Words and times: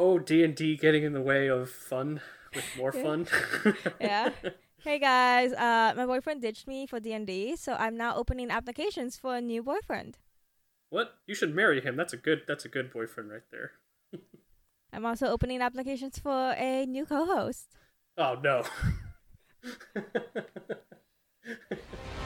Oh, 0.00 0.20
D 0.20 0.44
and 0.44 0.54
D 0.54 0.76
getting 0.76 1.02
in 1.02 1.12
the 1.12 1.20
way 1.20 1.48
of 1.48 1.68
fun 1.68 2.20
with 2.54 2.64
more 2.76 2.92
fun. 2.92 3.26
yeah. 4.00 4.30
Hey 4.84 5.00
guys, 5.00 5.52
uh, 5.52 5.92
my 5.96 6.06
boyfriend 6.06 6.40
ditched 6.40 6.68
me 6.68 6.86
for 6.86 7.00
D 7.00 7.12
and 7.12 7.26
D, 7.26 7.56
so 7.56 7.72
I'm 7.72 7.96
now 7.96 8.14
opening 8.14 8.48
applications 8.48 9.16
for 9.16 9.34
a 9.34 9.40
new 9.40 9.60
boyfriend. 9.60 10.18
What? 10.90 11.14
You 11.26 11.34
should 11.34 11.52
marry 11.52 11.80
him. 11.80 11.96
That's 11.96 12.12
a 12.12 12.16
good. 12.16 12.42
That's 12.46 12.64
a 12.64 12.68
good 12.68 12.92
boyfriend 12.92 13.30
right 13.32 13.42
there. 13.50 13.72
I'm 14.92 15.04
also 15.04 15.26
opening 15.26 15.60
applications 15.60 16.16
for 16.16 16.52
a 16.56 16.86
new 16.86 17.04
co-host. 17.04 17.66
Oh 18.16 18.38
no. 18.40 18.62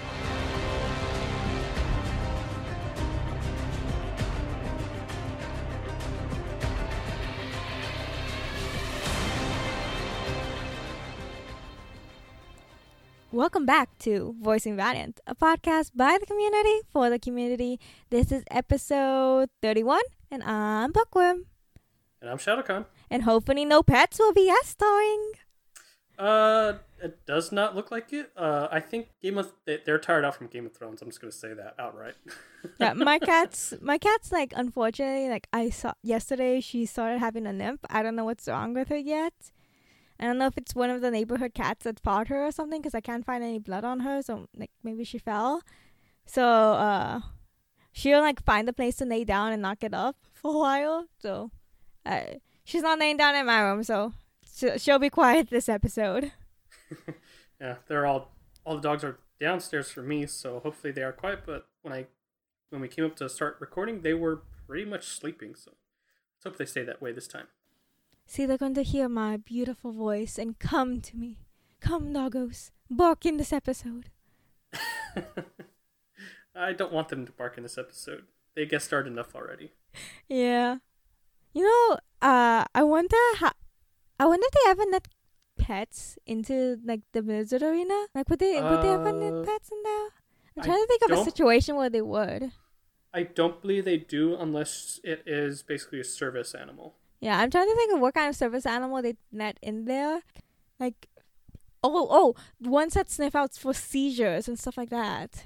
Welcome 13.32 13.64
back 13.64 13.96
to 14.00 14.36
Voicing 14.42 14.76
Valiant, 14.76 15.18
a 15.26 15.34
podcast 15.34 15.92
by 15.94 16.18
the 16.20 16.26
community 16.26 16.80
for 16.90 17.08
the 17.08 17.18
community. 17.18 17.80
This 18.10 18.30
is 18.30 18.44
episode 18.50 19.48
31, 19.62 20.02
and 20.30 20.42
I'm 20.42 20.92
Bookworm. 20.92 21.46
And 22.20 22.28
I'm 22.28 22.36
Shadowcon. 22.36 22.84
And 23.10 23.22
hopefully, 23.22 23.64
no 23.64 23.82
pets 23.82 24.18
will 24.18 24.34
be 24.34 24.48
guest 24.48 24.72
starring. 24.72 25.32
Uh, 26.18 26.74
it 27.02 27.24
does 27.24 27.50
not 27.50 27.74
look 27.74 27.90
like 27.90 28.12
it. 28.12 28.30
Uh, 28.36 28.68
I 28.70 28.80
think 28.80 29.08
Game 29.22 29.38
of 29.38 29.50
they're 29.64 29.98
tired 29.98 30.26
out 30.26 30.34
from 30.34 30.48
Game 30.48 30.66
of 30.66 30.74
Thrones. 30.74 31.00
I'm 31.00 31.08
just 31.08 31.22
gonna 31.22 31.32
say 31.32 31.54
that 31.54 31.74
outright. 31.78 32.16
yeah, 32.78 32.92
my 32.92 33.18
cat's 33.18 33.72
my 33.80 33.96
cat's 33.96 34.30
like 34.30 34.52
unfortunately 34.54 35.30
like 35.30 35.48
I 35.54 35.70
saw 35.70 35.94
yesterday 36.02 36.60
she 36.60 36.84
started 36.84 37.18
having 37.18 37.46
a 37.46 37.52
nymph. 37.54 37.80
I 37.88 38.02
don't 38.02 38.14
know 38.14 38.26
what's 38.26 38.46
wrong 38.46 38.74
with 38.74 38.88
her 38.88 38.98
yet. 38.98 39.32
I 40.22 40.26
don't 40.26 40.38
know 40.38 40.46
if 40.46 40.56
it's 40.56 40.72
one 40.72 40.88
of 40.88 41.00
the 41.00 41.10
neighborhood 41.10 41.52
cats 41.52 41.82
that 41.82 41.98
fought 41.98 42.28
her 42.28 42.46
or 42.46 42.52
something 42.52 42.80
because 42.80 42.94
I 42.94 43.00
can't 43.00 43.26
find 43.26 43.42
any 43.42 43.58
blood 43.58 43.84
on 43.84 44.00
her. 44.00 44.22
So 44.22 44.46
like 44.56 44.70
maybe 44.84 45.02
she 45.02 45.18
fell. 45.18 45.62
So 46.26 46.44
uh, 46.44 47.22
she'll 47.90 48.20
like 48.20 48.44
find 48.44 48.68
a 48.68 48.72
place 48.72 48.96
to 48.96 49.04
lay 49.04 49.24
down 49.24 49.52
and 49.52 49.60
not 49.60 49.80
get 49.80 49.92
up 49.92 50.14
for 50.32 50.54
a 50.54 50.58
while. 50.58 51.06
So 51.18 51.50
she's 52.62 52.82
not 52.82 53.00
laying 53.00 53.16
down 53.16 53.34
in 53.34 53.46
my 53.46 53.62
room, 53.62 53.82
so 53.82 54.12
she'll 54.76 55.00
be 55.00 55.10
quiet 55.10 55.50
this 55.50 55.68
episode. 55.68 56.30
yeah, 57.60 57.76
they're 57.88 58.06
all 58.06 58.30
all 58.64 58.76
the 58.76 58.80
dogs 58.80 59.02
are 59.02 59.18
downstairs 59.40 59.90
for 59.90 60.02
me, 60.02 60.26
so 60.26 60.60
hopefully 60.60 60.92
they 60.92 61.02
are 61.02 61.12
quiet. 61.12 61.40
But 61.44 61.66
when 61.82 61.92
I 61.92 62.06
when 62.70 62.80
we 62.80 62.86
came 62.86 63.04
up 63.04 63.16
to 63.16 63.28
start 63.28 63.56
recording, 63.58 64.02
they 64.02 64.14
were 64.14 64.42
pretty 64.68 64.84
much 64.84 65.04
sleeping. 65.04 65.56
So 65.56 65.72
let's 65.72 66.44
hope 66.44 66.58
they 66.58 66.64
stay 66.64 66.84
that 66.84 67.02
way 67.02 67.10
this 67.10 67.26
time. 67.26 67.48
See, 68.26 68.46
they're 68.46 68.58
going 68.58 68.74
to 68.74 68.82
hear 68.82 69.08
my 69.08 69.36
beautiful 69.36 69.92
voice 69.92 70.38
and 70.38 70.58
come 70.58 71.00
to 71.02 71.16
me. 71.16 71.38
Come, 71.80 72.12
doggos, 72.14 72.70
bark 72.90 73.26
in 73.26 73.36
this 73.36 73.52
episode. 73.52 74.10
I 76.54 76.72
don't 76.72 76.92
want 76.92 77.08
them 77.08 77.26
to 77.26 77.32
bark 77.32 77.56
in 77.56 77.62
this 77.62 77.78
episode. 77.78 78.24
They 78.54 78.66
get 78.66 78.82
started 78.82 79.12
enough 79.12 79.34
already. 79.34 79.72
Yeah. 80.28 80.76
You 81.52 81.64
know, 81.64 81.98
uh, 82.26 82.64
I 82.74 82.82
wonder 82.82 83.16
how. 83.36 83.52
I 84.18 84.26
wonder 84.26 84.46
if 84.46 84.52
they 84.52 84.70
ever 84.70 84.90
let 84.90 85.08
pets 85.58 86.18
into 86.26 86.78
like 86.84 87.00
the 87.12 87.22
Blizzard 87.22 87.62
arena. 87.62 88.06
Like, 88.14 88.28
would 88.30 88.38
they 88.38 88.56
uh, 88.56 88.70
would 88.70 88.82
they 88.82 88.90
ever 88.90 89.12
let 89.12 89.32
uh, 89.32 89.44
pets 89.44 89.70
in 89.70 89.82
there? 89.82 90.08
I'm 90.56 90.62
trying 90.62 90.78
I 90.78 90.80
to 90.80 90.86
think 90.86 91.02
of 91.10 91.18
a 91.18 91.24
situation 91.24 91.76
where 91.76 91.90
they 91.90 92.02
would. 92.02 92.52
I 93.14 93.24
don't 93.24 93.60
believe 93.60 93.84
they 93.84 93.98
do 93.98 94.36
unless 94.36 95.00
it 95.04 95.22
is 95.26 95.62
basically 95.62 96.00
a 96.00 96.04
service 96.04 96.54
animal. 96.54 96.96
Yeah, 97.22 97.38
I'm 97.38 97.50
trying 97.50 97.68
to 97.68 97.76
think 97.76 97.94
of 97.94 98.00
what 98.00 98.14
kind 98.14 98.28
of 98.28 98.34
service 98.34 98.66
animal 98.66 99.00
they 99.00 99.14
net 99.30 99.56
in 99.62 99.84
there. 99.84 100.22
Like, 100.80 101.06
oh, 101.84 102.08
oh, 102.10 102.34
ones 102.60 102.94
that 102.94 103.08
sniff 103.08 103.36
out 103.36 103.54
for 103.54 103.72
seizures 103.72 104.48
and 104.48 104.58
stuff 104.58 104.76
like 104.76 104.90
that. 104.90 105.44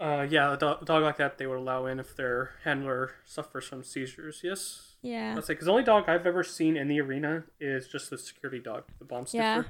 Uh, 0.00 0.26
yeah, 0.28 0.54
a 0.54 0.56
dog, 0.56 0.82
a 0.82 0.84
dog 0.86 1.02
like 1.02 1.18
that 1.18 1.36
they 1.36 1.46
would 1.46 1.58
allow 1.58 1.84
in 1.84 2.00
if 2.00 2.16
their 2.16 2.52
handler 2.64 3.12
suffers 3.26 3.66
from 3.66 3.82
seizures. 3.84 4.40
Yes. 4.42 4.96
Yeah. 5.02 5.34
Let's 5.34 5.48
say 5.48 5.52
because 5.52 5.66
the 5.66 5.72
only 5.72 5.84
dog 5.84 6.08
I've 6.08 6.26
ever 6.26 6.42
seen 6.42 6.78
in 6.78 6.88
the 6.88 7.00
arena 7.00 7.44
is 7.60 7.88
just 7.88 8.08
the 8.08 8.16
security 8.16 8.60
dog, 8.60 8.84
the 8.98 9.04
bomb 9.04 9.26
sniffer. 9.26 9.44
Yeah. 9.44 9.62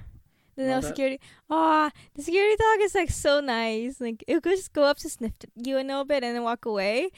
The 0.57 0.65
no 0.65 0.81
security. 0.81 1.21
Oh, 1.51 1.91
the 2.15 2.23
security 2.23 2.57
dog 2.57 2.83
is 2.83 2.95
like 2.95 3.11
so 3.11 3.41
nice. 3.41 4.01
Like 4.01 4.23
it 4.29 4.43
could 4.43 4.57
just 4.57 4.73
go 4.73 4.85
up 4.85 4.99
to 4.99 5.09
sniff 5.09 5.33
you 5.57 5.77
a 5.77 5.83
little 5.83 6.05
bit 6.05 6.23
and 6.23 6.37
then 6.37 6.43
walk 6.45 6.67
away. 6.67 7.11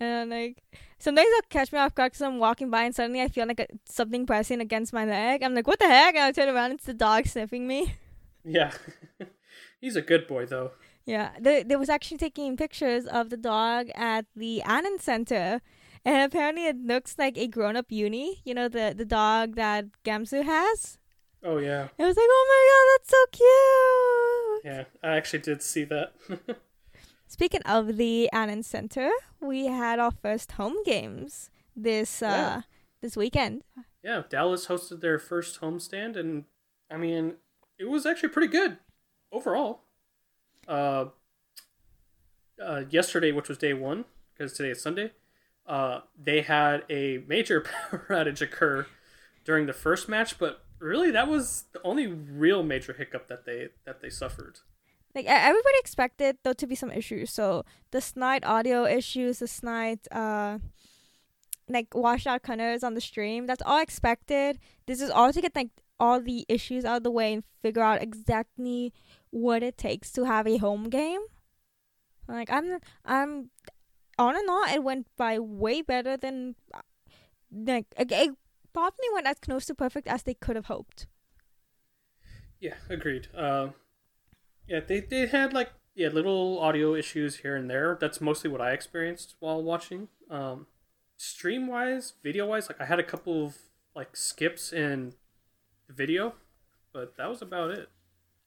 And 0.00 0.30
like 0.30 0.62
sometimes 1.00 1.28
they'll 1.28 1.48
catch 1.48 1.72
me 1.72 1.78
off 1.80 1.94
guard 1.94 2.12
because 2.12 2.22
I'm 2.22 2.38
walking 2.38 2.70
by 2.70 2.84
and 2.84 2.94
suddenly 2.94 3.20
I 3.20 3.28
feel 3.28 3.46
like 3.48 3.58
a, 3.58 3.66
something 3.86 4.26
pressing 4.26 4.60
against 4.60 4.92
my 4.92 5.04
leg. 5.04 5.42
I'm 5.42 5.54
like, 5.54 5.66
what 5.66 5.80
the 5.80 5.88
heck? 5.88 6.14
And 6.14 6.24
I 6.24 6.32
turn 6.32 6.48
around, 6.54 6.72
it's 6.72 6.84
the 6.84 6.94
dog 6.94 7.26
sniffing 7.26 7.66
me. 7.66 7.96
Yeah, 8.42 8.72
he's 9.82 9.96
a 9.96 10.00
good 10.00 10.26
boy 10.26 10.46
though. 10.46 10.70
Yeah, 11.04 11.32
they 11.38 11.62
they 11.62 11.76
was 11.76 11.90
actually 11.90 12.16
taking 12.16 12.56
pictures 12.56 13.04
of 13.04 13.28
the 13.28 13.36
dog 13.36 13.90
at 13.94 14.24
the 14.34 14.62
Allen 14.62 14.98
Center, 14.98 15.60
and 16.06 16.22
apparently 16.24 16.64
it 16.64 16.78
looks 16.78 17.18
like 17.18 17.36
a 17.36 17.46
grown 17.46 17.76
up 17.76 17.92
uni. 17.92 18.40
You 18.46 18.54
know 18.54 18.66
the 18.68 18.94
the 18.96 19.04
dog 19.04 19.56
that 19.56 19.84
Gamsu 20.06 20.42
has. 20.44 20.96
Oh 21.42 21.58
yeah. 21.58 21.88
It 21.98 22.04
was 22.04 22.16
like, 22.16 22.28
oh 22.30 22.46
my 22.52 22.62
god, 22.70 22.86
that's 22.92 23.10
so 23.10 23.22
cute. 24.64 24.64
Yeah, 24.64 24.84
I 25.06 25.16
actually 25.16 25.40
did 25.40 25.62
see 25.62 25.84
that. 25.84 26.14
Speaking 27.30 27.62
of 27.62 27.96
the 27.96 28.28
Allen 28.32 28.64
Center, 28.64 29.08
we 29.40 29.66
had 29.66 30.00
our 30.00 30.10
first 30.10 30.50
home 30.52 30.82
games 30.84 31.48
this 31.76 32.22
uh 32.22 32.26
yeah. 32.26 32.62
this 33.02 33.16
weekend. 33.16 33.62
Yeah, 34.02 34.24
Dallas 34.28 34.66
hosted 34.66 35.00
their 35.00 35.16
first 35.20 35.60
homestand 35.60 36.16
and 36.16 36.46
I 36.90 36.96
mean, 36.96 37.34
it 37.78 37.88
was 37.88 38.04
actually 38.04 38.30
pretty 38.30 38.48
good 38.48 38.78
overall. 39.30 39.82
Uh 40.66 41.06
uh, 42.60 42.82
yesterday, 42.90 43.30
which 43.30 43.48
was 43.48 43.58
day 43.58 43.74
one, 43.74 44.06
because 44.34 44.52
today 44.52 44.70
is 44.70 44.82
Sunday, 44.82 45.12
uh, 45.66 46.00
they 46.20 46.42
had 46.42 46.82
a 46.90 47.22
major 47.28 47.60
power 47.90 48.06
outage 48.10 48.42
occur 48.42 48.86
during 49.44 49.66
the 49.66 49.72
first 49.72 50.08
match, 50.08 50.36
but 50.36 50.64
really 50.80 51.12
that 51.12 51.28
was 51.28 51.66
the 51.72 51.80
only 51.84 52.08
real 52.08 52.64
major 52.64 52.92
hiccup 52.92 53.28
that 53.28 53.46
they 53.46 53.68
that 53.86 54.00
they 54.02 54.10
suffered. 54.10 54.58
Like 55.14 55.26
everybody 55.26 55.76
expected 55.78 56.38
there 56.44 56.54
to 56.54 56.66
be 56.66 56.74
some 56.74 56.90
issues. 56.90 57.30
So 57.30 57.64
the 57.90 58.00
snide 58.00 58.44
audio 58.44 58.84
issues, 58.84 59.40
the 59.40 59.48
snide 59.48 60.00
uh 60.12 60.58
like 61.68 61.94
washed 61.94 62.26
out 62.26 62.42
colors 62.42 62.82
on 62.82 62.94
the 62.94 63.00
stream, 63.00 63.46
that's 63.46 63.62
all 63.64 63.80
expected. 63.80 64.58
This 64.86 65.00
is 65.00 65.10
all 65.10 65.32
to 65.32 65.40
get 65.40 65.54
like 65.54 65.70
all 65.98 66.20
the 66.20 66.44
issues 66.48 66.84
out 66.84 66.98
of 66.98 67.02
the 67.02 67.10
way 67.10 67.32
and 67.34 67.44
figure 67.62 67.82
out 67.82 68.02
exactly 68.02 68.92
what 69.30 69.62
it 69.62 69.76
takes 69.76 70.10
to 70.12 70.24
have 70.24 70.46
a 70.46 70.56
home 70.56 70.88
game. 70.88 71.20
Like 72.28 72.50
I'm 72.50 72.78
I'm 73.04 73.50
on 74.18 74.36
and 74.36 74.48
on 74.48 74.68
it 74.70 74.82
went 74.82 75.06
by 75.16 75.38
way 75.38 75.82
better 75.82 76.16
than 76.16 76.54
like 77.52 77.86
it 77.98 78.34
probably 78.72 79.06
went 79.12 79.26
as 79.26 79.38
close 79.40 79.66
to 79.66 79.74
perfect 79.74 80.06
as 80.06 80.22
they 80.22 80.34
could 80.34 80.56
have 80.56 80.66
hoped. 80.66 81.06
Yeah, 82.60 82.74
agreed. 82.88 83.28
Uh 83.36 83.68
yeah, 84.70 84.80
they 84.86 85.00
they 85.00 85.26
had 85.26 85.52
like 85.52 85.72
yeah 85.96 86.08
little 86.08 86.60
audio 86.60 86.94
issues 86.94 87.38
here 87.38 87.56
and 87.56 87.68
there. 87.68 87.98
That's 88.00 88.20
mostly 88.20 88.48
what 88.48 88.60
I 88.60 88.70
experienced 88.70 89.34
while 89.40 89.60
watching. 89.60 90.08
Um, 90.30 90.68
stream 91.16 91.66
wise, 91.66 92.14
video 92.22 92.46
wise, 92.46 92.68
like 92.68 92.80
I 92.80 92.84
had 92.84 93.00
a 93.00 93.02
couple 93.02 93.44
of 93.44 93.56
like 93.96 94.16
skips 94.16 94.72
in 94.72 95.14
the 95.88 95.92
video, 95.92 96.34
but 96.92 97.16
that 97.16 97.28
was 97.28 97.42
about 97.42 97.72
it. 97.72 97.88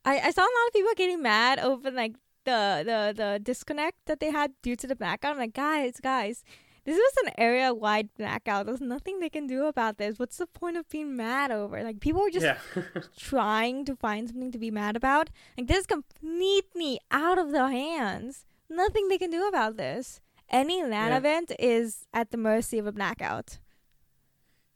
I, 0.05 0.19
I 0.19 0.31
saw 0.31 0.41
a 0.41 0.43
lot 0.43 0.67
of 0.67 0.73
people 0.73 0.93
getting 0.95 1.21
mad 1.21 1.59
over 1.59 1.91
like 1.91 2.13
the 2.45 2.83
the 2.85 3.13
the 3.15 3.39
disconnect 3.43 3.97
that 4.05 4.21
they 4.21 4.31
had 4.31 4.53
due 4.61 4.77
to 4.77 4.87
the 4.87 4.95
blackout. 4.95 5.33
I'm 5.33 5.39
like, 5.39 5.53
guys, 5.53 5.99
guys, 6.01 6.45
this 6.85 6.97
was 6.97 7.13
an 7.25 7.31
area 7.37 7.73
wide 7.73 8.09
blackout. 8.17 8.65
There's 8.65 8.81
nothing 8.81 9.19
they 9.19 9.29
can 9.29 9.47
do 9.47 9.65
about 9.65 9.97
this. 9.97 10.19
What's 10.19 10.37
the 10.37 10.47
point 10.47 10.77
of 10.77 10.89
being 10.89 11.15
mad 11.15 11.51
over? 11.51 11.81
Like 11.83 11.99
people 11.99 12.21
were 12.21 12.29
just 12.29 12.45
yeah. 12.45 12.57
trying 13.17 13.85
to 13.85 13.95
find 13.95 14.27
something 14.27 14.51
to 14.51 14.57
be 14.57 14.71
mad 14.71 14.95
about. 14.95 15.29
Like 15.57 15.67
this 15.67 15.79
is 15.79 15.87
completely 15.87 16.99
out 17.11 17.37
of 17.37 17.51
their 17.51 17.69
hands. 17.69 18.45
Nothing 18.69 19.07
they 19.07 19.17
can 19.17 19.29
do 19.29 19.47
about 19.47 19.77
this. 19.77 20.19
Any 20.49 20.83
LAN 20.83 21.11
yeah. 21.11 21.17
event 21.17 21.51
is 21.57 22.05
at 22.13 22.31
the 22.31 22.37
mercy 22.37 22.77
of 22.77 22.85
a 22.85 22.91
blackout. 22.91 23.59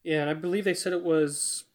Yeah, 0.03 0.21
and 0.21 0.29
I 0.29 0.33
believe 0.33 0.63
they 0.63 0.73
said 0.73 0.93
it 0.93 1.03
was 1.03 1.65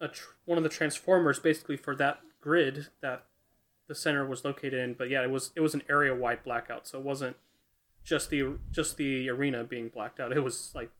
a 0.00 0.08
tr- 0.08 0.34
one 0.44 0.58
of 0.58 0.64
the 0.64 0.70
transformers 0.70 1.38
basically 1.40 1.76
for 1.76 1.96
that 1.96 2.20
grid 2.40 2.88
that 3.00 3.24
the 3.88 3.94
center 3.94 4.24
was 4.24 4.44
located 4.44 4.74
in. 4.74 4.94
But 4.94 5.10
yeah, 5.10 5.22
it 5.22 5.30
was 5.30 5.50
it 5.56 5.60
was 5.60 5.74
an 5.74 5.82
area 5.88 6.14
wide 6.14 6.44
blackout, 6.44 6.86
so 6.86 6.98
it 6.98 7.04
wasn't 7.04 7.36
just 8.04 8.30
the 8.30 8.58
just 8.70 8.96
the 8.96 9.28
arena 9.28 9.64
being 9.64 9.88
blacked 9.88 10.20
out. 10.20 10.32
It 10.32 10.40
was 10.40 10.72
like 10.74 10.90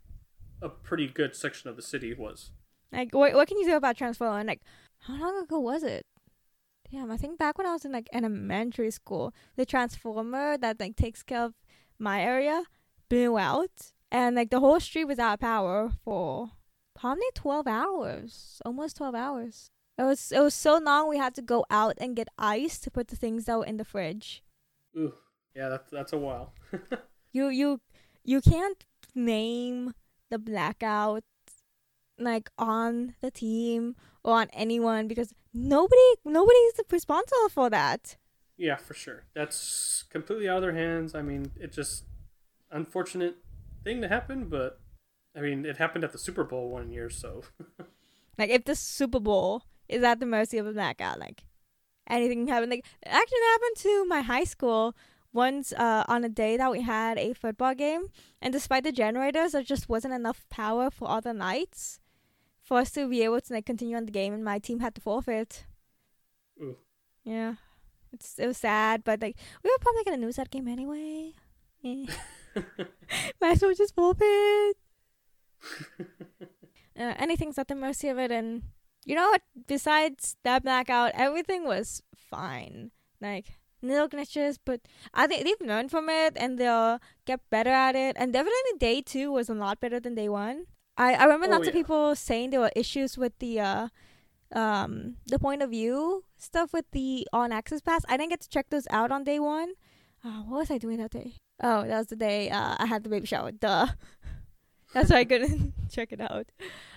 a 0.61 0.69
pretty 0.69 1.09
good 1.09 1.35
section 1.35 1.69
of 1.69 1.77
the 1.77 1.83
city 1.83 2.15
was. 2.15 2.51
Like 2.93 3.15
what 3.15 3.35
what 3.35 3.49
can 3.49 3.59
you 3.59 3.67
do 3.67 3.77
about 3.77 3.97
Transformer? 3.97 4.39
And 4.39 4.49
like 4.49 4.63
how 5.01 5.19
long 5.19 5.43
ago 5.43 5.59
was 5.59 5.83
it? 5.83 6.07
Damn, 6.91 7.11
I 7.11 7.17
think 7.17 7.39
back 7.39 7.57
when 7.57 7.67
I 7.67 7.73
was 7.73 7.85
in 7.85 7.93
like 7.93 8.09
elementary 8.13 8.91
school, 8.91 9.33
the 9.57 9.65
transformer 9.65 10.59
that 10.59 10.79
like 10.79 10.95
takes 10.95 11.23
care 11.23 11.45
of 11.45 11.55
my 11.99 12.23
area 12.23 12.65
blew 13.09 13.39
out 13.39 13.93
and 14.11 14.37
like 14.37 14.51
the 14.51 14.61
whole 14.61 14.79
street 14.79 15.07
was 15.07 15.19
out 15.19 15.35
of 15.35 15.41
power 15.41 15.91
for 16.05 16.51
probably 16.95 17.25
twelve 17.35 17.67
hours? 17.67 18.61
Almost 18.65 18.99
twelve 18.99 19.15
hours. 19.15 19.71
It 19.99 20.03
was 20.03 20.33
it 20.33 20.41
was 20.41 20.55
so 20.55 20.79
long 20.79 21.09
we 21.09 21.17
had 21.17 21.35
to 21.37 21.43
go 21.43 21.65
out 21.71 21.95
and 21.99 22.15
get 22.15 22.29
ice 22.39 22.79
to 22.81 22.91
put 22.91 23.09
the 23.09 23.17
things 23.17 23.47
that 23.47 23.59
were 23.59 23.65
in 23.65 23.79
the 23.79 23.85
fridge. 23.85 24.43
Ooh, 24.97 25.15
yeah, 25.55 25.69
that's 25.69 25.91
that's 25.91 26.13
a 26.13 26.19
while. 26.19 26.53
You 27.35 27.49
you 27.49 27.81
you 28.25 28.43
can't 28.43 28.85
name 29.15 29.95
the 30.29 30.39
blackout 30.39 31.25
like 32.19 32.51
on 32.59 33.15
the 33.23 33.31
team 33.31 33.97
or 34.23 34.35
on 34.35 34.49
anyone 34.53 35.09
because 35.09 35.33
nobody 35.55 36.01
nobody 36.27 36.59
is 36.59 36.81
responsible 36.91 37.49
for 37.49 37.71
that. 37.71 38.17
yeah, 38.59 38.77
for 38.77 38.93
sure. 38.95 39.25
That's 39.35 40.05
completely 40.11 40.47
out 40.49 40.57
of 40.59 40.63
their 40.63 40.75
hands. 40.75 41.15
I 41.15 41.23
mean, 41.23 41.53
it 41.59 41.73
just 41.73 42.05
unfortunate 42.71 43.37
thing 43.83 44.03
to 44.03 44.09
happen, 44.09 44.49
but 44.51 44.79
I 45.35 45.41
mean, 45.41 45.65
it 45.65 45.79
happened 45.79 46.05
at 46.05 46.13
the 46.13 46.19
Super 46.19 46.45
Bowl 46.45 46.69
one 46.69 46.91
year, 46.91 47.09
so 47.09 47.43
Like 48.39 48.51
if 48.51 48.65
the 48.65 48.75
Super 48.77 49.21
Bowl 49.21 49.63
is 49.89 50.03
at 50.03 50.21
the 50.21 50.27
mercy 50.27 50.59
of 50.59 50.67
a 50.67 50.73
blackout, 50.73 51.19
like 51.19 51.45
anything 52.09 52.47
can 52.47 52.55
happen. 52.55 52.71
Like 52.71 52.85
it 53.03 53.09
actually 53.09 53.39
happened 53.53 53.77
to 53.79 54.05
my 54.07 54.21
high 54.21 54.45
school 54.45 54.95
once 55.33 55.73
uh, 55.73 56.05
on 56.09 56.25
a 56.25 56.29
day 56.29 56.57
that 56.57 56.71
we 56.71 56.83
had 56.83 57.19
a 57.19 57.33
football 57.33 57.75
game, 57.75 58.09
and 58.41 58.53
despite 58.53 58.85
the 58.85 58.93
generators, 58.93 59.53
there 59.53 59.63
just 59.63 59.89
wasn't 59.89 60.15
enough 60.15 60.45
power 60.51 60.91
for 60.91 61.09
all 61.09 61.21
the 61.21 61.33
nights 61.33 62.01
for 62.63 62.79
us 62.79 62.91
to 62.93 63.09
be 63.09 63.23
able 63.23 63.41
to 63.41 63.53
like 63.55 63.67
continue 63.67 63.97
on 63.97 64.07
the 64.07 64.13
game, 64.13 64.33
and 64.33 64.45
my 64.45 64.59
team 64.59 64.81
had 64.81 64.95
to 64.95 65.01
forfeit. 65.01 65.65
Ooh. 66.61 66.77
Yeah, 67.25 67.55
it's 68.13 68.39
it 68.39 68.47
was 68.47 68.59
sad, 68.59 69.05
but 69.05 69.21
like 69.21 69.37
we 69.63 69.71
were 69.71 69.79
probably 69.81 70.05
gonna 70.05 70.25
lose 70.25 70.37
that 70.37 70.51
game 70.51 70.69
anyway. 70.69 71.33
Eh. 71.85 72.07
Might 73.41 73.53
as 73.53 73.63
well 73.63 73.75
just 73.75 73.95
forfeit. 73.95 74.77
uh, 76.99 77.15
anything's 77.17 77.59
at 77.59 77.69
the 77.69 77.75
mercy 77.75 78.09
of 78.09 78.19
it 78.19 78.31
and 78.31 78.63
you 79.05 79.15
know 79.15 79.31
what 79.31 79.43
besides 79.67 80.37
that 80.43 80.63
blackout 80.63 81.13
everything 81.15 81.65
was 81.65 82.03
fine 82.17 82.91
like 83.21 83.47
little 83.83 84.09
glitches 84.09 84.59
but 84.65 84.81
i 85.13 85.27
think 85.27 85.45
they've 85.45 85.69
learned 85.69 85.91
from 85.91 86.09
it 86.09 86.33
and 86.37 86.59
they'll 86.59 86.99
get 87.27 87.41
better 87.51 87.71
at 87.71 87.95
it. 87.95 88.17
And 88.19 88.33
definitely 88.33 88.79
day 88.79 89.01
two 89.03 89.31
was 89.33 89.49
a 89.49 89.55
lot 89.55 89.81
better 89.81 90.01
than 90.01 90.15
day 90.15 90.29
one. 90.29 90.67
I, 90.97 91.15
I 91.15 91.25
remember 91.25 91.47
Oh, 91.47 91.51
lots 91.51 91.67
of 91.69 91.73
people 91.75 92.15
saying 92.15 92.51
there 92.51 92.61
were 92.61 92.73
issues 92.77 93.17
with 93.19 93.39
the 93.39 93.61
uh 93.61 93.89
um 94.53 95.17
the 95.27 95.39
point 95.39 95.63
of 95.63 95.71
view 95.71 96.25
stuff 96.39 96.73
with 96.73 96.85
the 96.93 97.27
on 97.33 97.53
access 97.53 97.81
pass. 97.81 98.03
I 98.09 98.17
didn't 98.17 98.31
get 98.31 98.41
to 98.43 98.49
check 98.49 98.67
those 98.71 98.87
out 98.91 99.11
on 99.11 99.25
day 99.25 99.39
one. 99.39 99.73
Uh, 100.25 100.43
what 100.43 100.59
was 100.59 100.71
i 100.71 100.79
doing 100.79 100.99
that 100.99 101.11
day? 101.11 101.35
Oh 101.63 101.83
that 101.87 101.99
was 101.99 102.07
the 102.09 102.17
day 102.17 102.51
uh, 102.51 102.77
i 102.79 102.87
had 102.87 103.03
the 103.05 103.09
baby 103.11 103.27
shower. 103.27 103.53
Duh. 103.53 103.87
That's 104.95 105.11
why 105.11 105.19
i 105.21 105.25
couldn't 105.25 105.73
check 105.91 106.13
it 106.13 106.21
out. 106.21 106.47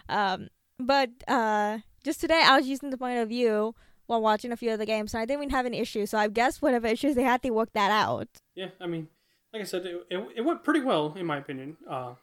Um 0.10 0.50
but 0.80 1.10
uh 1.28 1.80
just 2.04 2.20
today 2.22 2.42
I 2.46 2.58
was 2.58 2.68
using 2.68 2.90
the 2.90 2.98
point 2.98 3.20
of 3.20 3.30
view 3.30 3.74
while 4.08 4.22
watching 4.22 4.52
a 4.52 4.58
few 4.58 4.72
of 4.72 4.80
the 4.80 4.86
games 4.86 5.14
and 5.14 5.22
I 5.22 5.26
didn't 5.26 5.44
even 5.44 5.50
have 5.52 5.66
an 5.66 5.74
issue. 5.74 6.06
So 6.06 6.18
I 6.18 6.28
guess 6.28 6.62
whatever 6.62 6.88
issues 6.88 7.16
they 7.16 7.24
had, 7.24 7.42
they 7.42 7.52
worked 7.52 7.74
that 7.74 7.92
out. 7.92 8.28
yeah, 8.56 8.70
I 8.80 8.88
mean, 8.88 9.08
like 9.54 9.62
I 9.62 9.66
said, 9.66 9.86
it, 9.86 10.06
it, 10.10 10.28
it 10.38 10.42
went 10.42 10.64
pretty 10.64 10.82
well 10.82 11.14
in 11.18 11.26
my 11.26 11.38
opinion. 11.38 11.78
Uh, 11.90 12.14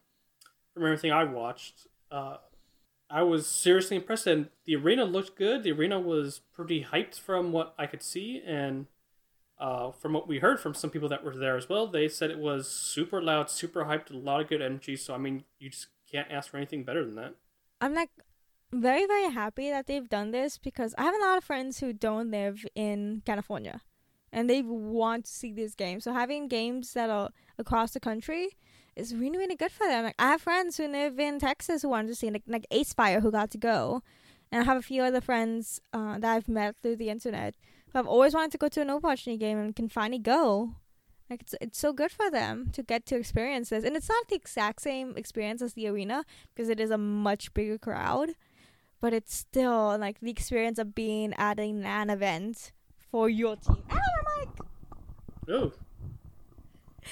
from 0.74 0.84
everything 0.84 1.12
I 1.12 1.24
watched, 1.24 1.86
uh, 2.10 2.36
I 3.10 3.22
was 3.22 3.46
seriously 3.46 3.98
impressed, 3.98 4.26
and 4.26 4.48
the 4.64 4.74
arena 4.74 5.04
looked 5.04 5.36
good. 5.36 5.62
The 5.62 5.72
arena 5.72 6.00
was 6.00 6.40
pretty 6.54 6.86
hyped 6.90 7.20
from 7.20 7.52
what 7.52 7.74
I 7.78 7.86
could 7.86 8.02
see, 8.02 8.42
and 8.46 8.86
uh, 9.58 9.90
from 9.90 10.14
what 10.14 10.26
we 10.26 10.38
heard 10.38 10.60
from 10.60 10.72
some 10.72 10.88
people 10.88 11.10
that 11.10 11.22
were 11.22 11.36
there 11.36 11.58
as 11.58 11.68
well, 11.68 11.86
they 11.86 12.08
said 12.08 12.30
it 12.30 12.38
was 12.38 12.68
super 12.68 13.20
loud, 13.20 13.50
super 13.50 13.84
hyped, 13.84 14.10
a 14.10 14.16
lot 14.16 14.40
of 14.40 14.48
good 14.48 14.62
energy. 14.62 14.96
So 14.96 15.14
I 15.14 15.18
mean, 15.18 15.44
you 15.58 15.68
just 15.68 15.88
can't 16.10 16.30
ask 16.30 16.50
for 16.50 16.56
anything 16.56 16.84
better 16.84 17.04
than 17.04 17.16
that. 17.16 17.34
I'm 17.82 17.94
like 17.94 18.10
very, 18.72 19.06
very 19.06 19.30
happy 19.30 19.68
that 19.70 19.86
they've 19.86 20.08
done 20.08 20.30
this 20.30 20.58
because 20.58 20.94
I 20.96 21.02
have 21.02 21.14
a 21.14 21.24
lot 21.24 21.38
of 21.38 21.44
friends 21.44 21.80
who 21.80 21.92
don't 21.92 22.30
live 22.30 22.64
in 22.74 23.22
California 23.26 23.82
and 24.32 24.48
they 24.48 24.62
want 24.62 25.26
to 25.26 25.30
see 25.30 25.52
these 25.52 25.74
games. 25.74 26.04
So 26.04 26.12
having 26.12 26.48
games 26.48 26.94
that 26.94 27.10
are 27.10 27.30
across 27.58 27.92
the 27.92 28.00
country 28.00 28.56
is 28.96 29.14
really, 29.14 29.38
really 29.38 29.56
good 29.56 29.72
for 29.72 29.86
them. 29.86 30.04
Like 30.04 30.14
I 30.18 30.28
have 30.28 30.42
friends 30.42 30.76
who 30.76 30.88
live 30.88 31.18
in 31.18 31.38
Texas 31.38 31.82
who 31.82 31.90
wanted 31.90 32.08
to 32.08 32.14
see 32.14 32.30
like 32.30 32.44
like 32.46 32.66
Ace 32.70 32.92
Fire 32.92 33.20
who 33.20 33.30
got 33.30 33.50
to 33.50 33.58
go. 33.58 34.02
And 34.50 34.62
I 34.62 34.64
have 34.64 34.76
a 34.76 34.82
few 34.82 35.02
other 35.02 35.20
friends 35.20 35.80
uh, 35.92 36.18
that 36.18 36.34
I've 36.34 36.48
met 36.48 36.76
through 36.76 36.96
the 36.96 37.08
internet 37.08 37.54
who 37.90 37.98
have 37.98 38.06
always 38.06 38.34
wanted 38.34 38.52
to 38.52 38.58
go 38.58 38.68
to 38.68 38.82
an 38.82 38.88
Overwatch 38.88 39.38
game 39.38 39.58
and 39.58 39.74
can 39.76 39.88
finally 39.88 40.18
go. 40.18 40.76
Like 41.30 41.42
it's 41.42 41.54
it's 41.60 41.78
so 41.78 41.92
good 41.92 42.10
for 42.10 42.30
them 42.30 42.70
to 42.72 42.82
get 42.82 43.06
to 43.06 43.16
experience 43.16 43.70
this, 43.70 43.84
and 43.84 43.96
it's 43.96 44.08
not 44.08 44.28
the 44.28 44.34
exact 44.34 44.82
same 44.82 45.14
experience 45.16 45.62
as 45.62 45.72
the 45.72 45.88
arena 45.88 46.24
because 46.54 46.68
it 46.68 46.78
is 46.78 46.90
a 46.90 46.98
much 46.98 47.54
bigger 47.54 47.78
crowd, 47.78 48.30
but 49.02 49.12
it's 49.12 49.36
still 49.36 49.98
like 49.98 50.20
the 50.20 50.30
experience 50.30 50.78
of 50.78 50.94
being 50.94 51.34
at 51.34 51.60
a 51.60 51.70
LAN 51.70 52.08
event 52.08 52.72
for 53.10 53.28
your 53.28 53.56
team. 53.56 53.82
Ow, 53.90 53.98
my 53.98 54.44
mic! 54.44 54.48
Oh, 55.50 55.72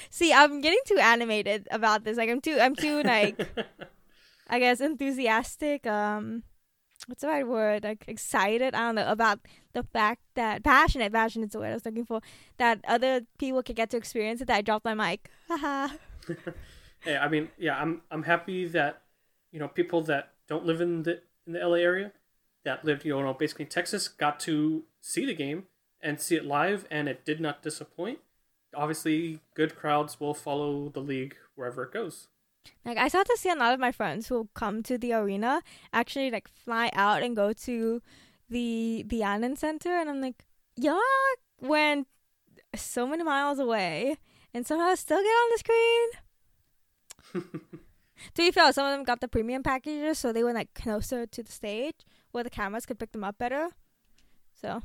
See, 0.09 0.31
I'm 0.33 0.61
getting 0.61 0.79
too 0.85 0.97
animated 0.97 1.67
about 1.69 2.05
this. 2.05 2.17
Like 2.17 2.29
I'm 2.29 2.41
too 2.41 2.57
I'm 2.59 2.75
too 2.75 3.03
like 3.03 3.45
I 4.49 4.59
guess 4.59 4.79
enthusiastic. 4.81 5.85
Um, 5.85 6.43
what's 7.07 7.21
the 7.21 7.27
right 7.27 7.45
word? 7.45 7.83
Like 7.83 8.05
excited. 8.07 8.73
I 8.73 8.79
don't 8.79 8.95
know 8.95 9.11
about 9.11 9.39
the 9.73 9.83
fact 9.83 10.21
that 10.35 10.63
passionate. 10.63 11.11
Passionate 11.11 11.47
is 11.47 11.51
the 11.51 11.59
word 11.59 11.71
I 11.71 11.73
was 11.73 11.85
looking 11.85 12.05
for. 12.05 12.21
That 12.57 12.79
other 12.87 13.21
people 13.37 13.61
could 13.63 13.75
get 13.75 13.89
to 13.91 13.97
experience 13.97 14.39
it. 14.39 14.47
That 14.47 14.57
I 14.57 14.61
dropped 14.61 14.85
my 14.85 14.93
mic. 14.93 15.29
Haha. 15.49 15.95
hey, 17.01 17.17
I 17.17 17.27
mean, 17.27 17.49
yeah, 17.57 17.77
I'm 17.77 18.01
I'm 18.09 18.23
happy 18.23 18.65
that 18.67 19.01
you 19.51 19.59
know 19.59 19.67
people 19.67 20.01
that 20.03 20.31
don't 20.47 20.65
live 20.65 20.79
in 20.79 21.03
the 21.03 21.21
in 21.45 21.53
the 21.53 21.59
LA 21.59 21.75
area, 21.75 22.11
that 22.63 22.85
lived 22.85 23.05
you 23.05 23.19
know 23.19 23.33
basically 23.33 23.65
in 23.65 23.69
Texas, 23.69 24.07
got 24.07 24.39
to 24.41 24.83
see 24.99 25.25
the 25.25 25.33
game 25.33 25.65
and 26.01 26.19
see 26.19 26.35
it 26.35 26.45
live, 26.45 26.85
and 26.89 27.07
it 27.07 27.25
did 27.25 27.39
not 27.39 27.61
disappoint. 27.61 28.19
Obviously, 28.75 29.39
good 29.55 29.75
crowds 29.75 30.19
will 30.19 30.33
follow 30.33 30.89
the 30.89 31.01
league 31.01 31.35
wherever 31.55 31.83
it 31.83 31.91
goes. 31.91 32.27
Like 32.85 32.97
I 32.97 33.07
start 33.07 33.27
to 33.27 33.37
see 33.37 33.49
a 33.49 33.55
lot 33.55 33.73
of 33.73 33.79
my 33.79 33.91
friends 33.91 34.27
who 34.27 34.49
come 34.53 34.83
to 34.83 34.97
the 34.97 35.13
arena 35.13 35.61
actually 35.91 36.31
like 36.31 36.47
fly 36.47 36.89
out 36.93 37.23
and 37.23 37.35
go 37.35 37.53
to 37.53 38.01
the 38.49 39.03
the 39.07 39.23
Allen 39.23 39.55
Center, 39.55 39.97
and 39.97 40.09
I'm 40.09 40.21
like, 40.21 40.45
y'all 40.75 40.99
went 41.59 42.07
so 42.75 43.05
many 43.05 43.23
miles 43.23 43.59
away 43.59 44.17
and 44.53 44.65
somehow 44.65 44.95
still 44.95 45.21
get 45.21 45.27
on 45.27 45.49
the 45.51 45.57
screen. 45.59 46.09
To 48.35 48.41
be 48.41 48.51
fair, 48.51 48.71
some 48.73 48.85
of 48.85 48.91
them 48.91 49.03
got 49.03 49.21
the 49.21 49.27
premium 49.27 49.63
packages, 49.63 50.19
so 50.19 50.31
they 50.31 50.43
went 50.43 50.55
like 50.55 50.73
closer 50.73 51.25
to 51.25 51.43
the 51.43 51.51
stage 51.51 52.05
where 52.31 52.43
the 52.43 52.49
cameras 52.49 52.85
could 52.85 52.99
pick 52.99 53.11
them 53.11 53.23
up 53.23 53.37
better. 53.37 53.69
So 54.53 54.81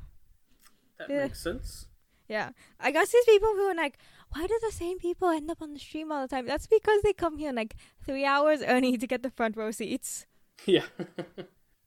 That 0.98 1.10
Yeah. 1.10 1.24
makes 1.24 1.42
sense. 1.42 1.88
yeah, 2.28 2.50
I 2.80 2.90
guess 2.90 3.12
these 3.12 3.24
people 3.26 3.50
who 3.54 3.66
are 3.68 3.74
like, 3.74 3.98
why 4.30 4.46
do 4.46 4.58
the 4.62 4.72
same 4.72 4.98
people 4.98 5.28
end 5.28 5.50
up 5.50 5.60
on 5.62 5.72
the 5.74 5.78
stream 5.78 6.10
all 6.10 6.22
the 6.22 6.28
time? 6.28 6.46
That's 6.46 6.66
because 6.66 7.02
they 7.02 7.12
come 7.12 7.36
here 7.38 7.52
like 7.52 7.76
three 8.04 8.24
hours 8.24 8.62
early 8.62 8.96
to 8.96 9.06
get 9.06 9.22
the 9.22 9.30
front 9.30 9.56
row 9.56 9.70
seats. 9.70 10.26
Yeah. 10.66 10.86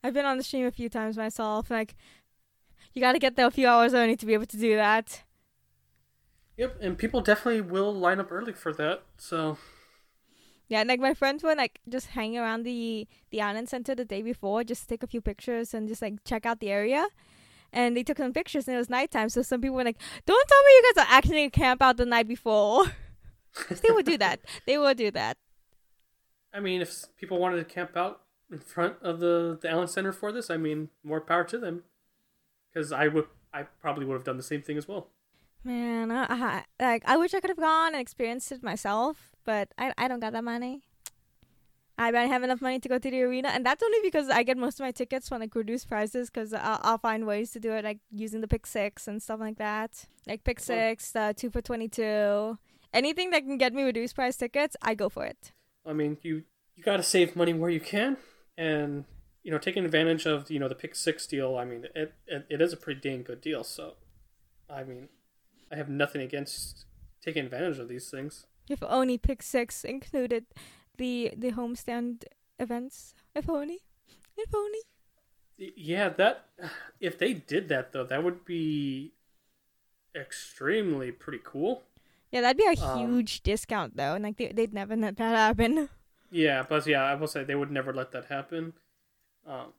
I've 0.02 0.14
been 0.14 0.24
on 0.24 0.36
the 0.38 0.44
stream 0.44 0.64
a 0.66 0.70
few 0.70 0.88
times 0.88 1.16
myself. 1.18 1.70
Like, 1.70 1.94
you 2.94 3.02
got 3.02 3.12
to 3.12 3.18
get 3.18 3.34
there 3.36 3.46
a 3.46 3.50
few 3.50 3.66
hours 3.66 3.92
early 3.92 4.16
to 4.16 4.24
be 4.26 4.32
able 4.34 4.46
to 4.46 4.56
do 4.56 4.76
that. 4.76 5.24
yep, 6.56 6.76
and 6.80 6.96
people 6.96 7.20
definitely 7.20 7.60
will 7.60 7.92
line 7.92 8.20
up 8.20 8.30
early 8.30 8.52
for 8.52 8.72
that. 8.74 9.02
So 9.18 9.58
Yeah, 10.70 10.84
like 10.84 11.00
my 11.00 11.14
friends 11.14 11.42
were 11.42 11.56
like 11.56 11.80
just 11.88 12.06
hanging 12.10 12.38
around 12.38 12.62
the 12.62 13.08
the 13.30 13.40
Allen 13.40 13.66
Center 13.66 13.96
the 13.96 14.04
day 14.04 14.22
before, 14.22 14.62
just 14.62 14.82
to 14.82 14.86
take 14.86 15.02
a 15.02 15.08
few 15.08 15.20
pictures 15.20 15.74
and 15.74 15.88
just 15.88 16.00
like 16.00 16.22
check 16.24 16.46
out 16.46 16.60
the 16.60 16.70
area. 16.70 17.08
And 17.72 17.96
they 17.96 18.04
took 18.04 18.18
some 18.18 18.32
pictures, 18.32 18.68
and 18.68 18.76
it 18.76 18.78
was 18.78 18.88
nighttime. 18.88 19.30
So 19.30 19.42
some 19.42 19.60
people 19.60 19.76
were 19.76 19.84
like, 19.84 20.00
"Don't 20.26 20.48
tell 20.48 20.62
me 20.62 20.70
you 20.70 20.82
guys 20.94 21.04
are 21.04 21.12
actually 21.16 21.50
camp 21.50 21.82
out 21.82 21.96
the 21.96 22.06
night 22.06 22.28
before." 22.28 22.86
they 23.82 23.90
would 23.90 24.06
do 24.06 24.16
that. 24.18 24.40
They 24.64 24.78
would 24.78 24.96
do 24.96 25.10
that. 25.10 25.38
I 26.54 26.60
mean, 26.60 26.80
if 26.80 27.04
people 27.16 27.40
wanted 27.40 27.56
to 27.56 27.64
camp 27.64 27.96
out 27.96 28.20
in 28.48 28.60
front 28.60 28.94
of 29.02 29.18
the 29.18 29.58
the 29.60 29.68
Allen 29.68 29.88
Center 29.88 30.12
for 30.12 30.30
this, 30.30 30.50
I 30.50 30.56
mean, 30.56 30.90
more 31.02 31.20
power 31.20 31.42
to 31.44 31.58
them. 31.58 31.82
Because 32.72 32.92
I 32.92 33.08
would, 33.08 33.26
I 33.52 33.64
probably 33.64 34.06
would 34.06 34.14
have 34.14 34.24
done 34.24 34.36
the 34.36 34.44
same 34.44 34.62
thing 34.62 34.78
as 34.78 34.86
well. 34.86 35.08
Man, 35.64 36.12
I, 36.12 36.26
I 36.28 36.64
like 36.78 37.02
I 37.06 37.16
wish 37.16 37.34
I 37.34 37.40
could 37.40 37.50
have 37.50 37.58
gone 37.58 37.92
and 37.94 38.00
experienced 38.00 38.52
it 38.52 38.62
myself, 38.62 39.32
but 39.44 39.72
I 39.78 39.92
I 39.98 40.08
don't 40.08 40.20
got 40.20 40.32
that 40.32 40.44
money. 40.44 40.82
I 41.98 42.10
don't 42.10 42.28
have 42.28 42.42
enough 42.42 42.62
money 42.62 42.80
to 42.80 42.88
go 42.88 42.98
to 42.98 43.10
the 43.10 43.22
arena, 43.22 43.48
and 43.48 43.64
that's 43.64 43.82
only 43.82 43.98
because 44.02 44.30
I 44.30 44.42
get 44.42 44.56
most 44.56 44.80
of 44.80 44.84
my 44.84 44.90
tickets 44.90 45.28
from 45.28 45.40
like 45.40 45.54
reduced 45.54 45.86
prices. 45.86 46.30
Because 46.30 46.54
I'll, 46.54 46.80
I'll 46.82 46.98
find 46.98 47.26
ways 47.26 47.50
to 47.50 47.60
do 47.60 47.72
it, 47.72 47.84
like 47.84 47.98
using 48.10 48.40
the 48.40 48.48
Pick 48.48 48.64
Six 48.66 49.06
and 49.06 49.22
stuff 49.22 49.38
like 49.38 49.58
that. 49.58 50.06
Like 50.26 50.42
Pick 50.42 50.60
Six, 50.60 51.12
the 51.12 51.34
two 51.36 51.50
for 51.50 51.60
twenty 51.60 51.88
two, 51.88 52.58
anything 52.94 53.30
that 53.30 53.42
can 53.42 53.58
get 53.58 53.74
me 53.74 53.82
reduced 53.82 54.14
price 54.14 54.36
tickets, 54.36 54.76
I 54.80 54.94
go 54.94 55.10
for 55.10 55.26
it. 55.26 55.52
I 55.86 55.92
mean, 55.92 56.16
you 56.22 56.44
you 56.74 56.82
got 56.82 56.96
to 56.96 57.02
save 57.02 57.36
money 57.36 57.52
where 57.52 57.70
you 57.70 57.80
can, 57.80 58.16
and 58.56 59.04
you 59.42 59.50
know, 59.50 59.58
taking 59.58 59.84
advantage 59.84 60.26
of 60.26 60.50
you 60.50 60.58
know 60.58 60.68
the 60.68 60.74
pick 60.74 60.94
six 60.94 61.26
deal. 61.26 61.56
I 61.58 61.66
mean, 61.66 61.86
it 61.94 62.14
it, 62.26 62.46
it 62.48 62.62
is 62.62 62.72
a 62.72 62.78
pretty 62.78 63.00
dang 63.00 63.22
good 63.24 63.42
deal. 63.42 63.62
So, 63.62 63.96
I 64.68 64.84
mean, 64.84 65.08
I 65.70 65.76
have 65.76 65.90
nothing 65.90 66.22
against 66.22 66.86
taking 67.22 67.44
advantage 67.44 67.78
of 67.78 67.88
these 67.88 68.10
things. 68.10 68.46
If 68.70 68.82
only 68.82 69.18
Pick 69.18 69.42
Six 69.42 69.84
included 69.84 70.46
the 70.96 71.32
the 71.36 71.52
homestand 71.52 72.24
events. 72.58 73.14
If 73.34 73.48
only. 73.48 73.80
if 74.36 74.54
only. 74.54 74.80
Yeah, 75.76 76.08
that 76.08 76.46
if 77.00 77.18
they 77.18 77.34
did 77.34 77.68
that 77.68 77.92
though, 77.92 78.04
that 78.04 78.24
would 78.24 78.44
be 78.44 79.12
extremely 80.14 81.12
pretty 81.12 81.40
cool. 81.42 81.82
Yeah, 82.32 82.40
that'd 82.42 82.56
be 82.56 82.64
a 82.64 82.80
Um, 82.82 82.98
huge 82.98 83.42
discount 83.42 83.96
though, 83.96 84.14
and 84.14 84.24
like 84.24 84.36
they, 84.36 84.52
they'd 84.52 84.72
never 84.74 84.96
let 84.96 85.16
that 85.16 85.36
happen. 85.36 85.88
Yeah, 86.32 86.62
but 86.62 86.86
yeah, 86.86 87.02
I 87.02 87.16
will 87.16 87.26
say 87.26 87.42
they 87.42 87.56
would 87.56 87.72
never 87.72 87.92
let 87.92 88.12
that 88.12 88.26
happen. 88.26 88.74
Um, 89.44 89.72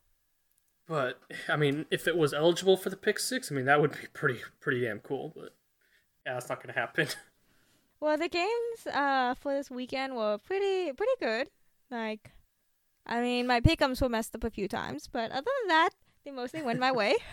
but 0.86 1.18
I 1.48 1.56
mean, 1.56 1.86
if 1.90 2.06
it 2.06 2.14
was 2.14 2.34
eligible 2.34 2.76
for 2.76 2.90
the 2.90 2.96
pick 2.96 3.18
six, 3.18 3.50
I 3.50 3.54
mean 3.54 3.64
that 3.64 3.80
would 3.80 3.92
be 3.92 4.06
pretty 4.12 4.40
pretty 4.60 4.82
damn 4.82 4.98
cool. 5.00 5.32
But 5.34 5.54
yeah, 6.26 6.34
that's 6.34 6.50
not 6.50 6.62
gonna 6.62 6.74
happen. 6.78 7.08
Well, 8.02 8.18
the 8.18 8.28
games 8.28 8.86
uh 8.92 9.34
for 9.34 9.54
this 9.54 9.70
weekend 9.70 10.16
were 10.16 10.36
pretty 10.38 10.92
pretty 10.92 11.16
good. 11.20 11.48
Like, 11.90 12.32
I 13.06 13.20
mean, 13.20 13.46
my 13.46 13.60
pickums 13.60 14.02
were 14.02 14.08
messed 14.08 14.34
up 14.34 14.44
a 14.44 14.50
few 14.50 14.66
times, 14.68 15.08
but 15.12 15.30
other 15.30 15.50
than 15.60 15.68
that, 15.68 15.90
they 16.24 16.32
mostly 16.32 16.62
went 16.62 16.80
my 16.80 16.92
way. 16.92 17.14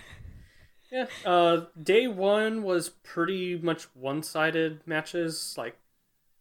Yeah. 0.91 1.05
Uh, 1.23 1.65
day 1.81 2.07
one 2.07 2.63
was 2.63 2.89
pretty 2.89 3.55
much 3.57 3.83
one-sided 3.95 4.81
matches, 4.87 5.53
like 5.57 5.77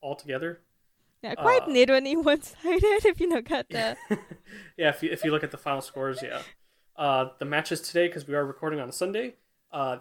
all 0.01 0.17
together. 0.17 0.61
Yeah, 1.23 1.35
quite 1.35 1.65
Uh, 1.65 1.71
literally 1.71 2.17
one-sided 2.17 2.83
if 3.05 3.21
you 3.21 3.29
look 3.29 3.51
at 3.51 3.69
the. 3.69 3.99
yeah, 4.79 4.89
if 4.89 5.03
you, 5.03 5.11
if 5.11 5.23
you 5.23 5.31
look 5.33 5.45
at 5.45 5.51
the 5.51 5.59
final 5.59 5.83
scores, 5.83 6.23
yeah. 6.23 6.41
Uh, 6.97 7.29
the 7.39 7.45
matches 7.45 7.83
today, 7.83 8.07
because 8.09 8.27
we 8.27 8.35
are 8.35 8.45
recording 8.47 8.81
on 8.81 8.89
a 8.89 8.93
Sunday, 8.93 9.35
uh, 9.71 9.99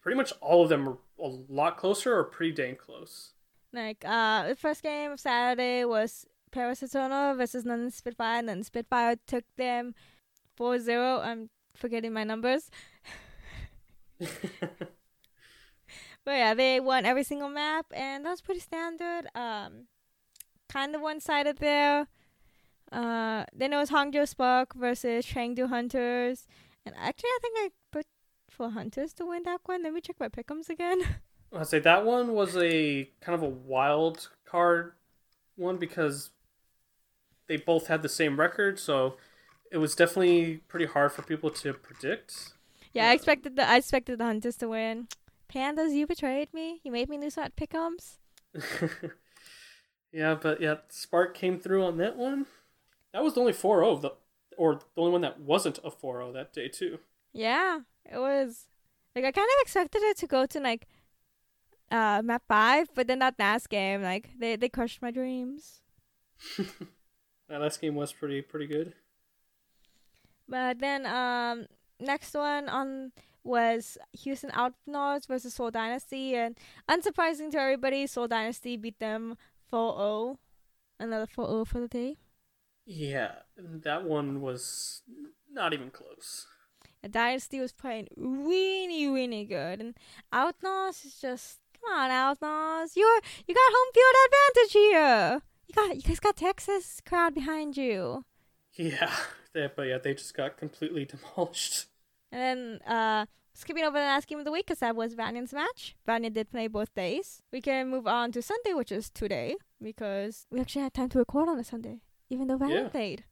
pretty 0.00 0.16
much 0.16 0.32
all 0.40 0.62
of 0.62 0.70
them 0.70 0.88
are 0.88 0.98
a 1.18 1.28
lot 1.48 1.76
closer 1.76 2.16
or 2.16 2.24
pretty 2.24 2.52
dang 2.52 2.76
close. 2.76 3.32
Like, 3.72 4.04
uh, 4.04 4.48
the 4.48 4.56
first 4.56 4.82
game 4.82 5.12
of 5.12 5.20
Saturday 5.20 5.84
was 5.84 6.26
Paris 6.50 6.82
Eternal 6.82 7.34
versus 7.34 7.64
London 7.64 7.90
Spitfire, 7.90 8.38
and 8.38 8.48
then 8.48 8.62
Spitfire 8.62 9.16
took 9.26 9.44
them 9.56 9.94
4-0. 10.58 11.24
I'm 11.24 11.50
forgetting 11.74 12.12
my 12.12 12.24
numbers. 12.24 12.70
But 16.26 16.32
yeah, 16.32 16.54
they 16.54 16.80
won 16.80 17.06
every 17.06 17.22
single 17.22 17.48
map, 17.48 17.86
and 17.94 18.26
that 18.26 18.30
was 18.30 18.40
pretty 18.40 18.58
standard. 18.58 19.28
Um, 19.36 19.86
kind 20.68 20.92
of 20.92 21.00
one-sided 21.00 21.58
there. 21.58 22.08
Uh, 22.90 23.44
then 23.54 23.72
it 23.72 23.76
was 23.76 23.90
Hangzhou 23.90 24.26
Spark 24.26 24.74
versus 24.74 25.24
Chengdu 25.24 25.68
Hunters, 25.68 26.48
and 26.84 26.96
actually, 26.98 27.28
I 27.30 27.38
think 27.40 27.54
I 27.58 27.70
for 28.56 28.70
Hunters 28.70 29.12
to 29.14 29.26
win 29.26 29.42
that 29.44 29.60
one. 29.66 29.82
Let 29.82 29.92
me 29.92 30.00
check 30.00 30.16
my 30.18 30.28
pickums 30.28 30.68
again. 30.68 31.00
I'd 31.52 31.68
say 31.68 31.78
that 31.80 32.04
one 32.04 32.32
was 32.32 32.56
a 32.56 33.08
kind 33.20 33.34
of 33.34 33.42
a 33.42 33.48
wild 33.48 34.28
card 34.44 34.92
one 35.54 35.76
because 35.76 36.30
they 37.46 37.56
both 37.56 37.86
had 37.86 38.02
the 38.02 38.08
same 38.08 38.40
record, 38.40 38.78
so 38.78 39.16
it 39.70 39.78
was 39.78 39.94
definitely 39.94 40.58
pretty 40.68 40.86
hard 40.86 41.12
for 41.12 41.22
people 41.22 41.50
to 41.50 41.72
predict. 41.74 42.52
yeah, 42.92 43.10
I 43.10 43.12
expected 43.12 43.56
the 43.56 43.68
I 43.68 43.76
expected 43.76 44.18
the 44.18 44.24
Hunters 44.24 44.56
to 44.56 44.68
win. 44.68 45.08
Pandas, 45.52 45.92
you 45.92 46.06
betrayed 46.06 46.52
me. 46.52 46.80
You 46.82 46.90
made 46.90 47.08
me 47.08 47.18
lose 47.18 47.38
at 47.38 47.54
pickums. 47.56 48.16
yeah, 50.12 50.34
but 50.34 50.60
yeah, 50.60 50.76
Spark 50.88 51.34
came 51.34 51.60
through 51.60 51.84
on 51.84 51.98
that 51.98 52.16
one. 52.16 52.46
That 53.12 53.22
was 53.22 53.34
the 53.34 53.40
only 53.40 53.52
4-0 53.52 53.92
of 53.92 54.02
the 54.02 54.10
or 54.58 54.74
the 54.74 55.00
only 55.00 55.12
one 55.12 55.20
that 55.20 55.38
wasn't 55.38 55.78
a 55.84 55.90
4-0 55.90 56.32
that 56.34 56.52
day 56.52 56.68
too. 56.68 56.98
Yeah, 57.32 57.80
it 58.12 58.18
was 58.18 58.66
like 59.14 59.24
I 59.24 59.32
kind 59.32 59.48
of 59.48 59.62
expected 59.62 60.02
it 60.02 60.16
to 60.18 60.26
go 60.26 60.46
to 60.46 60.60
like 60.60 60.86
uh 61.90 62.22
map 62.24 62.42
five, 62.48 62.88
but 62.94 63.06
then 63.06 63.20
that 63.20 63.34
last 63.38 63.68
game, 63.68 64.02
like 64.02 64.30
they 64.38 64.56
they 64.56 64.68
crushed 64.68 65.02
my 65.02 65.10
dreams. 65.10 65.82
That 67.48 67.60
last 67.60 67.80
game 67.80 67.94
was 67.94 68.12
pretty 68.12 68.42
pretty 68.42 68.66
good. 68.66 68.94
But 70.48 70.80
then 70.80 71.06
um 71.06 71.66
next 72.00 72.34
one 72.34 72.68
on 72.68 73.12
was 73.44 73.96
Houston 74.12 74.50
Outlaws 74.52 75.26
versus 75.26 75.54
Seoul 75.54 75.70
Dynasty 75.70 76.34
and 76.34 76.58
unsurprising 76.90 77.52
to 77.52 77.58
everybody, 77.58 78.06
Seoul 78.08 78.26
Dynasty 78.26 78.76
beat 78.76 78.98
them 78.98 79.36
4-0. 79.72 80.38
Another 80.98 81.26
4-0 81.26 81.66
for 81.66 81.78
the 81.78 81.86
day. 81.86 82.16
Yeah, 82.84 83.32
that 83.56 84.02
one 84.02 84.40
was 84.40 85.02
not 85.48 85.72
even 85.72 85.90
close. 85.90 86.46
Dynasty 87.08 87.60
was 87.60 87.72
playing 87.72 88.08
really, 88.16 89.06
really 89.08 89.44
good. 89.44 89.80
And 89.80 89.94
Outlaws 90.32 91.04
is 91.04 91.20
just 91.20 91.60
come 91.80 91.92
on, 91.92 92.10
Outlaws. 92.10 92.96
You're 92.96 93.20
you 93.46 93.54
got 93.54 93.72
home 93.76 93.92
field 93.94 94.16
advantage 94.26 94.72
here. 94.72 95.42
You 95.68 95.74
got 95.74 95.96
you 95.96 96.02
guys 96.02 96.20
got 96.20 96.36
Texas 96.36 97.00
crowd 97.06 97.34
behind 97.34 97.76
you. 97.76 98.24
Yeah, 98.74 99.12
they, 99.52 99.68
but 99.74 99.82
yeah, 99.82 99.98
they 99.98 100.14
just 100.14 100.34
got 100.34 100.56
completely 100.56 101.04
demolished. 101.04 101.86
And 102.32 102.40
then 102.42 102.80
uh 102.94 103.26
skipping 103.54 103.84
over 103.84 103.98
the 103.98 104.04
last 104.04 104.26
game 104.28 104.38
of 104.38 104.44
the 104.44 104.52
week 104.52 104.66
because 104.66 104.80
that 104.80 104.94
was 104.94 105.14
Valiant's 105.14 105.52
match. 105.52 105.96
Valiant 106.04 106.34
did 106.34 106.50
play 106.50 106.66
both 106.68 106.94
days. 106.94 107.42
We 107.52 107.60
can 107.62 107.88
move 107.88 108.06
on 108.06 108.30
to 108.32 108.42
Sunday, 108.42 108.74
which 108.74 108.92
is 108.92 109.08
today, 109.08 109.56
because 109.82 110.46
we 110.50 110.60
actually 110.60 110.82
had 110.82 110.92
time 110.92 111.08
to 111.10 111.18
record 111.18 111.48
on 111.48 111.58
a 111.58 111.64
Sunday, 111.64 112.00
even 112.28 112.48
though 112.48 112.58
Valiant 112.58 112.86
Yeah. 112.86 112.90
played. 112.90 113.24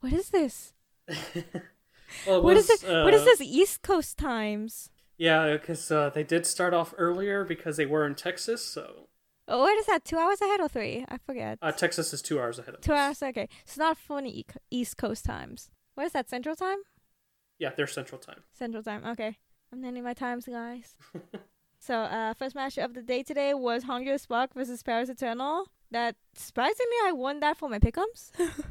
What 0.00 0.12
is 0.12 0.30
this? 0.30 0.72
well, 2.26 2.42
What 2.42 2.56
is 2.56 2.68
was, 2.68 2.82
it? 2.84 3.04
what 3.04 3.14
is 3.14 3.22
uh, 3.22 3.24
this 3.24 3.40
East 3.40 3.82
Coast 3.82 4.16
times? 4.18 4.90
Yeah, 5.16 5.52
because 5.52 5.90
uh, 5.90 6.10
they 6.10 6.22
did 6.22 6.46
start 6.46 6.72
off 6.74 6.94
earlier 6.96 7.44
because 7.44 7.76
they 7.76 7.86
were 7.86 8.06
in 8.06 8.14
Texas, 8.14 8.64
so 8.64 9.08
Oh, 9.50 9.60
what 9.60 9.76
is 9.78 9.86
that? 9.86 10.04
Two 10.04 10.18
hours 10.18 10.40
ahead 10.42 10.60
or 10.60 10.68
three? 10.68 11.04
I 11.08 11.16
forget. 11.18 11.58
uh, 11.62 11.72
Texas 11.72 12.12
is 12.12 12.20
two 12.22 12.38
hours 12.38 12.58
ahead 12.58 12.74
of 12.74 12.80
Two 12.82 12.92
us. 12.92 12.98
hours. 13.22 13.30
Okay, 13.30 13.48
it's 13.64 13.78
not 13.78 13.96
funny 13.96 14.44
East 14.70 14.96
Coast 14.98 15.24
times. 15.24 15.70
What 15.94 16.06
is 16.06 16.12
that? 16.12 16.28
Central 16.28 16.54
time? 16.54 16.78
Yeah, 17.58 17.70
they're 17.76 17.86
Central 17.88 18.20
Time. 18.20 18.42
Central 18.52 18.82
time. 18.82 19.04
Okay, 19.04 19.36
I'm 19.72 19.80
naming 19.80 20.04
my 20.04 20.12
times, 20.14 20.46
guys. 20.46 20.94
so, 21.80 21.94
uh, 22.02 22.34
first 22.34 22.54
match 22.54 22.78
of 22.78 22.94
the 22.94 23.02
day 23.02 23.22
today 23.24 23.54
was 23.54 23.84
Hangzhou 23.84 24.20
Spark 24.20 24.54
versus 24.54 24.82
Paris 24.82 25.08
Eternal. 25.08 25.66
That 25.90 26.14
surprisingly, 26.34 26.96
I 27.04 27.12
won 27.12 27.40
that 27.40 27.56
for 27.56 27.68
my 27.68 27.78
pickums. 27.78 28.30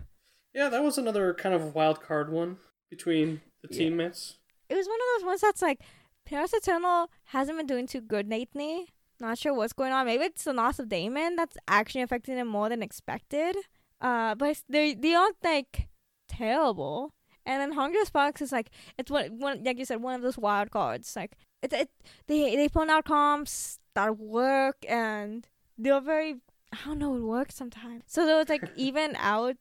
Yeah, 0.53 0.69
that 0.69 0.83
was 0.83 0.97
another 0.97 1.35
kind 1.35 1.53
of 1.53 1.75
wild 1.75 2.01
card 2.01 2.31
one 2.31 2.57
between 2.89 3.41
the 3.61 3.69
Yeah. 3.71 3.77
teammates. 3.77 4.37
it 4.69 4.75
was 4.75 4.87
one 4.87 4.99
of 4.99 5.07
those 5.21 5.25
ones 5.25 5.41
that's 5.41 5.61
like 5.61 5.81
Paris 6.25 6.53
Eternal 6.53 7.09
hasn't 7.25 7.57
been 7.57 7.67
doing 7.67 7.87
too 7.87 8.01
good 8.01 8.27
lately. 8.29 8.89
Not 9.19 9.37
sure 9.37 9.53
what's 9.53 9.73
going 9.73 9.93
on. 9.93 10.05
Maybe 10.05 10.25
it's 10.25 10.43
the 10.43 10.53
loss 10.53 10.77
of 10.77 10.89
Damon 10.89 11.35
that's 11.37 11.57
actually 11.67 12.01
affecting 12.01 12.35
him 12.37 12.47
more 12.47 12.67
than 12.69 12.83
expected. 12.83 13.55
Uh, 14.01 14.35
but 14.35 14.49
it's- 14.49 14.63
they 14.69 14.93
they 14.93 15.15
aren't 15.15 15.37
like 15.43 15.87
terrible. 16.27 17.13
And 17.45 17.61
then 17.61 17.71
Hunger 17.71 18.03
Sparks 18.05 18.41
is 18.41 18.51
like 18.51 18.69
it's 18.97 19.09
one 19.09 19.39
one 19.39 19.63
like 19.63 19.79
you 19.79 19.85
said 19.85 20.01
one 20.01 20.15
of 20.15 20.21
those 20.21 20.37
wild 20.37 20.69
cards. 20.71 21.15
Like 21.15 21.37
it 21.61 21.71
it 21.73 21.89
they 22.27 22.55
they 22.55 22.67
put 22.69 22.89
out 22.89 23.05
comps 23.05 23.79
that 23.95 24.17
work 24.17 24.77
and 24.87 25.47
they're 25.77 26.01
very 26.01 26.41
I 26.73 26.77
don't 26.85 26.99
know 26.99 27.15
it 27.15 27.21
works 27.21 27.55
sometimes. 27.55 28.03
So 28.07 28.25
there 28.25 28.35
was 28.37 28.49
like 28.49 28.63
even 28.75 29.15
out 29.15 29.55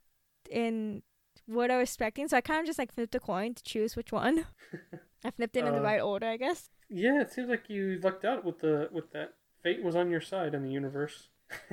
in 0.51 1.03
what 1.47 1.71
I 1.71 1.79
was 1.79 1.89
expecting. 1.89 2.29
So 2.29 2.37
I 2.37 2.41
kind 2.41 2.61
of 2.61 2.67
just 2.67 2.79
like 2.79 2.93
flipped 2.93 3.15
a 3.15 3.21
coin 3.21 3.55
to 3.55 3.63
choose 3.63 3.97
which 3.97 4.13
one. 4.13 4.47
I 5.25 5.31
flipped 5.31 5.57
it 5.57 5.65
in 5.65 5.73
the 5.73 5.81
Uh, 5.81 5.85
right 5.85 6.01
order, 6.01 6.27
I 6.27 6.37
guess. 6.37 6.71
Yeah, 6.89 7.21
it 7.21 7.33
seems 7.33 7.49
like 7.49 7.69
you 7.69 7.99
lucked 8.03 8.25
out 8.25 8.45
with 8.45 8.61
the 8.61 8.89
with 8.93 9.11
that. 9.13 9.35
Fate 9.63 9.83
was 9.83 9.97
on 9.97 10.11
your 10.11 10.21
side 10.21 10.55
in 10.55 10.63
the 10.63 10.71
universe. 10.71 11.29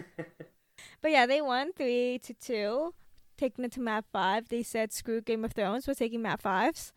But 1.02 1.12
yeah, 1.12 1.26
they 1.26 1.40
won 1.42 1.72
three 1.74 2.20
to 2.24 2.34
two, 2.34 2.94
taking 3.38 3.64
it 3.64 3.72
to 3.74 3.80
map 3.80 4.06
five. 4.12 4.50
They 4.50 4.64
said 4.64 4.92
screw 4.92 5.22
Game 5.22 5.46
of 5.46 5.54
Thrones, 5.54 5.88
we're 5.88 5.94
taking 5.94 6.22
map 6.22 6.42
fives. 6.42 6.92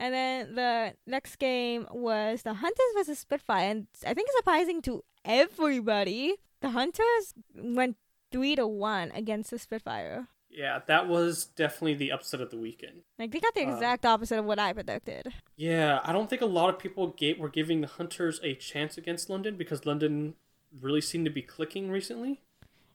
And 0.01 0.13
then 0.13 0.55
the 0.55 0.93
next 1.05 1.35
game 1.39 1.85
was 1.91 2.43
the 2.43 2.53
Hunters 2.53 2.93
versus 2.95 3.19
Spitfire, 3.19 3.69
and 3.69 3.87
I 4.07 4.13
think 4.13 4.27
it's 4.29 4.37
surprising 4.37 4.81
to 4.83 5.03
everybody, 5.25 6.35
the 6.61 6.69
Hunters 6.69 7.33
went 7.53 7.97
three 8.31 8.55
to 8.55 8.65
one 8.65 9.11
against 9.11 9.51
the 9.51 9.59
Spitfire. 9.59 10.27
Yeah, 10.49 10.79
that 10.87 11.07
was 11.07 11.45
definitely 11.45 11.93
the 11.95 12.11
upset 12.11 12.41
of 12.41 12.49
the 12.49 12.57
weekend. 12.57 13.01
Like 13.17 13.31
they 13.31 13.39
got 13.39 13.53
the 13.53 13.65
Uh, 13.65 13.73
exact 13.73 14.05
opposite 14.05 14.39
of 14.39 14.45
what 14.45 14.59
I 14.59 14.73
predicted. 14.73 15.33
Yeah, 15.55 15.99
I 16.03 16.11
don't 16.11 16.29
think 16.29 16.41
a 16.41 16.45
lot 16.47 16.69
of 16.69 16.79
people 16.79 17.15
were 17.37 17.49
giving 17.49 17.81
the 17.81 17.87
Hunters 17.87 18.39
a 18.43 18.55
chance 18.55 18.97
against 18.97 19.29
London 19.29 19.55
because 19.55 19.85
London 19.85 20.35
really 20.81 21.01
seemed 21.01 21.25
to 21.25 21.31
be 21.31 21.41
clicking 21.41 21.89
recently. 21.89 22.41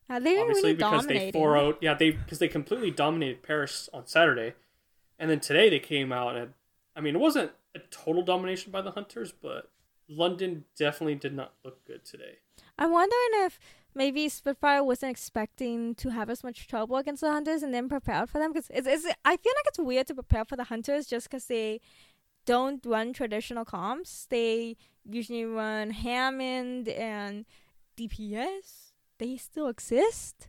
Uh, 0.09 0.19
they 0.21 0.35
were 0.35 0.41
Obviously, 0.41 0.63
really 0.63 0.75
because 0.75 1.01
dominating. 1.03 1.33
they 1.33 1.39
four 1.39 1.57
out. 1.57 1.79
Yeah, 1.81 1.95
they 1.95 2.11
because 2.11 2.39
they 2.39 2.49
completely 2.49 2.91
dominated 2.91 3.43
Paris 3.43 3.89
on 3.93 4.07
Saturday, 4.07 4.55
and 5.19 5.31
then 5.31 5.41
today 5.41 5.71
they 5.71 5.79
came 5.79 6.13
out 6.13 6.37
and 6.37 6.53
I 6.95 7.01
mean 7.01 7.15
it 7.17 7.21
wasn't 7.21 7.53
a 7.75 7.79
total 7.91 8.23
domination 8.23 8.71
by 8.71 8.83
the 8.83 8.91
Hunters, 8.93 9.33
but 9.33 9.71
London 10.09 10.65
definitely 10.77 11.15
did 11.15 11.35
not 11.35 11.55
look 11.65 11.85
good 11.87 12.05
today. 12.05 12.39
I'm 12.79 12.93
wondering 12.93 13.31
if 13.47 13.59
maybe 13.95 14.29
Spitfire 14.29 14.83
wasn't 14.83 15.11
expecting 15.11 15.95
to 15.97 16.11
have 16.11 16.31
as 16.31 16.43
much 16.43 16.67
trouble 16.67 16.97
against 16.97 17.21
the 17.21 17.31
Hunters 17.31 17.63
and 17.63 17.73
then 17.73 17.89
prepared 17.89 18.31
for 18.31 18.39
them. 18.39 18.53
Because 18.53 18.71
it's, 18.71 18.87
it's, 18.87 19.07
I 19.25 19.37
feel 19.37 19.53
like 19.57 19.67
it's 19.67 19.79
weird 19.79 20.07
to 20.09 20.15
prepare 20.15 20.45
for 20.45 20.57
the 20.57 20.65
Hunters 20.65 21.07
just 21.07 21.29
because 21.29 21.47
they 21.47 21.81
don't 22.47 22.85
run 22.85 23.13
traditional 23.13 23.65
comps. 23.65 24.27
They 24.29 24.77
usually 25.09 25.45
run 25.45 25.91
Hammond 25.91 26.89
and 26.89 27.45
DPS. 27.97 28.93
They 29.19 29.37
still 29.37 29.69
exist. 29.69 30.49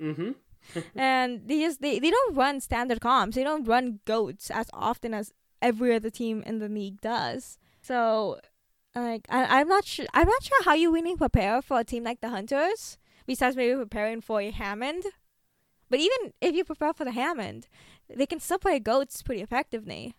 Mm-hmm. 0.00 0.32
and 0.94 1.48
they 1.48 1.60
just 1.60 1.80
they, 1.80 1.98
they 1.98 2.10
don't 2.10 2.34
run 2.34 2.60
standard 2.60 3.00
comps. 3.00 3.36
They 3.36 3.44
don't 3.44 3.66
run 3.66 4.00
goats 4.04 4.50
as 4.50 4.68
often 4.72 5.14
as 5.14 5.32
every 5.62 5.94
other 5.94 6.10
team 6.10 6.42
in 6.46 6.58
the 6.58 6.68
league 6.68 7.00
does. 7.00 7.58
So 7.82 8.40
like 8.94 9.26
I 9.28 9.60
I'm 9.60 9.68
not 9.68 9.84
sure 9.84 10.06
I'm 10.14 10.28
not 10.28 10.42
sure 10.42 10.62
how 10.64 10.74
you 10.74 10.92
really 10.92 11.16
prepare 11.16 11.62
for 11.62 11.80
a 11.80 11.84
team 11.84 12.04
like 12.04 12.20
the 12.20 12.30
Hunters, 12.30 12.98
besides 13.26 13.56
maybe 13.56 13.76
preparing 13.76 14.20
for 14.20 14.40
a 14.40 14.50
Hammond. 14.50 15.04
But 15.88 16.00
even 16.00 16.32
if 16.40 16.54
you 16.54 16.64
prepare 16.64 16.92
for 16.92 17.04
the 17.04 17.12
Hammond, 17.12 17.66
they 18.08 18.26
can 18.26 18.40
still 18.40 18.58
play 18.58 18.78
goats 18.78 19.22
pretty 19.22 19.42
effectively. 19.42 20.14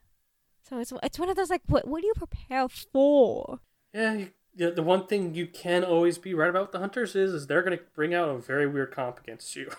So 0.62 0.80
it's 0.80 0.94
it's 1.04 1.20
one 1.20 1.30
of 1.30 1.36
those 1.36 1.50
like 1.50 1.62
what 1.68 1.88
what 1.88 2.02
do 2.02 2.08
you 2.08 2.14
prepare 2.16 2.68
for? 2.70 3.60
Yeah, 3.94 4.14
you, 4.14 4.32
the, 4.56 4.72
the 4.72 4.84
one 4.84 5.08
thing 5.08 5.34
you 5.34 5.48
can 5.48 5.84
always 5.84 6.18
be 6.18 6.34
right 6.34 6.50
about 6.50 6.64
with 6.64 6.72
the 6.72 6.80
Hunters 6.80 7.16
is, 7.16 7.34
is 7.34 7.48
they're 7.48 7.64
going 7.64 7.78
to 7.78 7.84
bring 7.96 8.14
out 8.14 8.30
a 8.30 8.38
very 8.38 8.68
weird 8.68 8.92
comp 8.94 9.20
against 9.20 9.56
you. 9.56 9.72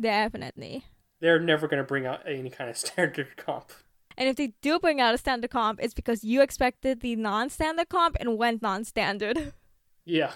Definitely. 0.00 0.84
They're 1.20 1.40
never 1.40 1.68
going 1.68 1.82
to 1.82 1.86
bring 1.86 2.06
out 2.06 2.20
any 2.26 2.50
kind 2.50 2.68
of 2.68 2.76
standard 2.76 3.36
comp. 3.36 3.72
And 4.16 4.28
if 4.28 4.36
they 4.36 4.52
do 4.62 4.78
bring 4.78 5.00
out 5.00 5.14
a 5.14 5.18
standard 5.18 5.50
comp, 5.50 5.80
it's 5.82 5.94
because 5.94 6.22
you 6.24 6.40
expected 6.42 7.00
the 7.00 7.16
non-standard 7.16 7.88
comp 7.88 8.16
and 8.20 8.38
went 8.38 8.62
non-standard. 8.62 9.52
Yeah. 10.06 10.32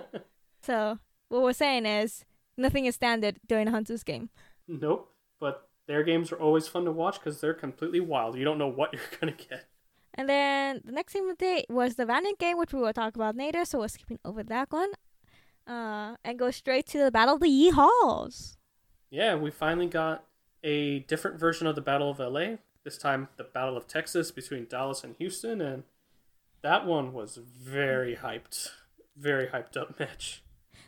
so 0.62 0.98
what 1.28 1.42
we're 1.42 1.52
saying 1.52 1.84
is 1.84 2.24
nothing 2.56 2.86
is 2.86 2.94
standard 2.94 3.36
during 3.46 3.68
a 3.68 3.70
Hunters 3.70 4.02
game. 4.02 4.30
nope. 4.66 5.12
But 5.38 5.68
their 5.86 6.02
games 6.02 6.32
are 6.32 6.36
always 6.40 6.66
fun 6.68 6.86
to 6.86 6.90
watch 6.92 7.18
because 7.18 7.38
they're 7.38 7.52
completely 7.52 8.00
wild. 8.00 8.36
You 8.38 8.44
don't 8.44 8.56
know 8.56 8.68
what 8.68 8.92
you're 8.94 9.02
going 9.20 9.34
to 9.36 9.46
get. 9.48 9.66
And 10.14 10.26
then 10.28 10.80
the 10.84 10.92
next 10.92 11.12
game 11.12 11.28
of 11.28 11.36
the 11.36 11.44
day 11.44 11.64
was 11.68 11.96
the 11.96 12.06
Valiant 12.06 12.38
game, 12.38 12.56
which 12.56 12.72
we 12.72 12.80
will 12.80 12.92
talk 12.94 13.14
about 13.14 13.36
later. 13.36 13.64
So 13.66 13.80
we're 13.80 13.88
skipping 13.88 14.18
over 14.24 14.42
that 14.42 14.72
one, 14.72 14.90
uh, 15.66 16.16
and 16.24 16.38
go 16.38 16.50
straight 16.50 16.86
to 16.88 16.98
the 16.98 17.10
Battle 17.10 17.34
of 17.34 17.40
the 17.40 17.48
Yee 17.48 17.70
Halls. 17.70 18.56
Yeah, 19.10 19.34
we 19.34 19.50
finally 19.50 19.86
got 19.86 20.24
a 20.64 21.00
different 21.00 21.38
version 21.38 21.66
of 21.66 21.74
the 21.74 21.80
Battle 21.82 22.10
of 22.10 22.18
LA. 22.18 22.56
This 22.84 22.96
time, 22.96 23.28
the 23.36 23.44
Battle 23.44 23.76
of 23.76 23.86
Texas 23.86 24.30
between 24.30 24.66
Dallas 24.66 25.04
and 25.04 25.14
Houston, 25.18 25.60
and 25.60 25.84
that 26.62 26.86
one 26.86 27.12
was 27.12 27.36
very 27.36 28.16
hyped, 28.16 28.70
very 29.16 29.48
hyped 29.48 29.76
up 29.76 29.98
match. 30.00 30.42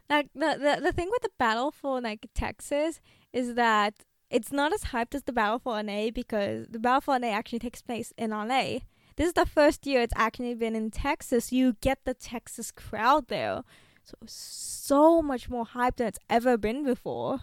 Like 0.09 0.29
the 0.35 0.57
the 0.59 0.81
the 0.83 0.93
thing 0.93 1.11
with 1.11 1.23
the 1.23 1.31
Battle 1.39 1.71
for 1.71 2.01
like 2.01 2.29
Texas 2.35 3.01
is 3.33 3.55
that 3.55 3.95
it's 4.31 4.53
not 4.53 4.73
as 4.73 4.85
hyped 4.85 5.15
as 5.15 5.25
the 5.25 5.33
Battle 5.33 5.59
for 5.59 5.83
LA 5.83 6.11
because 6.11 6.67
the 6.71 6.79
Battle 6.79 7.03
for 7.03 7.19
LA 7.19 7.29
actually 7.29 7.59
takes 7.59 7.83
place 7.83 8.13
in 8.17 8.31
LA. 8.31 8.79
This 9.17 9.27
is 9.29 9.33
the 9.35 9.47
first 9.47 9.87
year 9.87 10.01
it's 10.01 10.15
actually 10.17 10.55
been 10.55 10.75
in 10.75 10.91
Texas. 10.91 11.53
You 11.53 11.77
get 11.81 12.05
the 12.05 12.15
Texas 12.15 12.71
crowd 12.71 13.29
there. 13.29 13.63
So 14.05 14.17
so 14.27 15.23
much 15.23 15.49
more 15.49 15.67
hyped 15.67 15.97
than 15.97 16.09
it's 16.09 16.19
ever 16.29 16.57
been 16.57 16.85
before. 16.85 17.41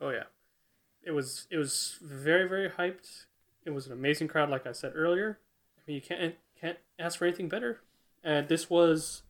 Oh 0.00 0.10
yeah, 0.10 0.24
it 1.02 1.12
was 1.12 1.46
it 1.50 1.58
was 1.58 1.98
very 2.02 2.48
very 2.48 2.70
hyped. 2.70 3.26
It 3.70 3.74
was 3.74 3.86
an 3.86 3.92
amazing 3.92 4.28
crowd, 4.28 4.50
like 4.50 4.66
I 4.66 4.72
said 4.72 4.92
earlier. 4.94 5.38
I 5.78 5.80
mean, 5.86 5.94
you 5.96 6.02
can't 6.02 6.34
can't 6.60 6.78
ask 6.98 7.18
for 7.18 7.24
anything 7.24 7.48
better. 7.48 7.80
And 8.22 8.48
this 8.48 8.68
was, 8.68 9.22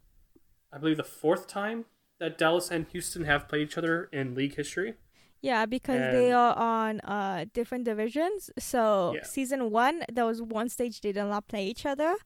I 0.73 0.79
believe, 0.79 0.97
the 0.97 1.05
fourth 1.05 1.47
time 1.47 1.85
that 2.19 2.37
Dallas 2.37 2.71
and 2.71 2.87
Houston 2.89 3.25
have 3.25 3.49
played 3.49 3.63
each 3.63 3.79
other 3.79 4.09
in 4.13 4.35
league 4.35 4.57
history. 4.57 4.95
Yeah, 5.43 5.65
because 5.65 6.11
they 6.13 6.33
are 6.33 6.55
on 6.57 7.01
uh 7.01 7.47
different 7.55 7.85
divisions. 7.85 8.51
So 8.59 9.15
Yeah. 9.17 9.25
season 9.25 9.71
one, 9.71 10.05
there 10.13 10.27
was 10.27 10.43
one 10.43 10.69
stage 10.69 11.01
they 11.01 11.13
did 11.13 11.25
not 11.25 11.47
play 11.49 11.67
each 11.67 11.87
other, 11.87 12.17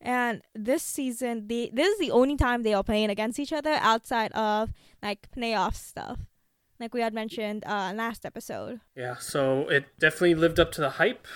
and 0.00 0.42
this 0.54 0.82
season, 0.82 1.46
they 1.48 1.70
this 1.72 1.88
is 1.88 1.98
the 1.98 2.10
only 2.10 2.36
time 2.36 2.62
they 2.62 2.74
are 2.74 2.82
playing 2.84 3.10
against 3.10 3.38
each 3.38 3.52
other 3.52 3.74
outside 3.80 4.32
of 4.32 4.72
like 5.02 5.28
playoff 5.30 5.74
stuff, 5.76 6.18
like 6.80 6.92
we 6.92 7.02
had 7.02 7.14
mentioned 7.14 7.62
uh 7.66 7.92
last 7.94 8.26
episode. 8.26 8.80
Yeah, 8.96 9.16
so 9.16 9.68
it 9.68 9.84
definitely 10.00 10.34
lived 10.34 10.58
up 10.58 10.72
to 10.72 10.80
the 10.80 10.90
hype, 10.98 11.26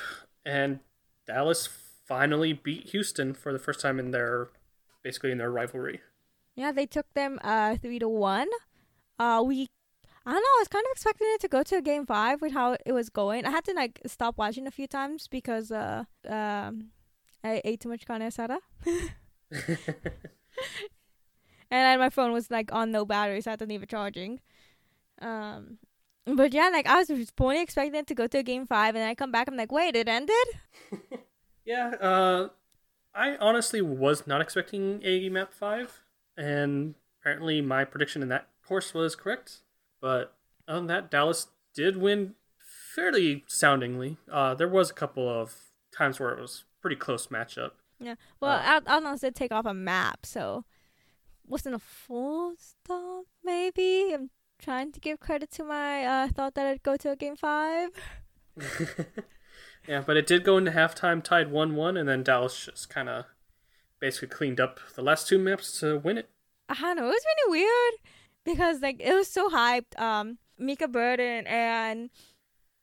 and 0.44 0.80
Dallas 1.26 1.68
finally 2.06 2.52
beat 2.52 2.90
Houston 2.90 3.34
for 3.34 3.52
the 3.52 3.58
first 3.58 3.80
time 3.80 3.98
in 3.98 4.10
their 4.10 4.48
basically 5.02 5.30
in 5.30 5.38
their 5.38 5.50
rivalry. 5.50 6.00
Yeah, 6.54 6.72
they 6.72 6.86
took 6.86 7.12
them 7.14 7.38
uh 7.42 7.76
three 7.76 7.98
to 7.98 8.08
one. 8.08 8.48
Uh, 9.18 9.42
we. 9.46 9.66
I 10.26 10.32
don't 10.32 10.42
know. 10.42 10.56
I 10.58 10.60
was 10.60 10.68
kind 10.68 10.84
of 10.84 10.92
expecting 10.92 11.28
it 11.30 11.40
to 11.40 11.48
go 11.48 11.62
to 11.62 11.76
a 11.76 11.82
game 11.82 12.04
five 12.04 12.42
with 12.42 12.52
how 12.52 12.76
it 12.84 12.92
was 12.92 13.08
going. 13.08 13.46
I 13.46 13.50
had 13.50 13.64
to 13.64 13.72
like 13.72 14.00
stop 14.06 14.36
watching 14.36 14.66
a 14.66 14.70
few 14.70 14.86
times 14.86 15.28
because 15.28 15.70
uh 15.70 16.04
um 16.28 16.90
I 17.42 17.62
ate 17.64 17.80
too 17.80 17.88
much 17.88 18.06
carne 18.06 18.22
asada. 18.22 18.58
and 19.52 19.78
then 21.70 21.98
my 21.98 22.10
phone 22.10 22.32
was 22.32 22.50
like 22.50 22.72
on 22.72 22.90
no 22.90 23.04
battery, 23.04 23.40
so 23.40 23.50
I 23.50 23.52
had 23.52 23.60
to 23.60 23.66
leave 23.66 23.82
it 23.82 23.88
charging. 23.88 24.40
Um, 25.20 25.78
but 26.36 26.52
yeah, 26.52 26.68
like 26.70 26.86
I 26.86 26.96
was 27.02 27.30
fully 27.36 27.60
expecting 27.62 27.94
it 27.94 28.06
to 28.08 28.14
go 28.14 28.26
to 28.26 28.38
a 28.38 28.42
game 28.42 28.66
five, 28.66 28.94
and 28.94 29.02
then 29.02 29.08
I 29.08 29.14
come 29.14 29.30
back, 29.32 29.48
I'm 29.48 29.56
like, 29.56 29.72
wait, 29.72 29.96
it 29.96 30.08
ended. 30.08 30.46
Yeah, 31.64 31.90
uh, 32.00 32.48
I 33.14 33.36
honestly 33.36 33.80
was 33.82 34.26
not 34.26 34.40
expecting 34.40 35.00
a 35.04 35.28
map 35.28 35.52
five, 35.52 36.02
and 36.36 36.94
apparently 37.20 37.60
my 37.60 37.84
prediction 37.84 38.22
in 38.22 38.28
that 38.28 38.48
course 38.66 38.92
was 38.94 39.14
correct. 39.14 39.58
But 40.00 40.34
other 40.66 40.78
than 40.80 40.86
that, 40.88 41.10
Dallas 41.10 41.48
did 41.74 41.96
win 41.98 42.34
fairly 42.94 43.44
soundingly. 43.46 44.16
Uh, 44.32 44.54
there 44.54 44.68
was 44.68 44.90
a 44.90 44.94
couple 44.94 45.28
of 45.28 45.54
times 45.96 46.18
where 46.18 46.30
it 46.30 46.40
was 46.40 46.64
pretty 46.80 46.96
close 46.96 47.26
matchup. 47.28 47.72
Yeah. 48.00 48.14
Well, 48.40 48.52
Uh, 48.58 48.62
Al- 48.86 48.88
Alnos 48.96 49.20
did 49.20 49.34
take 49.36 49.52
off 49.52 49.66
a 49.66 49.74
map, 49.74 50.24
so 50.24 50.64
wasn't 51.46 51.74
a 51.74 51.78
full 51.78 52.54
stop. 52.56 53.26
Maybe 53.44 54.12
I'm 54.14 54.30
trying 54.60 54.92
to 54.92 55.00
give 55.00 55.20
credit 55.20 55.50
to 55.52 55.64
my 55.64 56.04
uh, 56.04 56.28
thought 56.28 56.54
that 56.54 56.66
it'd 56.66 56.82
go 56.82 56.96
to 56.96 57.10
a 57.12 57.16
game 57.16 57.36
five. 57.36 57.90
yeah, 59.88 60.02
but 60.06 60.16
it 60.16 60.26
did 60.26 60.44
go 60.44 60.56
into 60.58 60.70
halftime 60.70 61.22
tied 61.22 61.50
one 61.50 61.74
one, 61.74 61.96
and 61.96 62.08
then 62.08 62.22
Dallas 62.22 62.66
just 62.66 62.88
kind 62.90 63.08
of 63.08 63.24
basically 63.98 64.28
cleaned 64.28 64.60
up 64.60 64.80
the 64.94 65.02
last 65.02 65.28
two 65.28 65.38
maps 65.38 65.78
to 65.80 65.98
win 65.98 66.18
it. 66.18 66.28
I 66.68 66.74
don't 66.74 66.96
know. 66.96 67.04
It 67.04 67.06
was 67.08 67.24
really 67.36 67.60
weird 67.62 67.94
because 68.44 68.80
like 68.80 69.00
it 69.00 69.14
was 69.14 69.28
so 69.28 69.48
hyped. 69.50 69.98
Um, 70.00 70.38
Mica 70.58 70.88
Burton 70.88 71.46
and 71.46 72.10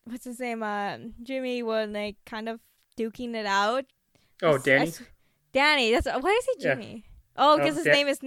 what's 0.05 0.25
his 0.25 0.39
name? 0.39 0.63
Uh, 0.63 0.97
Jimmy 1.23 1.61
were 1.63 1.85
like 1.85 2.15
kind 2.25 2.49
of 2.49 2.59
duking 2.97 3.35
it 3.35 3.45
out. 3.45 3.85
Oh, 4.41 4.53
I 4.53 4.55
s- 4.55 4.61
I 4.61 4.61
Danny, 4.65 4.91
Danny. 5.53 5.91
That's 5.91 6.07
why 6.07 6.29
is 6.39 6.45
he 6.45 6.63
Yeah. 6.65 6.73
Jimmy? 6.75 7.05
Oh, 7.39 7.53
Oh, 7.53 7.57
because 7.57 7.75
his 7.75 7.85
Da- 7.85 7.91
name 7.93 8.07
is 8.07 8.19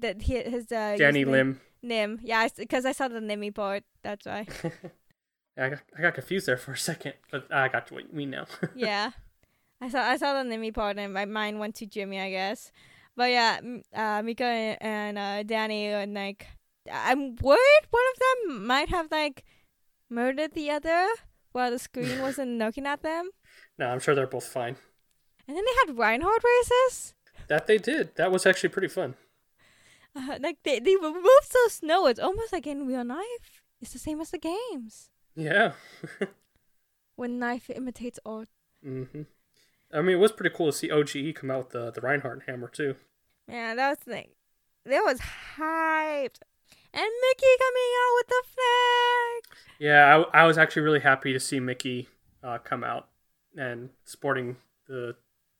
that 0.00 0.22
he 0.22 0.34
his 0.42 0.70
uh 0.72 0.96
Danny 0.98 1.24
Lim. 1.24 1.60
Nim. 1.82 2.18
Yeah, 2.22 2.48
because 2.56 2.84
I 2.84 2.92
saw 2.92 3.08
the 3.08 3.20
Nimmy 3.20 3.54
part. 3.54 3.84
That's 4.02 4.26
why. 4.26 4.46
Yeah, 5.56 5.64
I 5.64 5.68
got, 5.70 5.78
I 5.96 6.02
got 6.02 6.14
confused 6.14 6.46
there 6.46 6.58
for 6.58 6.72
a 6.72 6.76
second, 6.76 7.14
but 7.30 7.50
I 7.50 7.68
got 7.68 7.90
what 7.90 8.02
you 8.10 8.12
mean 8.12 8.28
now. 8.28 8.44
yeah, 8.74 9.12
I 9.80 9.88
saw 9.88 10.00
I 10.02 10.18
saw 10.18 10.42
the 10.42 10.46
Nimmy 10.46 10.74
part 10.74 10.98
and 10.98 11.14
my 11.14 11.24
mind 11.24 11.58
went 11.58 11.74
to 11.76 11.86
Jimmy, 11.86 12.20
I 12.20 12.28
guess. 12.28 12.70
But 13.16 13.30
yeah, 13.30 13.60
uh, 13.94 14.20
Mika 14.22 14.44
and 14.44 15.16
uh, 15.16 15.42
Danny 15.44 15.86
and 15.86 16.12
like 16.12 16.46
I'm 16.92 17.36
worried 17.36 17.86
one 17.90 18.02
of 18.12 18.20
them 18.20 18.66
might 18.66 18.90
have 18.90 19.10
like 19.10 19.44
murdered 20.10 20.52
the 20.52 20.70
other 20.70 21.08
while 21.52 21.70
the 21.70 21.78
screen 21.78 22.20
wasn't 22.26 22.58
looking 22.58 22.84
at 22.86 23.02
them. 23.02 23.30
no, 23.78 23.88
I'm 23.88 24.00
sure 24.00 24.14
they're 24.14 24.26
both 24.26 24.46
fine. 24.46 24.76
And 25.48 25.56
then 25.56 25.64
they 25.64 25.86
had 25.86 25.96
Reinhardt 25.98 26.44
races. 26.44 27.14
That 27.48 27.66
they 27.66 27.78
did. 27.78 28.14
That 28.16 28.30
was 28.30 28.44
actually 28.44 28.68
pretty 28.70 28.88
fun. 28.88 29.14
Uh, 30.16 30.38
like 30.40 30.58
they 30.64 30.78
they 30.80 30.96
were 30.96 31.12
moved 31.12 31.44
so 31.50 31.68
slow. 31.68 32.06
It's 32.06 32.20
almost 32.20 32.52
like 32.52 32.66
in 32.66 32.86
real 32.86 33.04
life. 33.04 33.62
It's 33.80 33.92
the 33.92 33.98
same 33.98 34.20
as 34.20 34.30
the 34.30 34.38
games 34.38 35.10
Yeah. 35.34 35.72
when 37.16 37.38
knife 37.38 37.68
imitates 37.70 38.18
art. 38.24 38.48
hmm 38.82 39.22
I 39.92 40.00
mean, 40.00 40.16
it 40.16 40.20
was 40.20 40.32
pretty 40.32 40.54
cool 40.54 40.66
to 40.66 40.72
see 40.76 40.90
OGE 40.90 41.34
come 41.34 41.50
out 41.50 41.58
with 41.66 41.70
the 41.70 41.90
the 41.92 42.00
Reinhardt 42.00 42.42
hammer 42.46 42.68
too. 42.68 42.96
Yeah, 43.48 43.74
that 43.74 43.88
was 43.90 43.98
thing. 43.98 44.30
That 44.84 45.02
was 45.04 45.20
hyped. 45.56 46.40
And 46.92 47.10
Mickie 47.22 47.56
coming 47.58 47.90
out 48.02 48.14
with 48.16 48.28
the 48.28 48.42
flag. 48.54 49.58
Yeah, 49.78 50.24
I, 50.32 50.42
I 50.42 50.46
was 50.46 50.58
actually 50.58 50.82
really 50.82 51.00
happy 51.00 51.32
to 51.32 51.40
see 51.40 51.60
Mickie 51.60 52.08
uh, 52.42 52.58
come 52.58 52.82
out 52.82 53.08
and 53.56 53.90
sporting 54.04 54.56
the 54.88 55.14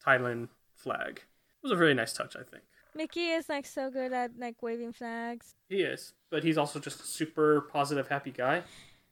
Thailand 0.04 0.48
flag. 0.74 1.18
It 1.18 1.62
was 1.62 1.72
a 1.72 1.76
really 1.76 1.94
nice 1.94 2.12
touch, 2.12 2.34
I 2.36 2.42
think. 2.42 2.64
Mickie 2.96 3.28
is 3.28 3.48
like 3.48 3.66
so 3.66 3.90
good 3.90 4.12
at 4.12 4.32
like 4.38 4.62
waving 4.62 4.92
flags. 4.92 5.54
He 5.68 5.82
is, 5.82 6.14
but 6.30 6.42
he's 6.42 6.58
also 6.58 6.80
just 6.80 7.00
a 7.00 7.04
super 7.04 7.60
positive, 7.60 8.08
happy 8.08 8.30
guy, 8.30 8.62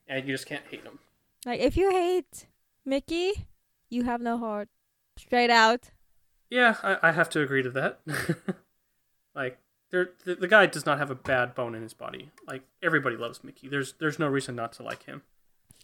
and 0.07 0.27
you 0.27 0.35
just 0.35 0.47
can't 0.47 0.65
hate 0.71 0.85
him. 0.85 0.99
Like 1.45 1.61
if 1.61 1.77
you 1.77 1.91
hate 1.91 2.47
Mickie, 2.85 3.47
you 3.91 4.05
have 4.05 4.21
no 4.21 4.39
heart. 4.39 4.69
Straight 5.17 5.51
out. 5.51 5.91
Yeah, 6.51 6.77
I, 6.83 7.09
I 7.09 7.13
have 7.13 7.29
to 7.31 7.41
agree 7.41 7.63
to 7.63 7.71
that. 7.71 8.01
like, 9.35 9.59
there, 9.91 10.11
the, 10.25 10.35
the 10.35 10.49
guy 10.49 10.67
does 10.67 10.87
not 10.87 10.99
have 10.99 11.11
a 11.11 11.15
bad 11.15 11.55
bone 11.55 11.75
in 11.75 11.83
his 11.83 11.95
body. 11.95 12.31
Like 12.47 12.63
everybody 12.83 13.17
loves 13.17 13.45
Mickie. 13.45 13.69
There's 13.69 13.95
there's 14.01 14.19
no 14.19 14.27
reason 14.27 14.57
not 14.57 14.73
to 14.75 14.83
like 14.83 15.05
him. 15.05 15.23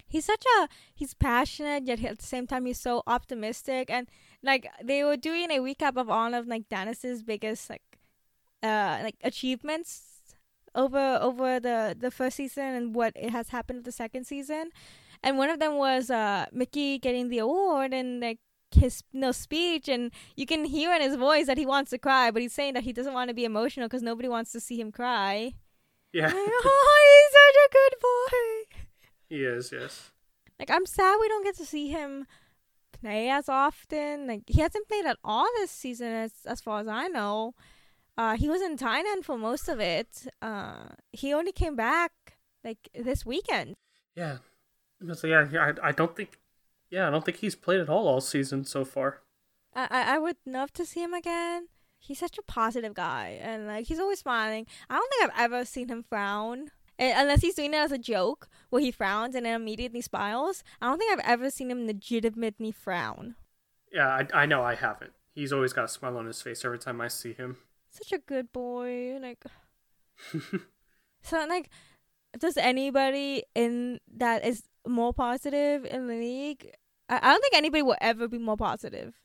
He's 0.07 0.25
such 0.25 0.43
a 0.59 0.67
he's 0.93 1.13
passionate 1.13 1.85
yet 1.85 2.03
at 2.03 2.19
the 2.19 2.25
same 2.25 2.47
time 2.47 2.65
he's 2.65 2.79
so 2.79 3.03
optimistic 3.07 3.89
and 3.89 4.07
like 4.43 4.67
they 4.83 5.03
were 5.03 5.15
doing 5.15 5.49
a 5.51 5.59
recap 5.59 5.95
of 5.95 6.09
all 6.09 6.33
of 6.33 6.47
like 6.47 6.67
Dennis's 6.67 7.23
biggest 7.23 7.69
like 7.69 7.90
uh 8.63 8.99
like 9.03 9.15
achievements 9.23 10.03
over 10.75 11.19
over 11.21 11.59
the 11.59 11.95
the 11.99 12.11
first 12.11 12.37
season 12.37 12.63
and 12.75 12.95
what 12.95 13.13
it 13.15 13.31
has 13.31 13.49
happened 13.49 13.77
with 13.79 13.85
the 13.85 13.91
second 13.91 14.25
season, 14.25 14.69
and 15.23 15.37
one 15.37 15.49
of 15.49 15.59
them 15.59 15.75
was 15.75 16.09
uh 16.09 16.45
Mickie 16.51 16.99
getting 16.99 17.29
the 17.29 17.39
award 17.39 17.93
and 17.93 18.19
like 18.21 18.39
his 18.71 19.03
no 19.13 19.31
speech. 19.31 19.89
And 19.89 20.11
you 20.35 20.45
can 20.45 20.63
hear 20.65 20.93
in 20.95 21.01
his 21.01 21.15
voice 21.15 21.47
that 21.47 21.57
he 21.57 21.65
wants 21.65 21.91
to 21.91 21.97
cry 21.97 22.31
but 22.31 22.41
he's 22.41 22.53
saying 22.53 22.73
that 22.75 22.83
he 22.83 22.93
doesn't 22.93 23.13
want 23.13 23.27
to 23.29 23.33
be 23.33 23.43
emotional 23.45 23.87
because 23.87 24.01
nobody 24.01 24.29
wants 24.29 24.51
to 24.53 24.59
see 24.59 24.79
him 24.79 24.91
cry. 24.91 25.53
Yeah, 26.13 26.25
like, 26.27 26.35
oh 26.35 26.99
he's 27.09 27.33
such 27.39 27.57
a 27.65 27.69
good 27.79 27.93
boy. 28.01 28.81
He 29.29 29.43
is. 29.43 29.71
Yes. 29.71 30.11
like 30.59 30.69
i'm 30.69 30.85
sad 30.85 31.17
we 31.19 31.27
don't 31.27 31.43
get 31.43 31.55
to 31.57 31.65
see 31.65 31.87
him 31.89 32.27
play 32.93 33.29
as 33.29 33.49
often. 33.49 34.27
Like 34.27 34.43
he 34.47 34.61
hasn't 34.61 34.87
played 34.87 35.05
at 35.05 35.17
all 35.23 35.47
this 35.57 35.71
season 35.71 36.07
as 36.13 36.33
as 36.45 36.61
far 36.61 36.79
as 36.81 36.87
i 36.87 37.07
know 37.07 37.55
uh 38.17 38.35
he 38.35 38.47
was 38.49 38.61
in 38.61 38.77
thailand 38.77 39.23
for 39.23 39.37
most 39.37 39.67
of 39.69 39.79
it 39.79 40.27
uh 40.41 40.89
he 41.11 41.33
only 41.33 41.51
came 41.51 41.75
back 41.75 42.11
like 42.63 42.89
this 42.93 43.25
weekend 43.25 43.75
Yeah. 44.15 44.37
So 45.13 45.27
yeah, 45.27 45.47
I, 45.59 45.89
I 45.89 45.91
don't 45.91 46.15
think. 46.15 46.37
Yeah, 46.89 47.07
I 47.07 47.09
don't 47.09 47.25
think 47.25 47.37
he's 47.37 47.55
played 47.55 47.79
at 47.79 47.89
all 47.89 48.07
all 48.07 48.21
season 48.21 48.65
so 48.65 48.85
far. 48.85 49.21
I, 49.73 49.87
I 50.15 50.17
would 50.19 50.37
love 50.45 50.71
to 50.73 50.85
see 50.85 51.01
him 51.01 51.13
again. 51.13 51.67
He's 51.97 52.19
such 52.19 52.37
a 52.37 52.43
positive 52.43 52.93
guy, 52.93 53.39
and 53.41 53.67
like 53.67 53.87
he's 53.87 53.99
always 53.99 54.19
smiling. 54.19 54.67
I 54.89 54.95
don't 54.95 55.09
think 55.09 55.23
I've 55.23 55.41
ever 55.45 55.65
seen 55.65 55.87
him 55.87 56.03
frown, 56.03 56.71
unless 56.99 57.41
he's 57.41 57.55
doing 57.55 57.73
it 57.73 57.77
as 57.77 57.91
a 57.91 57.97
joke, 57.97 58.47
where 58.69 58.81
he 58.81 58.91
frowns 58.91 59.33
and 59.35 59.45
then 59.45 59.55
immediately 59.55 60.01
smiles. 60.01 60.63
I 60.81 60.87
don't 60.87 60.97
think 60.99 61.13
I've 61.13 61.25
ever 61.25 61.49
seen 61.49 61.71
him 61.71 61.87
legitimately 61.87 62.71
frown. 62.71 63.35
Yeah, 63.91 64.07
I, 64.07 64.27
I 64.33 64.45
know 64.45 64.61
I 64.63 64.75
haven't. 64.75 65.13
He's 65.33 65.53
always 65.53 65.73
got 65.73 65.85
a 65.85 65.87
smile 65.87 66.17
on 66.17 66.25
his 66.27 66.41
face 66.41 66.65
every 66.65 66.79
time 66.79 66.99
I 67.01 67.07
see 67.07 67.33
him. 67.33 67.57
Such 67.91 68.13
a 68.13 68.19
good 68.19 68.51
boy, 68.51 69.19
like. 69.21 69.43
so 71.21 71.45
like, 71.47 71.69
does 72.39 72.57
anybody 72.57 73.43
in 73.53 73.99
that 74.15 74.45
is 74.45 74.63
more 74.87 75.13
positive 75.13 75.85
in 75.85 76.07
the 76.07 76.15
league? 76.15 76.71
I, 77.09 77.17
I 77.17 77.31
don't 77.31 77.41
think 77.41 77.55
anybody 77.55 77.81
will 77.81 77.97
ever 77.99 78.27
be 78.27 78.37
more 78.37 78.57
positive. 78.57 79.15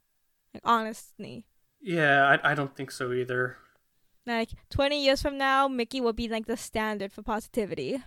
Like 0.52 0.62
honestly. 0.64 1.46
Yeah, 1.80 2.38
I, 2.42 2.52
I 2.52 2.54
don't 2.54 2.74
think 2.74 2.90
so 2.90 3.12
either. 3.12 3.58
Like 4.26 4.50
20 4.70 5.04
years 5.04 5.22
from 5.22 5.38
now, 5.38 5.68
Mickie 5.68 6.00
will 6.00 6.12
be 6.12 6.28
like 6.28 6.46
the 6.46 6.56
standard 6.56 7.12
for 7.12 7.22
positivity. 7.22 8.02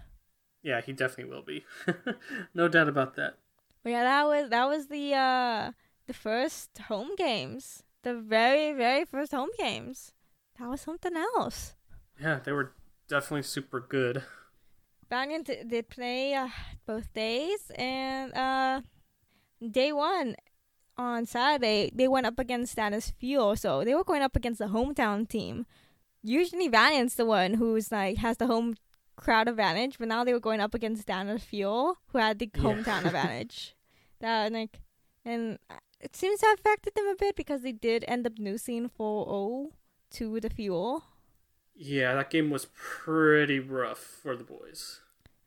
Yeah, 0.62 0.82
he 0.82 0.91
definitely 0.91 1.34
will 1.34 1.43
be. 1.43 1.65
no 2.54 2.67
doubt 2.67 2.89
about 2.89 3.15
that. 3.15 3.36
But 3.84 3.91
yeah, 3.91 4.04
that 4.04 4.26
was 4.26 4.50
that 4.50 4.67
was 4.67 4.88
the 4.88 5.13
uh 5.13 5.72
the 6.08 6.13
first 6.13 6.78
home 6.89 7.15
games. 7.15 7.84
The 8.04 8.15
very 8.15 8.74
very 8.74 9.06
first 9.06 9.32
home 9.32 9.50
games. 9.58 10.13
That 10.60 10.69
was 10.69 10.82
something 10.82 11.15
else. 11.15 11.74
Yeah, 12.22 12.39
they 12.43 12.52
were 12.52 12.74
definitely 13.08 13.43
super 13.43 13.80
good. 13.80 14.24
D- 15.10 15.63
did 15.67 15.89
play 15.89 16.34
uh, 16.36 16.50
both 16.86 17.12
days 17.13 17.72
and 17.76 18.34
uh 18.36 18.82
day 19.72 19.91
1 19.91 20.36
on 20.98 21.26
Saturday, 21.26 21.91
they 21.95 22.08
went 22.08 22.26
up 22.28 22.38
against 22.38 22.76
Dallas 22.76 23.12
Fuel, 23.19 23.56
so 23.56 23.84
they 23.86 23.95
were 23.95 24.04
going 24.04 24.22
up 24.22 24.36
against 24.36 24.60
the 24.60 24.65
hometown 24.65 25.28
team. 25.28 25.65
Usually 26.22 26.67
Valiant's 26.67 27.15
the 27.15 27.26
one 27.26 27.54
who's 27.54 27.89
like 27.91 28.17
has 28.17 28.36
the 28.38 28.48
home 28.48 28.76
crowd 29.15 29.48
advantage, 29.48 29.98
but 29.98 30.10
now 30.10 30.24
they 30.26 30.34
were 30.34 30.39
going 30.41 30.60
up 30.60 30.74
against 30.76 31.08
Dallas 31.08 31.43
Fuel, 31.45 31.95
who 32.08 32.17
had 32.17 32.38
the 32.39 32.50
Yeah. 32.54 32.62
hometown 32.63 33.06
advantage. 33.06 33.76
That 34.19 34.52
like, 34.52 34.82
and 35.24 35.58
it 36.02 36.15
seems 36.15 36.41
to 36.41 36.48
have 36.48 36.60
affected 36.60 36.93
them 36.95 37.08
a 37.08 37.15
bit 37.15 37.36
because 37.38 37.62
they 37.62 37.72
did 37.72 38.04
end 38.08 38.28
up 38.28 38.34
losing 38.38 38.89
4-0 38.89 39.72
to 40.12 40.39
the 40.39 40.50
Fuel. 40.50 41.04
Yeah, 41.76 42.15
that 42.15 42.30
game 42.30 42.50
was 42.50 42.67
pretty 42.76 43.60
rough 43.60 44.00
for 44.00 44.36
the 44.36 44.43
boys. 44.43 45.00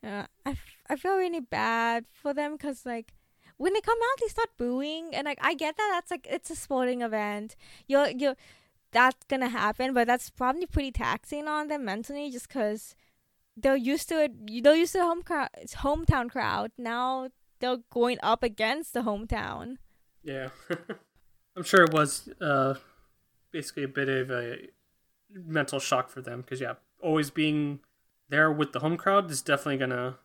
Yeah, 0.02 0.26
I, 0.46 0.50
f- 0.50 0.76
I 0.88 0.96
feel 0.96 1.16
really 1.16 1.40
bad 1.40 2.06
for 2.12 2.32
them 2.34 2.52
because 2.52 2.84
like 2.86 3.14
when 3.56 3.72
they 3.74 3.80
come 3.80 3.98
out 3.98 4.20
they 4.20 4.28
start 4.28 4.48
booing 4.56 5.14
and 5.14 5.26
like 5.26 5.38
I 5.40 5.54
get 5.54 5.76
that 5.76 5.90
that's 5.92 6.10
like 6.10 6.26
it's 6.28 6.50
a 6.50 6.56
sporting 6.56 7.02
event. 7.02 7.54
You're 7.86 8.08
you're 8.08 8.36
that's 8.92 9.24
gonna 9.28 9.48
happen, 9.48 9.94
but 9.94 10.06
that's 10.06 10.30
probably 10.30 10.66
pretty 10.66 10.90
taxing 10.90 11.46
on 11.46 11.68
them 11.68 11.84
mentally 11.84 12.30
just 12.30 12.48
because 12.48 12.94
they're 13.56 13.76
used 13.76 14.08
to 14.08 14.24
it. 14.24 14.62
They're 14.62 14.74
used 14.74 14.92
to 14.92 14.98
the 14.98 15.04
home 15.04 15.22
crowd, 15.22 15.50
hometown 15.76 16.30
crowd. 16.30 16.72
Now 16.78 17.28
they're 17.60 17.78
going 17.90 18.18
up 18.22 18.42
against 18.42 18.94
the 18.94 19.00
hometown. 19.00 19.76
Yeah. 20.22 20.48
I'm 21.56 21.62
sure 21.62 21.84
it 21.84 21.92
was 21.92 22.28
uh, 22.40 22.74
basically 23.52 23.84
a 23.84 23.88
bit 23.88 24.08
of 24.08 24.30
a 24.30 24.68
mental 25.32 25.80
shock 25.80 26.10
for 26.10 26.22
them 26.22 26.42
because, 26.42 26.60
yeah, 26.60 26.74
always 27.00 27.30
being 27.30 27.80
there 28.28 28.52
with 28.52 28.72
the 28.72 28.80
home 28.80 28.96
crowd 28.96 29.30
is 29.30 29.42
definitely 29.42 29.78
gonna 29.78 30.18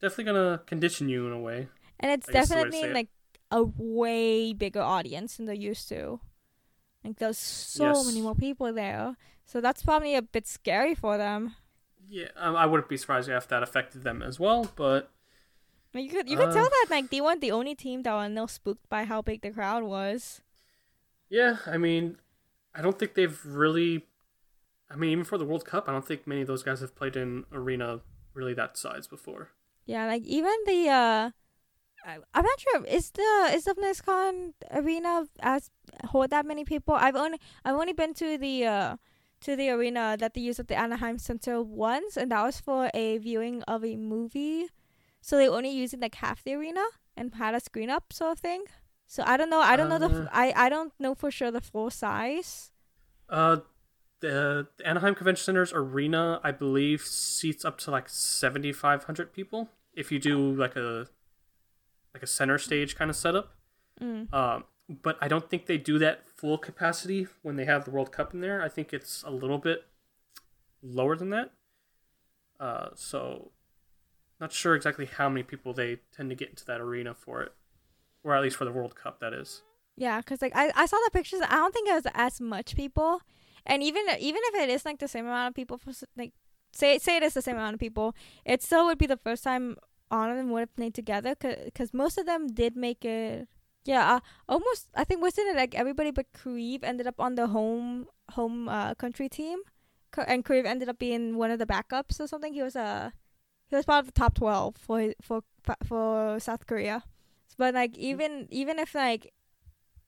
definitely 0.00 0.24
gonna 0.24 0.62
condition 0.66 1.08
you 1.08 1.26
in 1.26 1.32
a 1.32 1.40
way. 1.40 1.68
And 1.98 2.10
it's 2.10 2.28
I 2.28 2.32
guess 2.32 2.52
the 2.52 2.58
way 2.58 2.68
to 2.68 2.72
definitely 2.72 2.80
say 2.80 2.90
it. 2.92 2.94
like 2.94 3.08
a 3.50 3.62
way 3.64 4.52
bigger 4.52 4.80
audience 4.80 5.36
than 5.36 5.46
they're 5.46 5.54
used 5.54 5.88
to. 5.88 6.20
Like 7.04 7.18
there's 7.18 7.38
so 7.38 8.04
Yes. 8.04 8.04
many 8.04 8.22
more 8.22 8.34
people 8.34 8.72
there. 8.72 9.16
So 9.46 9.60
that's 9.60 9.82
probably 9.82 10.14
a 10.16 10.22
bit 10.22 10.46
scary 10.46 10.94
for 10.94 11.18
them. 11.18 11.56
Yeah, 12.08 12.28
um, 12.36 12.56
I 12.56 12.66
wouldn't 12.66 12.88
be 12.88 12.96
surprised 12.96 13.28
if 13.28 13.48
that 13.48 13.62
affected 13.62 14.02
them 14.02 14.22
as 14.22 14.40
well, 14.40 14.72
but 14.74 15.10
you 15.92 16.08
could 16.08 16.28
you 16.28 16.36
could 16.36 16.50
Uh, 16.50 16.50
tell 16.50 16.68
that 16.68 16.86
like 16.90 17.10
they 17.10 17.20
weren't 17.20 17.40
the 17.40 17.50
only 17.52 17.74
team 17.74 18.02
that 18.02 18.14
were 18.14 18.28
no 18.28 18.46
spooked 18.46 18.88
by 18.88 19.04
how 19.04 19.22
big 19.22 19.40
the 19.42 19.50
crowd 19.50 19.84
was. 19.84 20.40
yeah, 21.28 21.58
I 21.66 21.76
mean, 21.78 22.18
I 22.74 22.82
don't 22.82 22.98
think 22.98 23.14
they've 23.14 23.38
really. 23.44 24.06
I 24.90 24.96
mean, 24.96 25.10
even 25.10 25.24
for 25.24 25.38
the 25.38 25.44
World 25.44 25.64
Cup, 25.64 25.88
I 25.88 25.92
don't 25.92 26.06
think 26.06 26.26
many 26.26 26.40
of 26.40 26.48
those 26.48 26.64
guys 26.64 26.80
have 26.80 26.96
played 26.96 27.16
in 27.16 27.44
arena 27.52 28.00
really 28.34 28.54
that 28.54 28.76
size 28.76 29.06
before. 29.06 29.50
Yeah, 29.86 30.06
like 30.06 30.22
even 30.24 30.54
the 30.66 30.88
uh 30.88 31.30
I'm 32.06 32.44
not 32.44 32.60
sure 32.60 32.84
is 32.86 33.10
the 33.10 33.50
is 33.52 33.64
the 33.64 33.74
BlizzCon 33.74 34.54
arena 34.72 35.26
as 35.40 35.70
hold 36.06 36.30
that 36.30 36.46
many 36.46 36.64
people? 36.64 36.94
I've 36.94 37.16
only 37.16 37.38
I've 37.64 37.76
only 37.76 37.92
been 37.92 38.14
to 38.14 38.38
the 38.38 38.66
uh 38.66 38.96
to 39.42 39.56
the 39.56 39.70
arena 39.70 40.16
that 40.18 40.34
they 40.34 40.40
use 40.40 40.58
at 40.58 40.68
the 40.68 40.78
Anaheim 40.78 41.18
Center 41.18 41.62
once 41.62 42.16
and 42.16 42.30
that 42.30 42.42
was 42.42 42.60
for 42.60 42.90
a 42.94 43.18
viewing 43.18 43.62
of 43.64 43.84
a 43.84 43.96
movie. 43.96 44.68
So 45.20 45.36
they 45.36 45.48
only 45.48 45.70
using 45.70 46.00
like 46.00 46.14
half 46.16 46.42
the 46.42 46.54
arena 46.54 46.84
and 47.16 47.34
had 47.34 47.54
a 47.54 47.60
screen 47.60 47.90
up 47.90 48.12
sort 48.12 48.32
of 48.32 48.38
thing. 48.38 48.64
So 49.10 49.24
I 49.26 49.36
don't 49.36 49.50
know. 49.50 49.58
I 49.60 49.74
don't 49.74 49.88
know 49.88 49.98
the 49.98 50.28
I 50.32 50.48
f- 50.50 50.54
I 50.56 50.66
I 50.66 50.68
don't 50.68 50.92
know 51.00 51.16
for 51.16 51.32
sure 51.32 51.50
the 51.50 51.60
full 51.60 51.90
size. 51.90 52.70
Uh, 53.28 53.56
the, 54.20 54.68
the 54.76 54.86
Anaheim 54.86 55.16
Convention 55.16 55.42
Center's 55.42 55.72
arena, 55.72 56.38
I 56.44 56.52
believe, 56.52 57.02
seats 57.02 57.64
up 57.64 57.76
to 57.78 57.90
like 57.90 58.08
seventy 58.08 58.72
five 58.72 59.02
hundred 59.04 59.32
people. 59.32 59.68
If 59.94 60.12
you 60.12 60.20
do 60.20 60.38
like 60.54 60.76
a 60.76 61.08
like 62.14 62.22
a 62.22 62.26
center 62.28 62.56
stage 62.56 62.94
kind 62.94 63.10
of 63.10 63.16
setup, 63.16 63.56
Mm. 64.00 64.32
um, 64.32 64.64
but 65.02 65.18
I 65.20 65.26
don't 65.26 65.50
think 65.50 65.66
they 65.66 65.76
do 65.76 65.98
that 65.98 66.28
full 66.28 66.56
capacity 66.56 67.26
when 67.42 67.56
they 67.56 67.64
have 67.64 67.84
the 67.84 67.90
World 67.90 68.12
Cup 68.12 68.32
in 68.32 68.40
there. 68.40 68.62
I 68.62 68.68
think 68.68 68.92
it's 68.92 69.24
a 69.26 69.30
little 69.30 69.58
bit 69.58 69.86
lower 70.82 71.16
than 71.16 71.30
that. 71.30 71.50
Uh, 72.60 72.90
so 72.94 73.50
not 74.40 74.52
sure 74.52 74.74
exactly 74.76 75.06
how 75.06 75.28
many 75.28 75.42
people 75.42 75.72
they 75.74 75.98
tend 76.16 76.30
to 76.30 76.36
get 76.36 76.48
into 76.50 76.64
that 76.66 76.80
arena 76.80 77.12
for 77.14 77.42
it, 77.42 77.52
or 78.24 78.34
at 78.34 78.42
least 78.42 78.56
for 78.56 78.64
the 78.64 78.72
World 78.72 78.94
Cup. 78.94 79.20
That 79.20 79.32
is. 79.32 79.62
Yeah, 79.96 80.20
cause 80.22 80.40
like 80.40 80.52
I, 80.54 80.72
I 80.74 80.86
saw 80.86 80.96
the 81.04 81.10
pictures. 81.12 81.40
I 81.46 81.56
don't 81.56 81.74
think 81.74 81.88
it 81.88 81.94
was 81.94 82.06
as 82.14 82.40
much 82.40 82.74
people, 82.74 83.20
and 83.66 83.82
even 83.82 84.02
even 84.18 84.40
if 84.44 84.62
it 84.62 84.70
is 84.70 84.84
like 84.84 84.98
the 84.98 85.08
same 85.08 85.26
amount 85.26 85.48
of 85.48 85.54
people 85.54 85.78
for 85.78 85.92
like 86.16 86.32
say 86.72 86.98
say 86.98 87.16
it 87.16 87.22
is 87.22 87.34
the 87.34 87.42
same 87.42 87.56
amount 87.56 87.74
of 87.74 87.80
people, 87.80 88.14
it 88.44 88.62
still 88.62 88.86
would 88.86 88.98
be 88.98 89.06
the 89.06 89.16
first 89.16 89.44
time 89.44 89.76
all 90.10 90.30
of 90.30 90.36
them 90.36 90.50
would 90.50 90.60
have 90.60 90.74
played 90.74 90.94
together. 90.94 91.34
because 91.38 91.94
most 91.94 92.18
of 92.18 92.26
them 92.26 92.48
did 92.48 92.76
make 92.76 93.04
it. 93.04 93.48
Yeah, 93.84 94.16
uh, 94.16 94.20
almost. 94.48 94.88
I 94.94 95.04
think 95.04 95.22
wasn't 95.22 95.48
it 95.48 95.56
like 95.56 95.74
everybody 95.74 96.10
but 96.10 96.26
Kariv 96.32 96.82
ended 96.82 97.06
up 97.06 97.18
on 97.18 97.34
the 97.34 97.48
home 97.48 98.06
home 98.30 98.68
uh, 98.68 98.94
country 98.94 99.28
team, 99.28 99.58
and 100.26 100.44
Kariv 100.44 100.66
ended 100.66 100.88
up 100.88 100.98
being 100.98 101.36
one 101.36 101.50
of 101.50 101.58
the 101.58 101.66
backups 101.66 102.20
or 102.20 102.26
something. 102.26 102.52
He 102.52 102.62
was 102.62 102.76
a 102.76 103.12
he 103.68 103.76
was 103.76 103.86
part 103.86 104.00
of 104.00 104.06
the 104.06 104.12
top 104.12 104.34
twelve 104.34 104.76
for 104.76 105.14
for 105.22 105.42
for 105.84 106.38
South 106.40 106.66
Korea. 106.66 107.04
But 107.56 107.74
like 107.74 107.96
even 107.98 108.46
even 108.50 108.78
if 108.78 108.94
like 108.94 109.32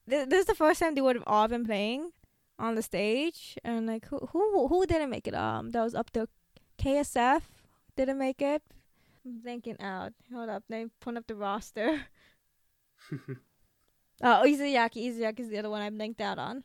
this, 0.07 0.27
this 0.27 0.41
is 0.41 0.45
the 0.45 0.55
first 0.55 0.79
time 0.79 0.95
they 0.95 1.01
would 1.01 1.15
have 1.15 1.27
all 1.27 1.47
been 1.47 1.65
playing 1.65 2.11
on 2.59 2.75
the 2.75 2.81
stage, 2.81 3.57
and 3.63 3.87
like 3.87 4.07
who 4.07 4.17
who 4.31 4.67
who 4.67 4.85
didn't 4.85 5.09
make 5.09 5.27
it? 5.27 5.35
Um, 5.35 5.71
that 5.71 5.81
was 5.81 5.95
up 5.95 6.11
to 6.11 6.27
KSF 6.77 7.41
didn't 7.95 8.17
make 8.17 8.41
it. 8.41 8.61
I'm 9.25 9.39
thinking 9.41 9.79
out. 9.79 10.13
Hold 10.33 10.49
up, 10.49 10.63
let 10.69 10.83
me 10.83 10.89
pull 10.99 11.17
up 11.17 11.27
the 11.27 11.35
roster. 11.35 12.07
Oh, 14.21 14.43
Izayaki. 14.45 15.09
Izayaki 15.09 15.41
is 15.41 15.49
the 15.49 15.59
other 15.59 15.69
one 15.69 15.81
I'm 15.81 15.97
linked 15.97 16.21
out 16.21 16.37
on. 16.37 16.63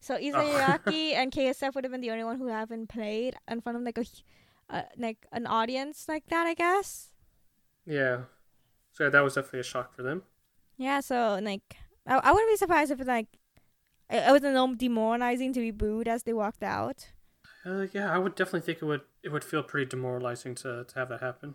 So 0.00 0.16
Izayaki 0.16 1.14
and 1.14 1.32
KSF 1.32 1.74
would 1.74 1.84
have 1.84 1.92
been 1.92 2.00
the 2.00 2.10
only 2.10 2.24
one 2.24 2.36
who 2.38 2.48
haven't 2.48 2.88
played 2.88 3.36
in 3.48 3.60
front 3.60 3.76
of 3.78 3.84
like 3.84 3.98
a 3.98 4.04
uh, 4.68 4.82
like 4.96 5.26
an 5.32 5.46
audience 5.46 6.06
like 6.08 6.26
that, 6.28 6.46
I 6.46 6.54
guess. 6.54 7.08
Yeah. 7.86 8.22
So 8.92 9.04
yeah, 9.04 9.10
that 9.10 9.22
was 9.22 9.34
definitely 9.34 9.60
a 9.60 9.64
shock 9.64 9.94
for 9.94 10.02
them. 10.02 10.22
Yeah, 10.76 11.00
so 11.00 11.38
like 11.42 11.76
I, 12.06 12.16
I 12.16 12.32
wouldn't 12.32 12.50
be 12.50 12.56
surprised 12.56 12.90
if 12.90 13.00
it 13.00 13.06
like 13.06 13.28
it, 14.08 14.24
it 14.28 14.32
was 14.32 14.42
a 14.42 14.48
little 14.48 14.74
demoralizing 14.74 15.52
to 15.52 15.60
be 15.60 15.70
booed 15.70 16.08
as 16.08 16.24
they 16.24 16.32
walked 16.32 16.62
out. 16.62 17.10
Uh, 17.64 17.86
yeah, 17.92 18.12
I 18.12 18.18
would 18.18 18.34
definitely 18.34 18.62
think 18.62 18.78
it 18.82 18.86
would 18.86 19.02
it 19.22 19.30
would 19.30 19.44
feel 19.44 19.62
pretty 19.62 19.86
demoralizing 19.86 20.54
to, 20.56 20.84
to 20.84 20.94
have 20.98 21.08
that 21.10 21.20
happen. 21.20 21.54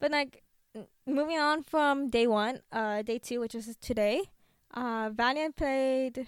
But 0.00 0.10
like 0.10 0.42
moving 1.06 1.38
on 1.38 1.62
from 1.62 2.08
day 2.08 2.26
one, 2.26 2.60
uh, 2.72 3.02
day 3.02 3.18
two, 3.18 3.40
which 3.40 3.54
is 3.54 3.76
today, 3.76 4.22
uh, 4.72 5.10
Valiant 5.12 5.56
played 5.56 6.26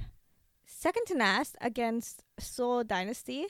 second 0.66 1.07
to 1.07 1.14
last 1.14 1.57
against 1.61 2.23
Seoul 2.38 2.85
Dynasty, 2.85 3.47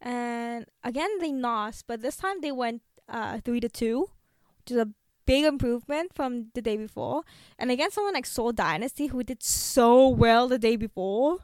and 0.00 0.66
again 0.82 1.18
they 1.20 1.32
lost, 1.32 1.86
but 1.86 2.02
this 2.02 2.16
time 2.16 2.40
they 2.40 2.52
went 2.52 2.82
uh 3.08 3.38
three 3.44 3.60
to 3.60 3.68
two, 3.68 4.10
which 4.58 4.72
is 4.72 4.78
a 4.78 4.88
big 5.26 5.44
improvement 5.44 6.12
from 6.14 6.46
the 6.54 6.62
day 6.62 6.76
before. 6.76 7.22
And 7.58 7.70
against 7.70 7.94
someone 7.94 8.14
like 8.14 8.26
Seoul 8.26 8.52
Dynasty, 8.52 9.06
who 9.08 9.22
did 9.22 9.42
so 9.42 10.08
well 10.08 10.48
the 10.48 10.58
day 10.58 10.76
before, 10.76 11.38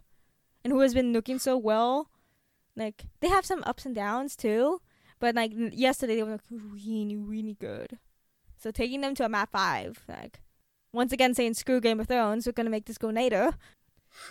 and 0.64 0.72
who 0.72 0.80
has 0.80 0.94
been 0.94 1.12
looking 1.12 1.38
so 1.38 1.56
well, 1.56 2.10
like 2.76 3.04
they 3.20 3.28
have 3.28 3.46
some 3.46 3.62
ups 3.66 3.86
and 3.86 3.94
downs 3.94 4.36
too. 4.36 4.80
But 5.18 5.34
like 5.34 5.52
yesterday, 5.54 6.16
they 6.16 6.22
were 6.22 6.32
like 6.32 6.40
really, 6.50 7.16
really 7.16 7.54
good. 7.54 7.98
So 8.56 8.70
taking 8.70 9.00
them 9.00 9.14
to 9.16 9.24
a 9.24 9.28
map 9.28 9.50
five, 9.52 10.02
like 10.08 10.40
once 10.92 11.12
again 11.12 11.34
saying 11.34 11.54
screw 11.54 11.80
Game 11.80 12.00
of 12.00 12.08
Thrones, 12.08 12.46
we're 12.46 12.52
gonna 12.52 12.70
make 12.70 12.86
this 12.86 12.98
go 12.98 13.08
later. 13.08 13.52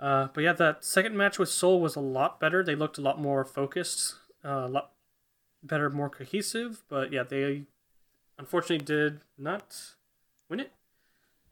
uh, 0.00 0.28
but 0.32 0.40
yeah, 0.42 0.52
that 0.52 0.84
second 0.84 1.16
match 1.16 1.38
with 1.38 1.48
Soul 1.48 1.80
was 1.80 1.96
a 1.96 2.00
lot 2.00 2.40
better. 2.40 2.62
They 2.62 2.74
looked 2.74 2.98
a 2.98 3.02
lot 3.02 3.20
more 3.20 3.44
focused, 3.44 4.14
uh, 4.44 4.66
a 4.66 4.68
lot 4.68 4.92
better, 5.62 5.90
more 5.90 6.10
cohesive. 6.10 6.82
But 6.88 7.12
yeah, 7.12 7.24
they 7.24 7.64
unfortunately 8.38 8.84
did 8.84 9.20
not 9.36 9.94
win 10.48 10.60
it. 10.60 10.72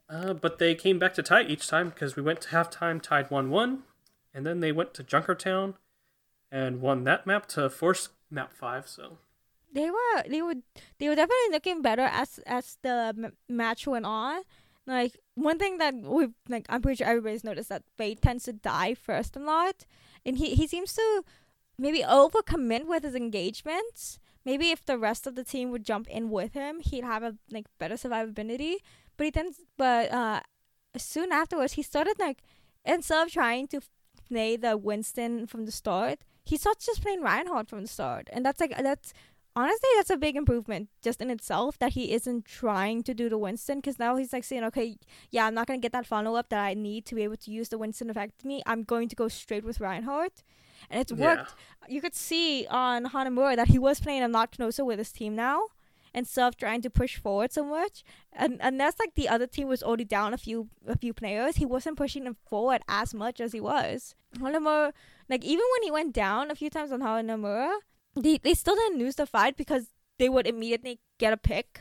Uh, 0.08 0.32
but 0.32 0.58
they 0.58 0.74
came 0.74 0.98
back 0.98 1.14
to 1.14 1.22
tie 1.22 1.42
each 1.42 1.66
time 1.66 1.88
because 1.88 2.14
we 2.14 2.22
went 2.22 2.40
to 2.40 2.48
halftime 2.48 3.02
tied 3.02 3.30
1 3.30 3.50
1, 3.50 3.82
and 4.32 4.46
then 4.46 4.60
they 4.60 4.70
went 4.70 4.94
to 4.94 5.02
Junkertown 5.02 5.74
and 6.50 6.80
won 6.80 7.04
that 7.04 7.26
map 7.26 7.46
to 7.46 7.68
force 7.68 8.10
map 8.30 8.52
5. 8.52 8.86
So 8.88 9.18
they 9.72 9.90
were 9.90 10.22
they 10.28 10.42
were 10.42 10.54
they 10.98 11.08
were 11.08 11.16
definitely 11.16 11.50
looking 11.50 11.82
better 11.82 12.02
as 12.04 12.38
as 12.46 12.78
the 12.82 13.14
m- 13.16 13.32
match 13.48 13.86
went 13.86 14.06
on. 14.06 14.42
Like 14.86 15.18
one 15.34 15.58
thing 15.58 15.78
that 15.78 15.94
we 15.94 16.28
like, 16.48 16.66
I'm 16.68 16.80
pretty 16.80 16.98
sure 16.98 17.08
everybody's 17.08 17.42
noticed 17.42 17.68
that 17.70 17.82
Fate 17.98 18.22
tends 18.22 18.44
to 18.44 18.52
die 18.52 18.94
first 18.94 19.34
a 19.34 19.40
lot, 19.40 19.86
and 20.24 20.38
he 20.38 20.54
he 20.54 20.68
seems 20.68 20.92
to 20.94 21.24
maybe 21.76 22.02
overcommit 22.02 22.86
with 22.86 23.02
his 23.02 23.16
engagements. 23.16 24.20
Maybe 24.46 24.70
if 24.70 24.84
the 24.84 24.96
rest 24.96 25.26
of 25.26 25.34
the 25.34 25.44
team 25.44 25.70
would 25.72 25.84
jump 25.84 26.06
in 26.08 26.30
with 26.30 26.54
him, 26.54 26.80
he'd 26.80 27.04
have 27.04 27.24
a 27.24 27.34
like 27.50 27.66
better 27.78 27.96
survivability. 27.96 28.76
But 29.16 29.24
he 29.24 29.30
tends, 29.32 29.60
but 29.76 30.10
uh, 30.12 30.40
soon 30.96 31.32
afterwards, 31.32 31.72
he 31.72 31.82
started 31.82 32.14
like 32.18 32.42
instead 32.84 33.26
of 33.26 33.32
trying 33.32 33.66
to 33.68 33.80
play 34.28 34.56
the 34.56 34.76
Winston 34.76 35.48
from 35.48 35.66
the 35.66 35.72
start, 35.72 36.20
he 36.44 36.56
starts 36.56 36.86
just 36.86 37.02
playing 37.02 37.22
Reinhardt 37.22 37.68
from 37.68 37.82
the 37.82 37.88
start, 37.88 38.28
and 38.32 38.46
that's 38.46 38.60
like 38.60 38.76
that's 38.80 39.12
honestly 39.56 39.88
that's 39.96 40.10
a 40.10 40.16
big 40.16 40.36
improvement 40.36 40.88
just 41.02 41.20
in 41.20 41.30
itself 41.30 41.78
that 41.78 41.94
he 41.94 42.12
isn't 42.12 42.44
trying 42.44 43.02
to 43.02 43.14
do 43.14 43.28
the 43.28 43.38
Winston 43.38 43.78
because 43.78 43.98
now 43.98 44.16
he's 44.16 44.32
like 44.32 44.44
saying, 44.44 44.64
okay, 44.64 44.98
yeah, 45.30 45.46
I'm 45.46 45.54
not 45.54 45.66
gonna 45.66 45.78
get 45.78 45.92
that 45.92 46.06
follow 46.06 46.36
up 46.36 46.50
that 46.50 46.62
I 46.62 46.74
need 46.74 47.06
to 47.06 47.14
be 47.14 47.22
able 47.24 47.38
to 47.38 47.50
use 47.50 47.70
the 47.70 47.78
Winston 47.78 48.10
effect 48.10 48.44
me. 48.44 48.62
I'm 48.66 48.84
going 48.84 49.08
to 49.08 49.16
go 49.16 49.28
straight 49.28 49.64
with 49.64 49.80
Reinhardt, 49.80 50.42
and 50.90 51.00
it's 51.00 51.12
worked. 51.12 51.54
Yeah. 51.88 51.94
You 51.94 52.00
could 52.00 52.14
see 52.14 52.66
on 52.68 53.06
Hanamura 53.06 53.56
that 53.56 53.68
he 53.68 53.78
was 53.78 53.98
playing 53.98 54.22
a 54.22 54.28
lot 54.28 54.52
closer 54.52 54.84
with 54.84 54.98
his 54.98 55.10
team 55.10 55.34
now 55.34 55.62
instead 56.14 56.48
of 56.48 56.56
trying 56.56 56.80
to 56.82 56.90
push 56.90 57.16
forward 57.16 57.52
so 57.52 57.64
much. 57.64 58.04
And 58.32 58.60
and 58.60 58.78
that's 58.80 58.98
like 58.98 59.14
the 59.14 59.28
other 59.28 59.46
team 59.46 59.68
was 59.68 59.82
already 59.82 60.04
down 60.04 60.34
a 60.34 60.38
few 60.38 60.68
a 60.86 60.96
few 60.96 61.14
players. 61.14 61.56
He 61.56 61.66
wasn't 61.66 61.96
pushing 61.96 62.24
them 62.24 62.36
forward 62.48 62.82
as 62.88 63.14
much 63.14 63.40
as 63.40 63.52
he 63.52 63.60
was. 63.60 64.14
Hanamura, 64.38 64.92
like 65.28 65.44
even 65.44 65.64
when 65.72 65.82
he 65.82 65.90
went 65.90 66.12
down 66.12 66.50
a 66.50 66.54
few 66.54 66.70
times 66.70 66.92
on 66.92 67.00
Hanamura, 67.00 67.74
they 68.16 68.38
they 68.38 68.54
still 68.54 68.74
didn't 68.74 68.98
lose 68.98 69.16
the 69.16 69.26
fight 69.26 69.56
because 69.56 69.90
they 70.18 70.28
would 70.28 70.46
immediately 70.46 71.00
get 71.18 71.32
a 71.32 71.36
pick, 71.36 71.80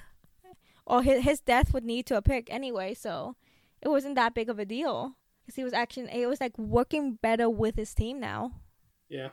or 0.86 1.04
his 1.04 1.24
his 1.24 1.40
death 1.40 1.74
would 1.74 1.86
lead 1.86 2.06
to 2.08 2.18
a 2.18 2.22
pick 2.22 2.52
anyway. 2.52 2.94
So 2.94 3.36
it 3.82 3.90
wasn't 3.90 4.16
that 4.16 4.34
big 4.34 4.50
of 4.50 4.60
a 4.60 4.66
deal 4.66 5.16
because 5.42 5.56
he 5.56 5.64
was 5.64 5.74
actually 5.74 6.10
it 6.12 6.28
was 6.28 6.42
like 6.42 6.58
working 6.58 7.14
better 7.22 7.50
with 7.50 7.76
his 7.76 7.94
team 7.94 8.20
now. 8.20 8.52
Yeah, 9.10 9.30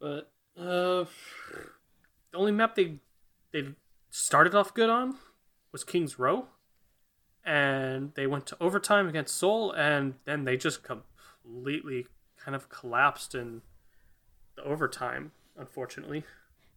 but 0.00 0.32
uh, 0.58 1.04
the 2.30 2.36
only 2.38 2.52
map 2.52 2.74
they 2.74 2.96
they 3.52 3.68
started 4.10 4.54
off 4.54 4.74
good 4.74 4.90
on 4.90 5.16
was 5.72 5.84
King's 5.84 6.18
Row, 6.18 6.46
and 7.44 8.12
they 8.14 8.26
went 8.26 8.46
to 8.46 8.56
overtime 8.60 9.08
against 9.08 9.36
Seoul, 9.36 9.72
and 9.72 10.14
then 10.24 10.44
they 10.44 10.56
just 10.56 10.82
completely 10.82 12.06
kind 12.36 12.54
of 12.54 12.68
collapsed 12.68 13.34
in 13.34 13.62
the 14.56 14.62
overtime, 14.62 15.32
unfortunately. 15.56 16.24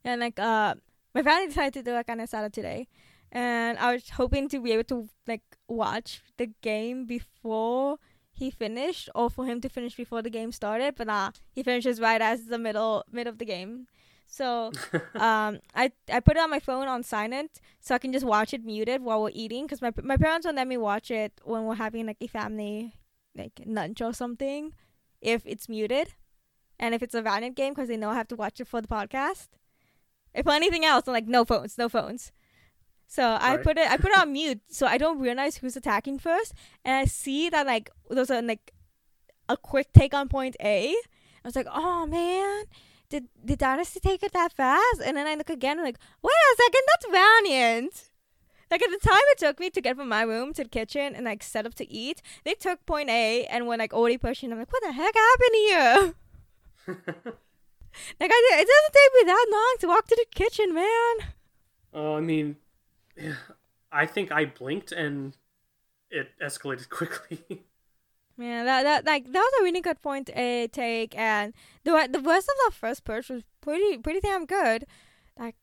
And 0.03 0.21
like 0.21 0.39
uh, 0.39 0.75
my 1.13 1.23
family 1.23 1.47
decided 1.47 1.73
to 1.73 1.83
do 1.83 1.95
a 1.95 2.03
Asada 2.03 2.51
today, 2.51 2.87
and 3.31 3.77
I 3.77 3.93
was 3.93 4.09
hoping 4.09 4.49
to 4.49 4.61
be 4.61 4.71
able 4.71 4.85
to 4.85 5.09
like 5.27 5.43
watch 5.67 6.21
the 6.37 6.47
game 6.61 7.05
before 7.05 7.97
he 8.31 8.51
finished, 8.51 9.09
or 9.15 9.29
for 9.29 9.45
him 9.45 9.61
to 9.61 9.69
finish 9.69 9.95
before 9.95 10.21
the 10.21 10.29
game 10.29 10.51
started. 10.51 10.95
But 10.95 11.07
nah, 11.07 11.31
he 11.51 11.63
finishes 11.63 11.99
right 11.99 12.21
as 12.21 12.45
the 12.45 12.57
middle 12.57 13.03
mid 13.11 13.27
of 13.27 13.37
the 13.37 13.45
game. 13.45 13.87
So 14.27 14.71
um, 15.15 15.59
I 15.73 15.91
I 16.11 16.19
put 16.19 16.37
it 16.37 16.39
on 16.39 16.49
my 16.49 16.59
phone 16.59 16.87
on 16.87 17.03
silent 17.03 17.59
so 17.79 17.95
I 17.95 17.97
can 17.97 18.13
just 18.13 18.25
watch 18.25 18.53
it 18.53 18.63
muted 18.63 19.01
while 19.01 19.23
we're 19.23 19.31
eating 19.33 19.65
because 19.65 19.81
my 19.81 19.91
my 20.03 20.17
parents 20.17 20.45
won't 20.45 20.57
let 20.57 20.67
me 20.67 20.77
watch 20.77 21.09
it 21.11 21.33
when 21.43 21.65
we're 21.65 21.75
having 21.75 22.05
like 22.05 22.17
a 22.21 22.27
family 22.27 22.93
like 23.35 23.61
lunch 23.65 24.01
or 24.01 24.13
something 24.13 24.73
if 25.21 25.45
it's 25.45 25.69
muted 25.69 26.13
and 26.79 26.93
if 26.93 27.01
it's 27.01 27.15
a 27.15 27.21
Valiant 27.21 27.55
game 27.55 27.73
because 27.73 27.89
they 27.89 27.97
know 27.97 28.09
I 28.09 28.15
have 28.15 28.27
to 28.29 28.35
watch 28.35 28.59
it 28.59 28.67
for 28.67 28.81
the 28.81 28.87
podcast. 28.87 29.47
If 30.33 30.47
anything 30.47 30.85
else, 30.85 31.07
I'm 31.07 31.13
like 31.13 31.27
no 31.27 31.45
phones, 31.45 31.77
no 31.77 31.89
phones. 31.89 32.31
So 33.07 33.23
right. 33.23 33.41
I 33.41 33.57
put 33.57 33.77
it 33.77 33.89
I 33.89 33.97
put 33.97 34.11
it 34.11 34.17
on 34.17 34.33
mute 34.33 34.61
so 34.69 34.85
I 34.85 34.97
don't 34.97 35.19
realize 35.19 35.57
who's 35.57 35.77
attacking 35.77 36.19
first, 36.19 36.53
and 36.83 36.95
I 36.95 37.05
see 37.05 37.49
that 37.49 37.65
like 37.65 37.89
there's 38.09 38.29
a 38.29 38.41
like 38.41 38.73
a 39.49 39.57
quick 39.57 39.93
take 39.93 40.13
on 40.13 40.27
point 40.27 40.55
A. 40.61 40.89
I 40.89 41.47
was 41.47 41.55
like, 41.55 41.67
oh 41.73 42.05
man, 42.05 42.65
did 43.09 43.27
did 43.43 43.59
Dynasty 43.59 43.99
take 43.99 44.23
it 44.23 44.33
that 44.33 44.53
fast? 44.53 45.01
And 45.03 45.15
then 45.15 45.25
I 45.25 45.35
look 45.35 45.49
again, 45.49 45.79
I'm 45.79 45.85
like, 45.85 45.99
wait 46.21 46.31
a 46.31 46.55
second, 46.57 46.81
that's 46.87 47.11
Valiant. 47.11 48.09
Like 48.69 48.83
at 48.83 48.91
the 48.91 49.07
time 49.07 49.21
it 49.31 49.37
took 49.37 49.59
me 49.61 49.69
to 49.69 49.79
get 49.79 49.95
from 49.95 50.09
my 50.09 50.23
room 50.23 50.53
to 50.53 50.63
the 50.63 50.69
kitchen 50.69 51.15
and 51.15 51.23
like 51.25 51.41
set 51.41 51.65
up 51.65 51.73
to 51.75 51.89
eat, 51.89 52.21
they 52.43 52.53
took 52.53 52.85
point 52.85 53.09
A 53.09 53.45
and 53.45 53.65
were 53.65 53.77
like 53.77 53.93
already 53.93 54.17
pushing. 54.17 54.51
I'm 54.51 54.59
like, 54.59 54.71
what 54.71 54.83
the 54.83 54.91
heck 54.91 55.15
happened 55.15 55.55
here? 55.55 56.13
like 58.19 58.31
I, 58.31 58.61
it 58.61 58.67
doesn't 58.67 58.93
take 58.93 59.13
me 59.15 59.25
that 59.25 59.45
long 59.51 59.75
to 59.79 59.87
walk 59.87 60.07
to 60.07 60.15
the 60.15 60.25
kitchen, 60.33 60.73
man. 60.73 61.15
Oh, 61.93 62.15
I 62.15 62.21
mean, 62.21 62.57
I 63.91 64.05
think 64.05 64.31
I 64.31 64.45
blinked 64.45 64.91
and 64.91 65.35
it 66.09 66.29
escalated 66.41 66.89
quickly. 66.89 67.65
Yeah, 68.37 68.63
that 68.63 68.83
that 68.83 69.05
like 69.05 69.25
that 69.25 69.33
was 69.33 69.61
a 69.61 69.63
really 69.63 69.81
good 69.81 70.01
point 70.01 70.27
to 70.27 70.67
take, 70.67 71.17
and 71.17 71.53
the 71.83 71.91
the 72.11 72.19
rest 72.19 72.47
of 72.47 72.55
the 72.65 72.71
first 72.75 73.03
push 73.03 73.29
was 73.29 73.43
pretty 73.61 73.97
pretty 73.97 74.19
damn 74.19 74.45
good. 74.45 74.85
Like 75.37 75.55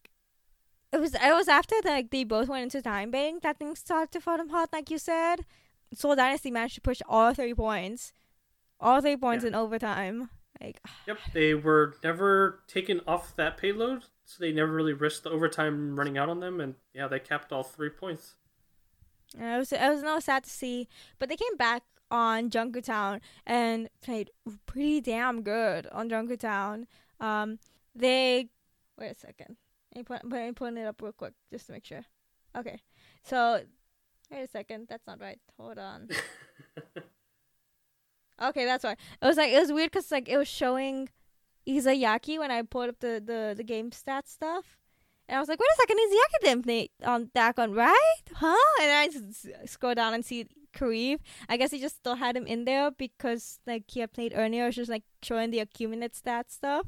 it 0.92 1.00
was 1.00 1.14
it 1.14 1.34
was 1.34 1.48
after 1.48 1.76
like 1.84 2.10
they 2.10 2.24
both 2.24 2.48
went 2.48 2.64
into 2.64 2.82
time 2.82 3.10
bank 3.12 3.42
that 3.42 3.58
things 3.58 3.78
started 3.78 4.10
to 4.12 4.20
fall 4.20 4.40
apart, 4.40 4.70
like 4.72 4.90
you 4.90 4.98
said. 4.98 5.44
Seoul 5.94 6.16
Dynasty 6.16 6.50
managed 6.50 6.74
to 6.74 6.80
push 6.80 7.00
all 7.08 7.32
three 7.32 7.54
points, 7.54 8.12
all 8.80 9.00
three 9.00 9.16
points 9.16 9.44
yeah. 9.44 9.48
in 9.48 9.54
overtime. 9.54 10.30
Like 10.60 10.80
yep, 11.06 11.18
they 11.32 11.54
were 11.54 11.96
never 12.02 12.62
taken 12.68 13.00
off 13.06 13.34
that 13.36 13.56
payload, 13.56 14.04
so 14.24 14.36
they 14.40 14.52
never 14.52 14.72
really 14.72 14.92
risked 14.92 15.24
the 15.24 15.30
overtime 15.30 15.96
running 15.96 16.16
out 16.16 16.28
on 16.28 16.40
them, 16.40 16.60
and 16.60 16.74
yeah, 16.94 17.08
they 17.08 17.18
capped 17.18 17.52
all 17.52 17.62
three 17.62 17.90
points. 17.90 18.34
Yeah, 19.36 19.56
it 19.56 19.58
was 19.58 19.72
it 19.72 19.80
was 19.80 20.02
no 20.02 20.20
sad 20.20 20.44
to 20.44 20.50
see, 20.50 20.88
but 21.18 21.28
they 21.28 21.36
came 21.36 21.56
back 21.56 21.82
on 22.10 22.50
Junkertown 22.50 23.20
and 23.46 23.88
played 24.00 24.30
pretty 24.66 25.00
damn 25.00 25.42
good 25.42 25.86
on 25.88 26.08
Junkertown. 26.08 26.84
Um, 27.20 27.58
they 27.94 28.48
wait 28.98 29.10
a 29.10 29.14
second. 29.14 29.56
Let 29.94 29.98
me, 29.98 30.04
put, 30.04 30.30
let 30.30 30.46
me 30.46 30.52
put 30.52 30.74
it 30.74 30.86
up 30.86 31.00
real 31.02 31.12
quick 31.12 31.34
just 31.52 31.66
to 31.66 31.72
make 31.72 31.84
sure. 31.84 32.04
Okay, 32.56 32.80
so 33.22 33.60
wait 34.30 34.42
a 34.42 34.48
second. 34.48 34.86
That's 34.88 35.06
not 35.06 35.20
right. 35.20 35.38
Hold 35.58 35.78
on. 35.78 36.08
okay, 38.42 38.64
that's 38.64 38.84
why. 38.84 38.92
It 38.92 39.26
was 39.26 39.36
like 39.36 39.52
it 39.52 39.60
was 39.60 39.72
weird 39.72 39.90
because 39.90 40.10
like 40.10 40.28
it 40.28 40.36
was 40.36 40.48
showing 40.48 41.08
Izayaki 41.66 42.38
when 42.38 42.50
I 42.50 42.62
pulled 42.62 42.90
up 42.90 43.00
the 43.00 43.22
the 43.24 43.54
the 43.56 43.64
game 43.64 43.90
stats 43.90 44.28
stuff. 44.28 44.78
And 45.26 45.36
I 45.38 45.40
was 45.40 45.48
like, 45.48 45.58
wait 45.58 45.68
a 45.72 45.76
second, 45.80 45.96
Izayaki 45.96 46.40
didn't 46.42 46.62
play 46.64 46.90
on 47.02 47.30
that 47.32 47.56
one, 47.56 47.72
right? 47.72 48.22
Huh? 48.34 48.82
And 48.82 48.92
I 48.92 49.08
just 49.08 49.48
scroll 49.70 49.94
down 49.94 50.12
and 50.12 50.22
see 50.24 50.46
Kariv. 50.74 51.20
I 51.48 51.56
guess 51.56 51.70
he 51.70 51.80
just 51.80 51.96
still 51.96 52.16
had 52.16 52.36
him 52.36 52.46
in 52.46 52.66
there 52.66 52.90
because 52.90 53.58
like 53.66 53.84
he 53.88 54.00
had 54.00 54.12
played 54.12 54.34
earlier, 54.36 54.70
just 54.70 54.90
like 54.90 55.04
showing 55.22 55.50
the 55.50 55.60
accumulate 55.60 56.14
stat 56.14 56.50
stuff. 56.50 56.86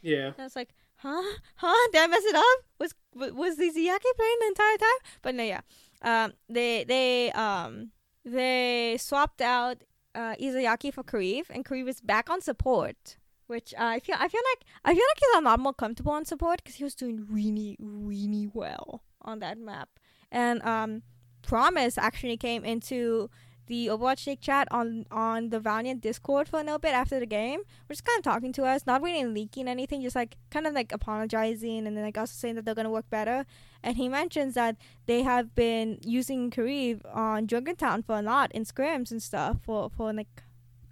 Yeah. 0.00 0.26
And 0.26 0.34
I 0.38 0.42
was 0.44 0.54
like, 0.54 0.74
huh, 0.96 1.22
huh? 1.56 1.88
Did 1.92 2.02
I 2.02 2.06
mess 2.06 2.24
it 2.24 2.36
up? 2.36 2.58
Was 2.78 2.94
was 3.14 3.56
Izayaki 3.56 4.12
playing 4.16 4.38
the 4.40 4.46
entire 4.46 4.76
time? 4.76 5.00
But 5.22 5.34
no, 5.34 5.42
yeah. 5.42 5.60
Um, 6.02 6.34
they 6.48 6.84
they 6.84 7.32
um 7.32 7.90
they 8.24 8.96
swapped 9.00 9.40
out 9.40 9.82
uh 10.16 10.34
Izayaki 10.36 10.92
for 10.92 11.04
Kariv, 11.04 11.44
and 11.50 11.64
Kariv 11.64 11.88
is 11.88 12.00
back 12.00 12.30
on 12.30 12.40
support 12.40 13.16
which 13.46 13.74
uh, 13.74 13.84
I 13.84 14.00
feel 14.00 14.16
I 14.18 14.28
feel 14.28 14.40
like 14.50 14.64
I 14.84 14.94
feel 14.94 15.04
like 15.10 15.20
he's 15.20 15.38
a 15.38 15.42
lot 15.42 15.60
more 15.60 15.72
comfortable 15.72 16.12
on 16.12 16.24
support 16.24 16.62
because 16.62 16.76
he 16.76 16.84
was 16.84 16.94
doing 16.94 17.26
really 17.30 17.76
really 17.78 18.48
well 18.52 19.02
on 19.22 19.38
that 19.40 19.58
map. 19.58 19.88
And 20.30 20.62
um, 20.62 21.02
Promise 21.42 21.98
actually 21.98 22.36
came 22.36 22.64
into 22.64 23.30
the 23.66 23.88
Overwatch 23.88 24.26
League 24.26 24.40
chat 24.40 24.68
on 24.70 25.06
on 25.10 25.50
the 25.50 25.60
Valiant 25.60 26.00
Discord 26.00 26.48
for 26.48 26.60
a 26.60 26.62
little 26.62 26.78
bit 26.78 26.94
after 26.94 27.18
the 27.18 27.26
game. 27.26 27.60
We're 27.88 27.94
just 27.94 28.04
kind 28.04 28.18
of 28.18 28.24
talking 28.24 28.52
to 28.54 28.64
us, 28.64 28.86
not 28.86 29.02
really 29.02 29.24
leaking 29.24 29.68
anything, 29.68 30.02
just 30.02 30.16
like 30.16 30.36
kind 30.50 30.66
of 30.66 30.74
like 30.74 30.92
apologizing 30.92 31.86
and 31.86 31.96
then 31.96 32.04
like 32.04 32.18
also 32.18 32.34
saying 32.34 32.54
that 32.56 32.64
they're 32.64 32.74
gonna 32.74 32.90
work 32.90 33.08
better. 33.10 33.44
And 33.82 33.96
he 33.96 34.08
mentions 34.08 34.54
that 34.54 34.76
they 35.06 35.22
have 35.22 35.54
been 35.54 35.98
using 36.02 36.50
Kariv 36.50 37.00
on 37.12 37.46
Junkertown 37.46 38.04
for 38.04 38.18
a 38.18 38.22
lot 38.22 38.52
in 38.52 38.64
scrims 38.64 39.10
and 39.10 39.22
stuff 39.22 39.58
for 39.62 39.90
for 39.90 40.12
like 40.12 40.42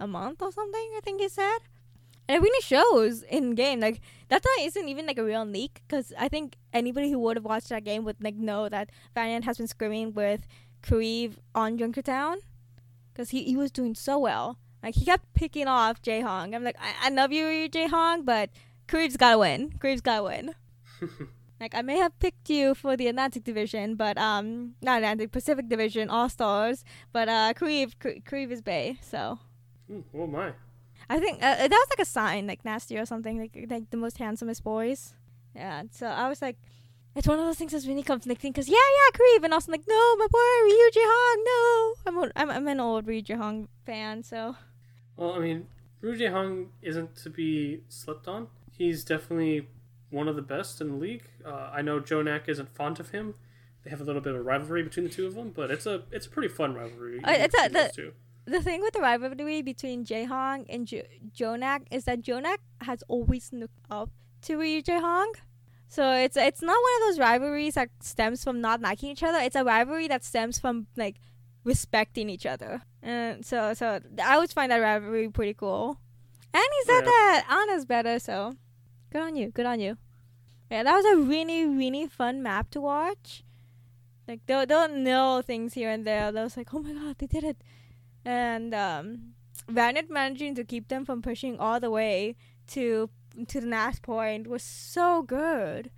a 0.00 0.06
month 0.06 0.42
or 0.42 0.52
something. 0.52 0.90
I 0.96 1.00
think 1.02 1.20
he 1.20 1.28
said. 1.28 1.58
And 2.26 2.36
it 2.36 2.42
really 2.42 2.62
shows 2.62 3.22
in 3.22 3.54
game. 3.54 3.80
Like 3.80 4.00
that 4.28 4.42
isn't 4.60 4.88
even 4.88 5.06
like 5.06 5.18
a 5.18 5.24
real 5.24 5.44
leak 5.44 5.82
because 5.86 6.12
I 6.18 6.28
think 6.28 6.56
anybody 6.72 7.10
who 7.10 7.18
would 7.20 7.36
have 7.36 7.44
watched 7.44 7.68
that 7.68 7.84
game 7.84 8.04
would 8.04 8.22
like 8.22 8.36
know 8.36 8.68
that 8.68 8.90
Valiant 9.14 9.44
has 9.44 9.58
been 9.58 9.66
scrimming 9.66 10.14
with 10.14 10.46
Kariv 10.82 11.34
on 11.54 11.78
Junkertown 11.78 12.36
because 13.14 13.30
he, 13.30 13.44
he 13.44 13.56
was 13.56 13.70
doing 13.70 13.94
so 13.94 14.18
well. 14.18 14.58
Like 14.82 14.96
he 14.96 15.04
kept 15.04 15.32
picking 15.32 15.66
off 15.66 16.02
Jaehong. 16.02 16.54
I'm 16.54 16.64
like, 16.64 16.76
I, 16.78 17.06
I 17.06 17.10
love 17.10 17.32
you, 17.32 17.68
Jaehong, 17.68 18.24
but 18.24 18.50
Kariv's 18.88 19.16
gotta 19.16 19.38
win. 19.38 19.70
Kariv's 19.78 20.02
gotta 20.02 20.24
win. 20.24 20.54
like 21.60 21.74
I 21.74 21.82
may 21.82 21.96
have 21.96 22.18
picked 22.18 22.50
you 22.50 22.74
for 22.74 22.96
the 22.96 23.06
Atlantic 23.08 23.44
Division, 23.44 23.94
but 23.94 24.18
um, 24.18 24.74
not 24.82 24.98
Atlantic 24.98 25.32
Pacific 25.32 25.68
Division 25.68 26.10
All 26.10 26.28
Stars, 26.28 26.84
but 27.12 27.28
uh, 27.28 27.54
Kariv 27.54 27.94
Kariv 27.98 28.50
is 28.50 28.60
Bay, 28.60 28.98
so. 29.00 29.38
oh 30.14 30.26
my. 30.26 30.52
I 31.08 31.18
think 31.18 31.42
uh, 31.42 31.56
that 31.56 31.70
was 31.70 31.88
like 31.90 32.02
a 32.02 32.10
sign, 32.10 32.46
like 32.46 32.64
nasty 32.64 32.98
or 32.98 33.06
something, 33.06 33.38
like 33.38 33.66
like 33.70 33.90
the 33.90 33.96
most 33.96 34.18
handsomest 34.18 34.64
boys. 34.64 35.14
Yeah, 35.54 35.84
so 35.90 36.06
I 36.08 36.28
was 36.28 36.42
like, 36.42 36.56
it's 37.14 37.28
one 37.28 37.38
of 37.38 37.44
those 37.44 37.56
things 37.56 37.72
that's 37.72 37.86
really 37.86 38.02
come 38.02 38.18
conflicting 38.18 38.52
because 38.52 38.68
yeah, 38.68 38.74
yeah, 38.76 39.18
Kariv, 39.18 39.44
and 39.44 39.54
also 39.54 39.70
like, 39.72 39.84
no, 39.86 40.16
my 40.16 40.26
boy 40.26 40.38
Ryu 40.64 40.90
Jaehong, 40.94 41.44
no. 41.44 41.94
I'm 42.06 42.18
a, 42.18 42.30
I'm 42.36 42.50
I'm 42.50 42.68
an 42.68 42.80
old 42.80 43.06
Ryu 43.06 43.22
Jaehong 43.22 43.68
fan, 43.86 44.22
so. 44.22 44.56
Well, 45.16 45.32
I 45.32 45.38
mean, 45.38 45.68
Ryu 46.00 46.16
Jaehong 46.16 46.66
isn't 46.82 47.16
to 47.16 47.30
be 47.30 47.82
slept 47.88 48.28
on. 48.28 48.48
He's 48.76 49.04
definitely 49.04 49.68
one 50.10 50.28
of 50.28 50.36
the 50.36 50.42
best 50.42 50.80
in 50.80 50.88
the 50.88 50.96
league. 50.96 51.24
Uh, 51.44 51.70
I 51.72 51.82
know 51.82 52.00
JJoNak 52.00 52.48
isn't 52.48 52.68
fond 52.74 53.00
of 53.00 53.10
him. 53.10 53.34
They 53.82 53.90
have 53.90 54.00
a 54.00 54.04
little 54.04 54.22
bit 54.22 54.34
of 54.34 54.44
rivalry 54.44 54.82
between 54.82 55.04
the 55.04 55.10
two 55.10 55.26
of 55.26 55.34
them, 55.34 55.50
but 55.54 55.70
it's 55.70 55.86
a 55.86 56.02
it's 56.10 56.26
a 56.26 56.30
pretty 56.30 56.48
fun 56.48 56.74
rivalry. 56.74 57.22
Uh, 57.22 57.32
it's 57.32 57.54
a, 57.54 57.68
the, 57.68 58.12
the 58.46 58.62
thing 58.62 58.80
with 58.80 58.94
the 58.94 59.00
rivalry 59.00 59.60
between 59.62 60.04
Jaehong 60.04 60.66
and 60.68 60.86
jo- 60.86 61.02
JJoNak 61.36 61.86
is 61.90 62.04
that 62.04 62.22
JJoNak 62.22 62.58
has 62.80 63.02
always 63.08 63.52
looked 63.52 63.80
up 63.90 64.10
to 64.42 64.56
Ryu 64.56 64.82
Jaehong. 64.82 65.32
So 65.94 66.12
it's 66.12 66.36
it's 66.36 66.60
not 66.60 66.76
one 66.76 66.92
of 66.96 67.08
those 67.08 67.18
rivalries 67.20 67.74
that 67.74 67.90
stems 68.00 68.42
from 68.42 68.60
not 68.60 68.80
liking 68.80 69.10
each 69.10 69.22
other. 69.22 69.38
It's 69.38 69.54
a 69.54 69.64
rivalry 69.64 70.08
that 70.08 70.24
stems 70.24 70.58
from 70.58 70.88
like 70.96 71.20
respecting 71.62 72.28
each 72.28 72.46
other. 72.46 72.82
And 73.02 73.44
so 73.46 73.74
so 73.74 74.00
I 74.22 74.34
always 74.34 74.52
find 74.52 74.72
that 74.72 74.78
rivalry 74.78 75.28
pretty 75.28 75.54
cool. 75.54 76.00
And 76.52 76.62
he 76.62 76.84
said 76.86 77.04
yeah. 77.04 77.10
that 77.10 77.44
Ana's 77.48 77.84
better, 77.84 78.18
so 78.18 78.56
good 79.12 79.22
on 79.22 79.36
you. 79.36 79.50
Good 79.50 79.66
on 79.66 79.78
you. 79.78 79.96
Yeah, 80.70 80.82
that 80.82 80.96
was 80.96 81.04
a 81.04 81.16
really 81.16 81.64
really 81.64 82.08
fun 82.08 82.42
map 82.42 82.70
to 82.70 82.80
watch. 82.80 83.44
Like 84.26 84.40
they'll 84.46 84.66
they'll 84.66 84.88
know 84.88 85.42
things 85.42 85.74
here 85.74 85.90
and 85.90 86.04
there. 86.04 86.32
They 86.32 86.42
was 86.42 86.56
like, 86.56 86.74
oh 86.74 86.80
my 86.80 86.92
god, 86.92 87.18
they 87.18 87.26
did 87.26 87.44
it 87.44 87.62
and 88.24 88.74
um, 88.74 89.34
Valiant 89.68 90.10
managing 90.10 90.54
to 90.54 90.64
keep 90.64 90.88
them 90.88 91.04
from 91.04 91.22
pushing 91.22 91.58
all 91.58 91.80
the 91.80 91.90
way 91.90 92.36
to 92.68 93.10
to 93.48 93.60
the 93.60 93.66
last 93.66 94.02
point 94.02 94.46
was 94.46 94.62
so 94.62 95.22
good. 95.22 95.90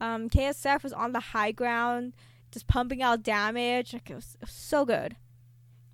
Um, 0.00 0.28
KSF 0.28 0.82
was 0.82 0.92
on 0.92 1.12
the 1.12 1.20
high 1.20 1.52
ground, 1.52 2.12
just 2.50 2.66
pumping 2.66 3.02
out 3.02 3.22
damage. 3.22 3.92
Like 3.92 4.10
it 4.10 4.14
was, 4.14 4.36
it 4.40 4.42
was 4.42 4.50
so 4.50 4.84
good. 4.84 5.16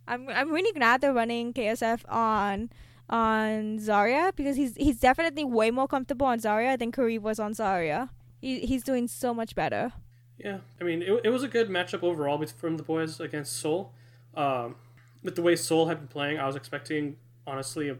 I'm 0.06 0.28
I'm 0.28 0.50
really 0.50 0.72
glad 0.72 1.00
they're 1.00 1.12
running 1.12 1.52
KSF 1.52 2.00
on 2.08 2.70
on 3.08 3.78
Zarya 3.78 4.34
because 4.34 4.56
he's 4.56 4.74
he's 4.76 4.98
definitely 4.98 5.44
way 5.44 5.70
more 5.70 5.86
comfortable 5.86 6.26
on 6.26 6.40
Zarya 6.40 6.78
than 6.78 6.90
Kariv 6.90 7.20
was 7.20 7.38
on 7.38 7.52
Zarya. 7.52 8.10
He 8.40 8.60
he's 8.60 8.82
doing 8.82 9.06
so 9.06 9.32
much 9.32 9.54
better. 9.54 9.92
Yeah, 10.38 10.58
I 10.80 10.84
mean 10.84 11.02
it, 11.02 11.20
it 11.24 11.28
was 11.28 11.42
a 11.42 11.48
good 11.48 11.68
matchup 11.68 12.02
overall 12.02 12.44
from 12.46 12.76
the 12.76 12.82
boys 12.82 13.20
against 13.20 13.56
Seoul. 13.56 13.92
Um, 14.34 14.76
with 15.22 15.36
the 15.36 15.42
way 15.42 15.54
Seoul 15.54 15.86
had 15.86 15.98
been 15.98 16.08
playing, 16.08 16.40
I 16.40 16.46
was 16.46 16.56
expecting 16.56 17.16
honestly 17.46 17.88
a 17.88 17.96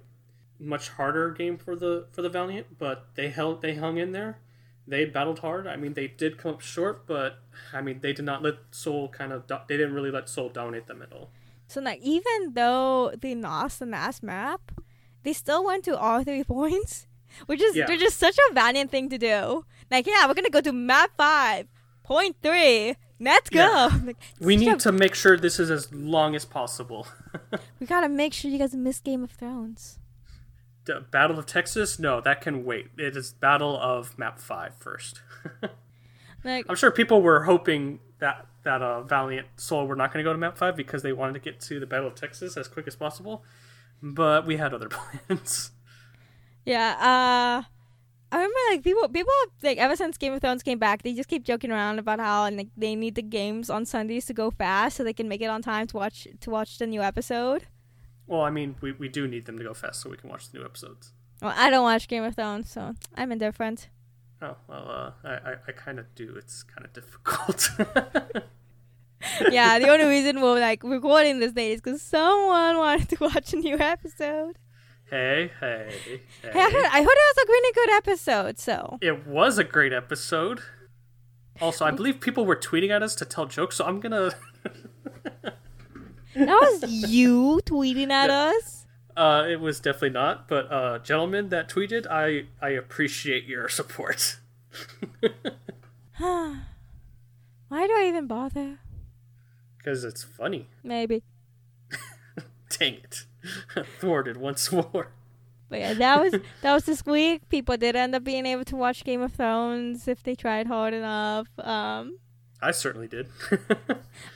much 0.62 0.90
harder 0.90 1.30
game 1.30 1.56
for 1.58 1.76
the 1.76 2.06
for 2.12 2.22
the 2.22 2.28
Valiant, 2.28 2.78
but 2.78 3.06
they 3.14 3.28
held 3.28 3.62
they 3.62 3.74
hung 3.74 3.98
in 3.98 4.12
there. 4.12 4.38
They 4.86 5.04
battled 5.04 5.40
hard. 5.40 5.66
I 5.66 5.76
mean, 5.76 5.94
they 5.94 6.08
did 6.08 6.38
come 6.38 6.54
up 6.54 6.60
short, 6.60 7.06
but 7.06 7.38
I 7.72 7.80
mean, 7.80 8.00
they 8.00 8.12
did 8.12 8.24
not 8.24 8.42
let 8.42 8.56
Seoul 8.70 9.08
kind 9.08 9.32
of 9.32 9.46
they 9.68 9.76
didn't 9.76 9.94
really 9.94 10.10
let 10.10 10.28
Seoul 10.28 10.48
dominate 10.48 10.86
them 10.86 11.02
at 11.02 11.12
all. 11.12 11.30
So 11.68 11.80
like 11.80 12.00
even 12.02 12.54
though 12.54 13.12
they 13.20 13.34
lost 13.34 13.78
the 13.78 13.86
last 13.86 14.22
map, 14.22 14.72
they 15.22 15.32
still 15.32 15.64
went 15.64 15.84
to 15.84 15.98
all 15.98 16.24
three 16.24 16.44
points, 16.56 17.06
which 17.46 17.60
is 17.60 17.76
yeah. 17.76 17.88
which 17.88 18.02
is 18.02 18.14
such 18.14 18.36
a 18.50 18.54
valiant 18.54 18.90
thing 18.90 19.08
to 19.10 19.18
do. 19.18 19.64
Like, 19.90 20.06
yeah, 20.06 20.26
we're 20.26 20.34
gonna 20.34 20.50
go 20.50 20.62
to 20.62 20.72
map 20.72 21.10
five, 21.16 21.66
point 22.02 22.36
three, 22.42 22.96
Let's 23.22 23.50
go. 23.50 23.60
Yeah. 23.60 23.90
Like, 24.04 24.16
we 24.40 24.56
need 24.56 24.80
to 24.80 24.90
make 24.90 25.14
sure 25.14 25.36
this 25.36 25.60
is 25.60 25.70
as 25.70 25.92
long 25.92 26.34
as 26.34 26.44
possible. 26.44 27.06
we 27.80 27.86
gotta 27.86 28.08
make 28.08 28.34
sure 28.34 28.50
you 28.50 28.58
guys 28.58 28.74
miss 28.74 28.98
Game 28.98 29.22
of 29.22 29.30
Thrones. 29.30 30.00
Battle 31.10 31.38
of 31.38 31.46
Texas? 31.46 31.98
No, 31.98 32.20
that 32.20 32.40
can 32.40 32.64
wait. 32.64 32.88
It 32.98 33.16
is 33.16 33.32
Battle 33.32 33.78
of 33.78 34.18
Map 34.18 34.38
5 34.38 34.74
first. 34.76 35.20
like, 36.44 36.66
I'm 36.68 36.76
sure 36.76 36.90
people 36.90 37.22
were 37.22 37.44
hoping 37.44 38.00
that 38.18 38.46
that 38.64 38.80
uh, 38.80 39.02
Valiant 39.02 39.48
Seoul 39.56 39.88
were 39.88 39.96
not 39.96 40.12
going 40.12 40.24
to 40.24 40.28
go 40.28 40.32
to 40.32 40.38
Map 40.38 40.56
5 40.56 40.76
because 40.76 41.02
they 41.02 41.12
wanted 41.12 41.32
to 41.34 41.40
get 41.40 41.60
to 41.62 41.80
the 41.80 41.86
Battle 41.86 42.06
of 42.06 42.14
Texas 42.14 42.56
as 42.56 42.68
quick 42.68 42.86
as 42.86 42.94
possible. 42.94 43.44
But 44.00 44.46
we 44.46 44.56
had 44.56 44.72
other 44.72 44.88
plans. 45.28 45.72
Yeah, 46.64 46.94
uh 47.00 47.68
I 48.32 48.36
remember 48.36 48.58
like 48.70 48.82
people 48.82 49.06
people 49.10 49.32
like 49.62 49.76
ever 49.76 49.94
since 49.94 50.16
Game 50.16 50.32
of 50.32 50.40
Thrones 50.40 50.62
came 50.62 50.78
back, 50.78 51.02
they 51.02 51.12
just 51.12 51.28
keep 51.28 51.44
joking 51.44 51.70
around 51.70 51.98
about 51.98 52.18
how 52.18 52.44
and 52.44 52.56
like 52.56 52.68
they 52.76 52.94
need 52.94 53.14
the 53.14 53.22
games 53.22 53.68
on 53.68 53.84
Sundays 53.84 54.24
to 54.26 54.32
go 54.32 54.50
fast 54.50 54.96
so 54.96 55.04
they 55.04 55.12
can 55.12 55.28
make 55.28 55.42
it 55.42 55.50
on 55.50 55.60
time 55.60 55.86
to 55.88 55.96
watch 55.96 56.26
to 56.40 56.50
watch 56.50 56.78
the 56.78 56.86
new 56.86 57.02
episode. 57.02 57.66
Well, 58.26 58.42
I 58.42 58.50
mean, 58.50 58.76
we, 58.80 58.92
we 58.92 59.08
do 59.08 59.26
need 59.26 59.46
them 59.46 59.58
to 59.58 59.64
go 59.64 59.74
fast 59.74 60.00
so 60.00 60.10
we 60.10 60.16
can 60.16 60.30
watch 60.30 60.50
the 60.50 60.58
new 60.58 60.64
episodes. 60.64 61.12
Well, 61.40 61.54
I 61.56 61.70
don't 61.70 61.82
watch 61.82 62.08
Game 62.08 62.22
of 62.22 62.34
Thrones, 62.34 62.70
so 62.70 62.94
I'm 63.16 63.32
indifferent. 63.32 63.88
Oh 64.40 64.56
well, 64.68 64.90
uh, 64.90 65.10
I 65.24 65.32
I, 65.32 65.54
I 65.68 65.72
kind 65.72 65.98
of 65.98 66.12
do. 66.14 66.34
It's 66.36 66.62
kind 66.62 66.84
of 66.84 66.92
difficult. 66.92 67.70
yeah, 69.50 69.78
the 69.78 69.88
only 69.88 70.04
reason 70.04 70.40
we're 70.40 70.60
like 70.60 70.82
recording 70.82 71.40
this 71.40 71.52
date 71.52 71.72
is 71.72 71.80
because 71.80 72.02
someone 72.02 72.78
wanted 72.78 73.08
to 73.10 73.16
watch 73.20 73.52
a 73.52 73.56
new 73.56 73.78
episode. 73.78 74.58
Hey, 75.10 75.50
hey, 75.60 75.92
hey. 76.04 76.20
hey 76.42 76.48
I, 76.48 76.70
heard, 76.70 76.86
I 76.86 77.02
heard 77.02 77.18
it 77.18 77.36
was 77.36 77.44
a 77.44 77.46
really 77.46 77.72
good 77.74 77.90
episode, 77.90 78.58
so. 78.58 78.98
It 79.02 79.26
was 79.26 79.58
a 79.58 79.64
great 79.64 79.92
episode. 79.92 80.62
Also, 81.60 81.84
I 81.84 81.90
believe 81.90 82.18
people 82.20 82.46
were 82.46 82.56
tweeting 82.56 82.90
at 82.90 83.02
us 83.02 83.14
to 83.16 83.24
tell 83.24 83.46
jokes, 83.46 83.76
so 83.76 83.84
I'm 83.84 84.00
gonna. 84.00 84.32
that 86.34 86.46
was 86.46 87.10
you 87.10 87.60
tweeting 87.64 88.10
at 88.10 88.30
us? 88.30 88.86
Uh, 89.16 89.46
it 89.48 89.60
was 89.60 89.78
definitely 89.80 90.10
not, 90.10 90.48
but 90.48 90.72
uh, 90.72 90.98
gentlemen 91.00 91.50
that 91.50 91.68
tweeted, 91.68 92.06
I 92.10 92.46
I 92.60 92.70
appreciate 92.70 93.44
your 93.44 93.68
support. 93.68 94.38
Why 96.18 97.86
do 97.86 97.92
I 97.92 98.06
even 98.08 98.26
bother? 98.26 98.78
Because 99.76 100.04
it's 100.04 100.22
funny. 100.22 100.68
Maybe. 100.82 101.22
Dang 102.78 102.94
it. 102.94 103.24
thwarted 104.00 104.36
once 104.36 104.70
more. 104.70 105.08
But 105.68 105.80
yeah, 105.80 105.94
that 105.94 106.20
was 106.20 106.32
that 106.62 106.72
was 106.72 106.84
this 106.84 107.04
week. 107.04 107.48
People 107.48 107.76
did 107.76 107.96
end 107.96 108.14
up 108.14 108.24
being 108.24 108.46
able 108.46 108.64
to 108.66 108.76
watch 108.76 109.04
Game 109.04 109.22
of 109.22 109.32
Thrones 109.32 110.06
if 110.06 110.22
they 110.22 110.34
tried 110.34 110.66
hard 110.66 110.94
enough. 110.94 111.48
Um, 111.58 112.18
I 112.60 112.70
certainly 112.70 113.08
did. 113.08 113.28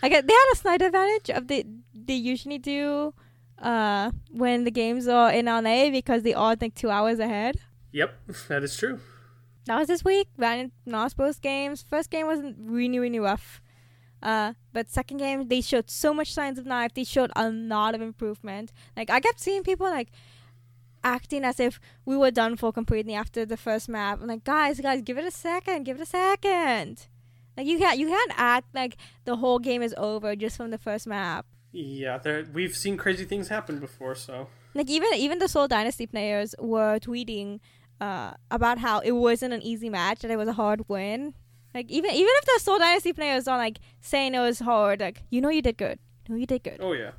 I 0.03 0.09
got 0.09 0.27
they 0.27 0.33
had 0.33 0.53
a 0.53 0.57
slight 0.57 0.83
advantage 0.83 1.31
of 1.31 1.49
the 1.49 1.67
they 2.07 2.15
usually 2.15 2.59
do 2.59 3.15
uh, 3.59 4.11
when 4.31 4.65
the 4.65 4.71
games 4.71 5.09
are 5.09 5.31
in 5.31 5.47
LA 5.47 5.91
because 5.91 6.23
they 6.23 6.35
are 6.35 6.57
like 6.61 6.75
two 6.75 6.91
hours 6.91 7.19
ahead. 7.19 7.57
Yep, 7.93 8.15
that 8.49 8.63
is 8.63 8.77
true. 8.77 9.01
That 9.67 9.79
was 9.79 9.89
this 9.89 10.05
week. 10.05 10.29
Valiant 10.39 10.73
lost 10.85 11.17
both 11.17 11.43
games. 11.43 11.85
First 11.89 12.11
game 12.11 12.27
wasn't 12.27 12.57
really 12.59 12.99
really 12.99 13.19
rough. 13.19 13.61
Uh, 14.23 14.55
but 14.73 14.91
second 14.91 15.19
game, 15.19 15.49
they 15.49 15.61
showed 15.61 15.91
so 15.91 16.15
much 16.15 16.33
signs 16.33 16.59
of 16.59 16.67
life. 16.67 16.95
They 16.95 17.05
showed 17.05 17.31
a 17.37 17.51
lot 17.51 17.95
of 17.95 18.01
improvement. 18.01 18.73
Like 18.97 19.11
I 19.11 19.21
kept 19.21 19.41
seeing 19.41 19.63
people 19.63 19.87
like 19.87 20.11
acting 21.05 21.45
as 21.45 21.61
if 21.61 21.79
we 22.05 22.17
were 22.17 22.31
done 22.31 22.57
for 22.57 22.73
completely 22.73 23.15
after 23.15 23.45
the 23.45 23.57
first 23.57 23.89
map. 23.89 24.19
I'm 24.21 24.27
like, 24.27 24.45
guys, 24.45 24.81
guys, 24.81 25.03
give 25.03 25.19
it 25.19 25.25
a 25.25 25.31
second, 25.31 25.85
give 25.85 25.99
it 25.99 26.03
a 26.03 26.07
second. 26.07 27.07
Like 27.57 27.67
you 27.67 27.79
can't 27.79 27.99
you 27.99 28.09
can't 28.09 28.33
act 28.37 28.75
like 28.75 28.97
the 29.25 29.37
whole 29.37 29.59
game 29.59 29.83
is 29.83 29.95
over 29.97 30.37
just 30.37 30.57
from 30.57 30.71
the 30.71 30.79
first 30.79 31.07
map. 31.07 31.47
Yeah, 31.73 32.19
there 32.19 32.47
we've 32.53 32.75
seen 32.75 32.97
crazy 32.97 33.25
things 33.25 33.49
happen 33.49 33.79
before, 33.79 34.15
so. 34.15 34.49
Like 34.75 34.89
even 34.91 35.15
even 35.15 35.39
the 35.39 35.49
Seoul 35.49 35.69
Dynasty 35.69 36.07
players 36.07 36.55
were 36.59 36.99
tweeting 36.99 37.61
uh, 38.01 38.33
about 38.51 38.79
how 38.79 39.01
it 39.01 39.13
wasn't 39.13 39.55
an 39.55 39.63
easy 39.63 39.89
match 39.91 40.21
that 40.21 40.31
it 40.31 40.37
was 40.37 40.49
a 40.49 40.55
hard 40.55 40.89
win. 40.89 41.35
Like 41.75 41.91
even 41.91 42.11
even 42.11 42.31
if 42.39 42.45
the 42.45 42.61
Seoul 42.63 42.79
Dynasty 42.79 43.13
players 43.13 43.47
are 43.49 43.59
like 43.59 43.79
saying 44.01 44.35
it 44.35 44.41
was 44.41 44.61
hard, 44.61 45.01
like 45.01 45.23
you 45.31 45.41
know 45.41 45.51
you 45.51 45.63
did 45.63 45.77
good. 45.77 45.99
You 46.27 46.35
know 46.35 46.41
you 46.41 46.47
did 46.47 46.63
good. 46.63 46.79
Oh 46.81 46.93
yeah. 46.93 47.13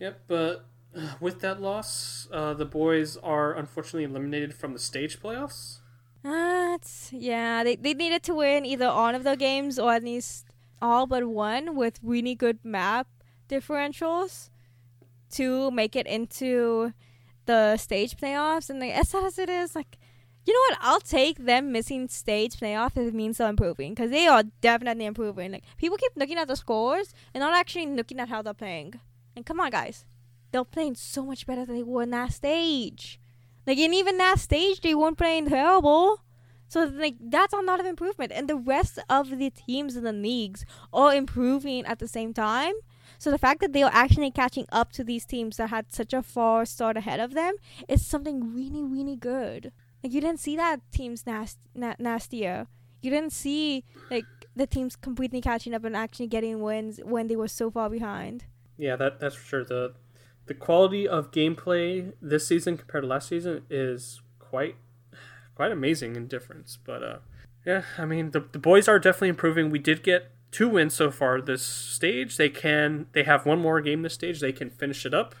Yep, 0.00 0.20
but 0.26 0.66
uh, 0.96 1.14
with 1.20 1.40
that 1.40 1.60
loss, 1.60 2.28
uh, 2.32 2.54
the 2.54 2.64
boys 2.64 3.16
are 3.16 3.54
unfortunately 3.54 4.04
eliminated 4.04 4.54
from 4.54 4.72
the 4.72 4.78
stage 4.78 5.20
playoffs. 5.20 5.78
That's 6.22 7.12
yeah. 7.12 7.64
They 7.64 7.76
they 7.76 7.94
needed 7.94 8.22
to 8.24 8.34
win 8.34 8.64
either 8.64 8.86
all 8.86 9.14
of 9.14 9.24
the 9.24 9.36
games 9.36 9.78
or 9.78 9.92
at 9.92 10.02
least 10.04 10.46
all 10.84 11.06
but 11.06 11.24
one 11.26 11.74
with 11.74 11.98
really 12.02 12.34
good 12.34 12.58
map 12.62 13.06
differentials 13.48 14.50
to 15.30 15.70
make 15.70 15.96
it 15.96 16.06
into 16.06 16.92
the 17.46 17.76
stage 17.76 18.16
playoffs. 18.16 18.68
And 18.68 18.80
like, 18.80 18.92
as 18.92 19.08
sad 19.08 19.24
as 19.24 19.38
it 19.38 19.48
is, 19.48 19.74
like 19.74 19.98
you 20.46 20.52
know 20.52 20.60
what? 20.68 20.78
I'll 20.82 21.00
take 21.00 21.38
them 21.38 21.72
missing 21.72 22.06
stage 22.08 22.56
playoff 22.56 22.98
if 22.98 23.08
it 23.08 23.14
means 23.14 23.38
they're 23.38 23.48
improving 23.48 23.94
because 23.94 24.10
they 24.10 24.26
are 24.26 24.42
definitely 24.60 25.06
improving. 25.06 25.52
Like 25.52 25.64
people 25.78 25.96
keep 25.96 26.12
looking 26.16 26.36
at 26.36 26.48
the 26.48 26.56
scores 26.56 27.14
and 27.32 27.40
not 27.40 27.54
actually 27.54 27.86
looking 27.86 28.20
at 28.20 28.28
how 28.28 28.42
they're 28.42 28.52
playing. 28.52 29.00
And 29.34 29.46
come 29.46 29.58
on, 29.58 29.70
guys, 29.70 30.04
they're 30.52 30.64
playing 30.64 30.96
so 30.96 31.24
much 31.24 31.46
better 31.46 31.64
than 31.64 31.76
they 31.76 31.82
were 31.82 32.02
in 32.02 32.10
that 32.10 32.32
stage. 32.34 33.18
Like, 33.66 33.78
and 33.78 33.94
even 33.94 34.18
that 34.18 34.38
stage, 34.38 34.82
they 34.82 34.94
weren't 34.94 35.16
playing 35.16 35.48
terrible. 35.48 36.20
So, 36.74 36.86
like, 36.86 37.14
that's 37.20 37.54
a 37.54 37.60
lot 37.60 37.78
of 37.78 37.86
improvement. 37.86 38.32
And 38.32 38.48
the 38.48 38.56
rest 38.56 38.98
of 39.08 39.38
the 39.38 39.48
teams 39.48 39.94
in 39.94 40.02
the 40.02 40.12
leagues 40.12 40.64
are 40.92 41.14
improving 41.14 41.86
at 41.86 42.00
the 42.00 42.08
same 42.08 42.34
time. 42.34 42.74
So, 43.16 43.30
the 43.30 43.38
fact 43.38 43.60
that 43.60 43.72
they 43.72 43.84
are 43.84 43.92
actually 43.94 44.32
catching 44.32 44.66
up 44.72 44.90
to 44.94 45.04
these 45.04 45.24
teams 45.24 45.58
that 45.58 45.70
had 45.70 45.92
such 45.92 46.12
a 46.12 46.20
far 46.20 46.64
start 46.64 46.96
ahead 46.96 47.20
of 47.20 47.32
them 47.32 47.54
is 47.88 48.04
something 48.04 48.52
really, 48.52 48.82
really 48.82 49.14
good. 49.14 49.70
Like, 50.02 50.12
you 50.12 50.20
didn't 50.20 50.40
see 50.40 50.56
that 50.56 50.80
teams 50.90 51.22
nast- 51.22 51.58
na- 51.76 51.94
nastier. 52.00 52.66
You 53.02 53.10
didn't 53.12 53.30
see, 53.32 53.84
like, 54.10 54.26
the 54.56 54.66
teams 54.66 54.96
completely 54.96 55.40
catching 55.40 55.74
up 55.74 55.84
and 55.84 55.94
actually 55.94 56.26
getting 56.26 56.60
wins 56.60 56.98
when 57.04 57.28
they 57.28 57.36
were 57.36 57.46
so 57.46 57.70
far 57.70 57.88
behind. 57.88 58.46
Yeah, 58.76 58.96
that 58.96 59.20
that's 59.20 59.36
for 59.36 59.46
sure. 59.46 59.64
the 59.64 59.94
The 60.46 60.54
quality 60.54 61.06
of 61.06 61.30
gameplay 61.30 62.14
this 62.20 62.48
season 62.48 62.76
compared 62.78 63.04
to 63.04 63.08
last 63.08 63.28
season 63.28 63.62
is 63.70 64.22
quite 64.40 64.74
quite 65.54 65.72
amazing 65.72 66.16
in 66.16 66.26
difference. 66.26 66.78
But 66.84 67.02
uh, 67.02 67.18
yeah, 67.64 67.82
I 67.98 68.04
mean 68.04 68.30
the 68.30 68.40
the 68.40 68.58
boys 68.58 68.88
are 68.88 68.98
definitely 68.98 69.30
improving. 69.30 69.70
We 69.70 69.78
did 69.78 70.02
get 70.02 70.30
two 70.50 70.68
wins 70.68 70.94
so 70.94 71.10
far 71.10 71.40
this 71.40 71.62
stage. 71.62 72.36
They 72.36 72.48
can 72.48 73.06
they 73.12 73.24
have 73.24 73.46
one 73.46 73.60
more 73.60 73.80
game 73.80 74.02
this 74.02 74.14
stage. 74.14 74.40
They 74.40 74.52
can 74.52 74.70
finish 74.70 75.04
it 75.04 75.14
up 75.14 75.34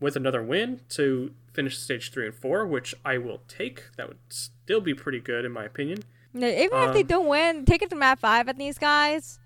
with 0.00 0.16
another 0.16 0.42
win 0.42 0.80
to 0.90 1.32
finish 1.52 1.78
stage 1.78 2.12
three 2.12 2.26
and 2.26 2.34
four, 2.34 2.66
which 2.66 2.94
I 3.04 3.18
will 3.18 3.40
take. 3.48 3.84
That 3.96 4.08
would 4.08 4.18
still 4.28 4.80
be 4.80 4.94
pretty 4.94 5.20
good 5.20 5.44
in 5.44 5.52
my 5.52 5.64
opinion. 5.64 6.00
No, 6.32 6.48
even 6.48 6.78
um, 6.78 6.88
if 6.88 6.94
they 6.94 7.02
um, 7.02 7.06
don't 7.06 7.28
win, 7.28 7.64
take 7.64 7.82
it 7.82 7.90
to 7.90 7.96
map 7.96 8.20
five 8.20 8.48
at 8.48 8.58
these 8.58 8.76
guys. 8.78 9.38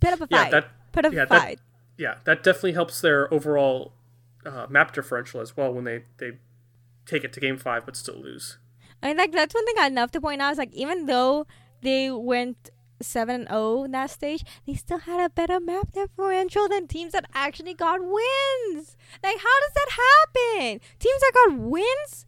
Put 0.00 0.12
up 0.12 0.20
a 0.20 0.26
fight. 0.28 0.44
Yeah, 0.44 0.50
that, 0.50 0.68
Put 0.92 1.04
up 1.04 1.12
yeah, 1.12 1.22
a 1.24 1.26
fight. 1.26 1.58
That, 1.58 2.02
yeah, 2.02 2.14
that 2.24 2.44
definitely 2.44 2.72
helps 2.72 3.00
their 3.00 3.32
overall 3.34 3.92
uh, 4.46 4.66
map 4.68 4.94
differential 4.94 5.40
as 5.40 5.56
well 5.56 5.72
when 5.72 5.84
they 5.84 6.04
they 6.18 6.38
take 7.06 7.24
it 7.24 7.32
to 7.32 7.40
game 7.40 7.56
five 7.58 7.84
but 7.84 7.96
still 7.96 8.16
lose. 8.16 8.58
I 9.02 9.08
mean, 9.08 9.16
like 9.16 9.32
that's 9.32 9.54
one 9.54 9.66
thing 9.66 9.76
I'd 9.78 9.94
love 9.94 10.10
to 10.12 10.20
point 10.20 10.42
out 10.42 10.52
is 10.52 10.58
like 10.58 10.72
even 10.72 11.06
though 11.06 11.46
they 11.82 12.10
went 12.10 12.70
seven 13.00 13.46
zero 13.46 13.48
oh 13.50 13.84
in 13.84 13.92
that 13.92 14.10
stage, 14.10 14.44
they 14.66 14.74
still 14.74 14.98
had 14.98 15.24
a 15.24 15.30
better 15.30 15.60
map 15.60 15.92
differential 15.92 16.68
than 16.68 16.86
teams 16.86 17.12
that 17.12 17.26
actually 17.34 17.74
got 17.74 18.00
wins. 18.00 18.96
Like, 19.22 19.38
how 19.38 19.60
does 19.60 19.74
that 19.74 19.90
happen? 19.90 20.80
Teams 20.98 21.20
that 21.20 21.32
got 21.34 21.58
wins 21.58 22.26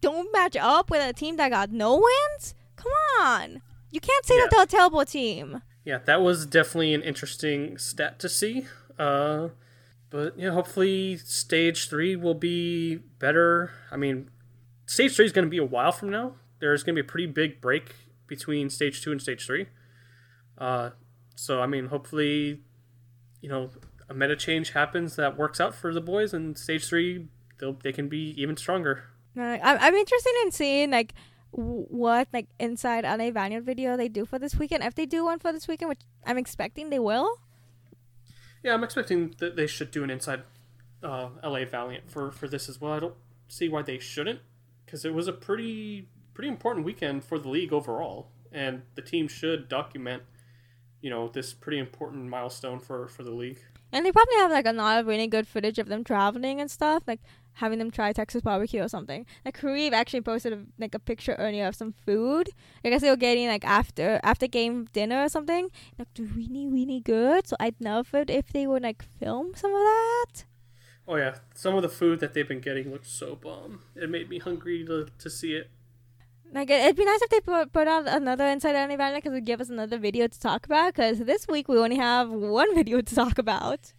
don't 0.00 0.32
match 0.32 0.56
up 0.56 0.90
with 0.90 1.02
a 1.02 1.12
team 1.12 1.36
that 1.36 1.50
got 1.50 1.70
no 1.70 1.94
wins. 1.96 2.54
Come 2.76 2.92
on, 3.20 3.62
you 3.90 4.00
can't 4.00 4.24
say 4.24 4.36
yeah. 4.36 4.42
that 4.42 4.50
they're 4.50 4.64
a 4.64 4.66
terrible 4.66 5.04
team. 5.04 5.62
Yeah, 5.84 5.98
that 6.04 6.22
was 6.22 6.46
definitely 6.46 6.94
an 6.94 7.02
interesting 7.02 7.76
stat 7.78 8.18
to 8.20 8.28
see. 8.28 8.66
Uh, 8.98 9.48
but 10.10 10.38
yeah, 10.38 10.50
hopefully 10.50 11.16
stage 11.16 11.88
three 11.88 12.14
will 12.14 12.34
be 12.34 12.96
better. 13.18 13.72
I 13.90 13.96
mean, 13.96 14.30
stage 14.86 15.14
three 15.14 15.26
is 15.26 15.32
going 15.32 15.46
to 15.46 15.50
be 15.50 15.58
a 15.58 15.64
while 15.64 15.92
from 15.92 16.10
now. 16.10 16.34
There's 16.60 16.82
going 16.82 16.94
to 16.96 17.02
be 17.02 17.06
a 17.06 17.10
pretty 17.10 17.26
big 17.26 17.60
break 17.60 17.94
between 18.26 18.70
stage 18.70 19.02
two 19.02 19.12
and 19.12 19.20
stage 19.20 19.46
three. 19.46 19.66
Uh, 20.58 20.90
so 21.34 21.60
I 21.60 21.66
mean, 21.66 21.86
hopefully, 21.86 22.60
you 23.40 23.48
know, 23.48 23.70
a 24.08 24.14
meta 24.14 24.36
change 24.36 24.70
happens 24.70 25.16
that 25.16 25.36
works 25.36 25.60
out 25.60 25.74
for 25.74 25.92
the 25.92 26.00
boys, 26.00 26.32
and 26.32 26.56
stage 26.56 26.86
three 26.86 27.28
they 27.58 27.76
they 27.82 27.92
can 27.92 28.08
be 28.08 28.34
even 28.36 28.56
stronger. 28.56 29.04
I'm 29.36 29.60
I'm 29.62 29.94
interested 29.94 30.34
in 30.44 30.52
seeing 30.52 30.90
like 30.90 31.14
what 31.50 32.28
like 32.32 32.48
inside 32.58 33.04
LA 33.04 33.30
Valiant 33.30 33.64
video 33.64 33.96
they 33.96 34.08
do 34.08 34.24
for 34.24 34.38
this 34.38 34.54
weekend. 34.56 34.82
If 34.82 34.94
they 34.94 35.06
do 35.06 35.24
one 35.24 35.38
for 35.38 35.52
this 35.52 35.68
weekend, 35.68 35.88
which 35.88 36.00
I'm 36.26 36.38
expecting 36.38 36.90
they 36.90 36.98
will. 36.98 37.38
Yeah, 38.62 38.74
I'm 38.74 38.84
expecting 38.84 39.34
that 39.38 39.56
they 39.56 39.66
should 39.66 39.90
do 39.90 40.04
an 40.04 40.10
inside 40.10 40.42
uh, 41.02 41.30
LA 41.42 41.64
Valiant 41.64 42.10
for 42.10 42.30
for 42.30 42.48
this 42.48 42.68
as 42.68 42.80
well. 42.80 42.92
I 42.92 43.00
don't 43.00 43.16
see 43.48 43.68
why 43.68 43.82
they 43.82 43.98
shouldn't, 43.98 44.40
because 44.92 45.06
it 45.06 45.14
was 45.14 45.26
a 45.26 45.32
pretty 45.32 46.06
pretty 46.34 46.48
important 46.48 46.84
weekend 46.84 47.24
for 47.24 47.38
the 47.38 47.48
league 47.48 47.72
overall, 47.72 48.28
and 48.52 48.82
the 48.94 49.00
team 49.00 49.26
should 49.26 49.66
document, 49.66 50.22
you 51.00 51.08
know, 51.08 51.28
this 51.28 51.54
pretty 51.54 51.78
important 51.78 52.28
milestone 52.28 52.78
for 52.78 53.08
for 53.08 53.22
the 53.22 53.30
league. 53.30 53.58
And 53.90 54.04
they 54.04 54.12
probably 54.12 54.36
have 54.36 54.50
like 54.50 54.66
a 54.66 54.72
lot 54.72 54.98
of 54.98 55.06
really 55.06 55.26
good 55.26 55.48
footage 55.48 55.78
of 55.78 55.88
them 55.88 56.04
traveling 56.04 56.60
and 56.60 56.70
stuff, 56.70 57.04
like 57.06 57.20
having 57.54 57.78
them 57.78 57.90
try 57.90 58.12
Texas 58.12 58.42
barbecue 58.42 58.82
or 58.82 58.88
something. 58.88 59.24
Like 59.46 59.58
Kareem 59.58 59.92
actually 59.92 60.22
posted 60.22 60.52
a, 60.52 60.60
like 60.78 60.94
a 60.94 60.98
picture 60.98 61.36
earlier 61.38 61.66
of 61.66 61.74
some 61.74 61.92
food. 61.92 62.50
I 62.84 62.90
guess 62.90 63.00
they 63.00 63.10
were 63.10 63.16
getting 63.16 63.48
like 63.48 63.64
after 63.64 64.20
after 64.22 64.46
game 64.46 64.88
dinner 64.92 65.24
or 65.24 65.30
something. 65.30 65.70
Looked 65.98 66.18
really 66.18 66.68
really 66.68 67.00
good. 67.00 67.48
So 67.48 67.56
I'd 67.58 67.80
love 67.80 68.12
it 68.12 68.28
if 68.28 68.52
they 68.52 68.66
would 68.66 68.82
like 68.82 69.02
film 69.02 69.52
some 69.54 69.72
of 69.72 69.80
that. 69.80 70.44
Oh 71.06 71.16
yeah, 71.16 71.36
some 71.54 71.74
of 71.74 71.82
the 71.82 71.88
food 71.88 72.20
that 72.20 72.32
they've 72.32 72.46
been 72.46 72.60
getting 72.60 72.90
looks 72.90 73.10
so 73.10 73.34
bomb. 73.34 73.80
It 73.96 74.08
made 74.08 74.28
me 74.28 74.38
hungry 74.38 74.84
to 74.84 75.08
to 75.18 75.30
see 75.30 75.54
it. 75.54 75.70
Like 76.52 76.70
it'd 76.70 76.96
be 76.96 77.04
nice 77.04 77.22
if 77.22 77.30
they 77.30 77.40
put, 77.40 77.72
put 77.72 77.88
out 77.88 78.06
another 78.06 78.46
Inside 78.46 78.72
LA 78.72 78.96
Valiant 78.96 79.24
because 79.24 79.32
it'd 79.32 79.46
give 79.46 79.60
us 79.60 79.70
another 79.70 79.98
video 79.98 80.26
to 80.26 80.38
talk 80.38 80.66
about. 80.66 80.94
Because 80.94 81.18
this 81.20 81.48
week 81.48 81.66
we 81.66 81.78
only 81.78 81.96
have 81.96 82.30
one 82.30 82.74
video 82.74 83.00
to 83.00 83.14
talk 83.14 83.38
about. 83.38 83.92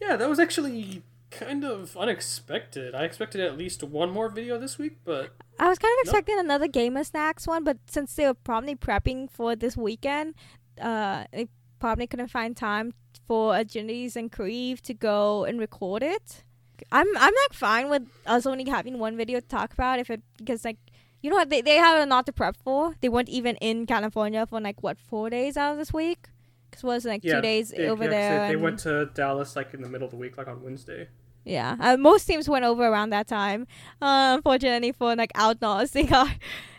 Yeah, 0.00 0.16
that 0.16 0.28
was 0.28 0.38
actually 0.38 1.02
kind 1.30 1.64
of 1.64 1.96
unexpected. 1.96 2.94
I 2.94 3.04
expected 3.04 3.40
at 3.40 3.56
least 3.56 3.82
one 3.82 4.10
more 4.10 4.28
video 4.28 4.58
this 4.58 4.78
week, 4.78 4.98
but 5.04 5.34
I 5.58 5.68
was 5.68 5.78
kind 5.78 5.94
of 5.98 6.02
expecting 6.04 6.38
another 6.38 6.68
Gamer 6.68 7.04
Snacks 7.04 7.46
one, 7.46 7.64
but 7.64 7.78
since 7.86 8.14
they 8.14 8.26
were 8.26 8.34
probably 8.34 8.74
prepping 8.74 9.30
for 9.30 9.56
this 9.56 9.76
weekend, 9.76 10.34
uh, 10.80 11.24
they 11.32 11.48
probably 11.78 12.06
couldn't 12.06 12.28
find 12.28 12.56
time 12.56 12.92
for 13.30 13.52
Agilities 13.52 14.16
and 14.16 14.32
Creve 14.32 14.82
to 14.82 14.92
go 14.92 15.44
and 15.44 15.60
record 15.60 16.02
it. 16.02 16.42
I'm 16.90 17.06
I'm 17.16 17.34
like 17.42 17.52
fine 17.52 17.88
with 17.88 18.08
us 18.26 18.44
only 18.44 18.68
having 18.68 18.98
one 18.98 19.16
video 19.16 19.38
to 19.38 19.46
talk 19.46 19.72
about 19.72 20.00
if 20.00 20.10
it 20.10 20.20
because 20.36 20.64
like 20.64 20.78
you 21.22 21.30
know 21.30 21.36
what 21.36 21.48
they 21.48 21.60
they 21.60 21.76
have 21.76 22.02
a 22.02 22.10
lot 22.10 22.26
to 22.26 22.32
prep 22.32 22.56
for. 22.56 22.96
They 23.00 23.08
weren't 23.08 23.28
even 23.28 23.54
in 23.58 23.86
California 23.86 24.44
for 24.46 24.60
like 24.60 24.82
what 24.82 24.98
four 24.98 25.30
days 25.30 25.56
out 25.56 25.70
of 25.74 25.78
this 25.78 25.92
week. 25.92 26.28
Cause 26.72 26.82
was 26.82 27.04
like 27.04 27.22
yeah, 27.22 27.36
two 27.36 27.40
days 27.40 27.70
they, 27.70 27.86
over 27.86 28.02
yeah, 28.02 28.10
there. 28.10 28.48
They, 28.48 28.54
they 28.54 28.56
went 28.56 28.80
to 28.80 29.06
Dallas 29.14 29.54
like 29.54 29.74
in 29.74 29.82
the 29.82 29.88
middle 29.88 30.06
of 30.06 30.10
the 30.10 30.16
week, 30.16 30.36
like 30.36 30.48
on 30.48 30.64
Wednesday. 30.64 31.06
Yeah, 31.44 31.76
uh, 31.78 31.96
most 31.96 32.24
teams 32.24 32.48
went 32.48 32.64
over 32.64 32.84
around 32.84 33.10
that 33.10 33.28
time. 33.28 33.68
Uh, 34.02 34.34
unfortunately 34.38 34.90
for 34.90 35.14
like 35.14 35.30
Outlaws, 35.36 35.90
they 35.96 36.02
got 36.02 36.30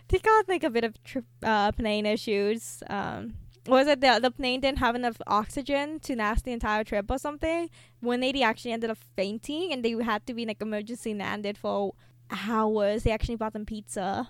they 0.09 0.19
got 0.19 0.49
like 0.49 0.65
a 0.65 0.69
bit 0.69 0.83
of 0.83 1.01
trip, 1.05 1.23
uh, 1.43 1.71
plane 1.71 2.05
issues. 2.05 2.83
Um, 2.89 3.35
was 3.67 3.87
it 3.87 4.01
the 4.01 4.19
the 4.21 4.31
plane 4.31 4.61
didn't 4.61 4.79
have 4.79 4.95
enough 4.95 5.21
oxygen 5.27 5.99
to 6.01 6.15
last 6.15 6.45
the 6.45 6.51
entire 6.51 6.83
trip 6.83 7.09
or 7.09 7.17
something? 7.17 7.69
One 7.99 8.21
lady 8.21 8.43
actually 8.43 8.71
ended 8.71 8.89
up 8.89 8.97
fainting, 9.15 9.71
and 9.71 9.85
they 9.85 9.91
had 10.03 10.25
to 10.27 10.33
be 10.33 10.45
like 10.45 10.61
emergency 10.61 11.13
landed 11.13 11.57
for 11.57 11.93
hours. 12.29 13.03
They 13.03 13.11
actually 13.11 13.35
bought 13.35 13.53
them 13.53 13.65
pizza. 13.65 14.27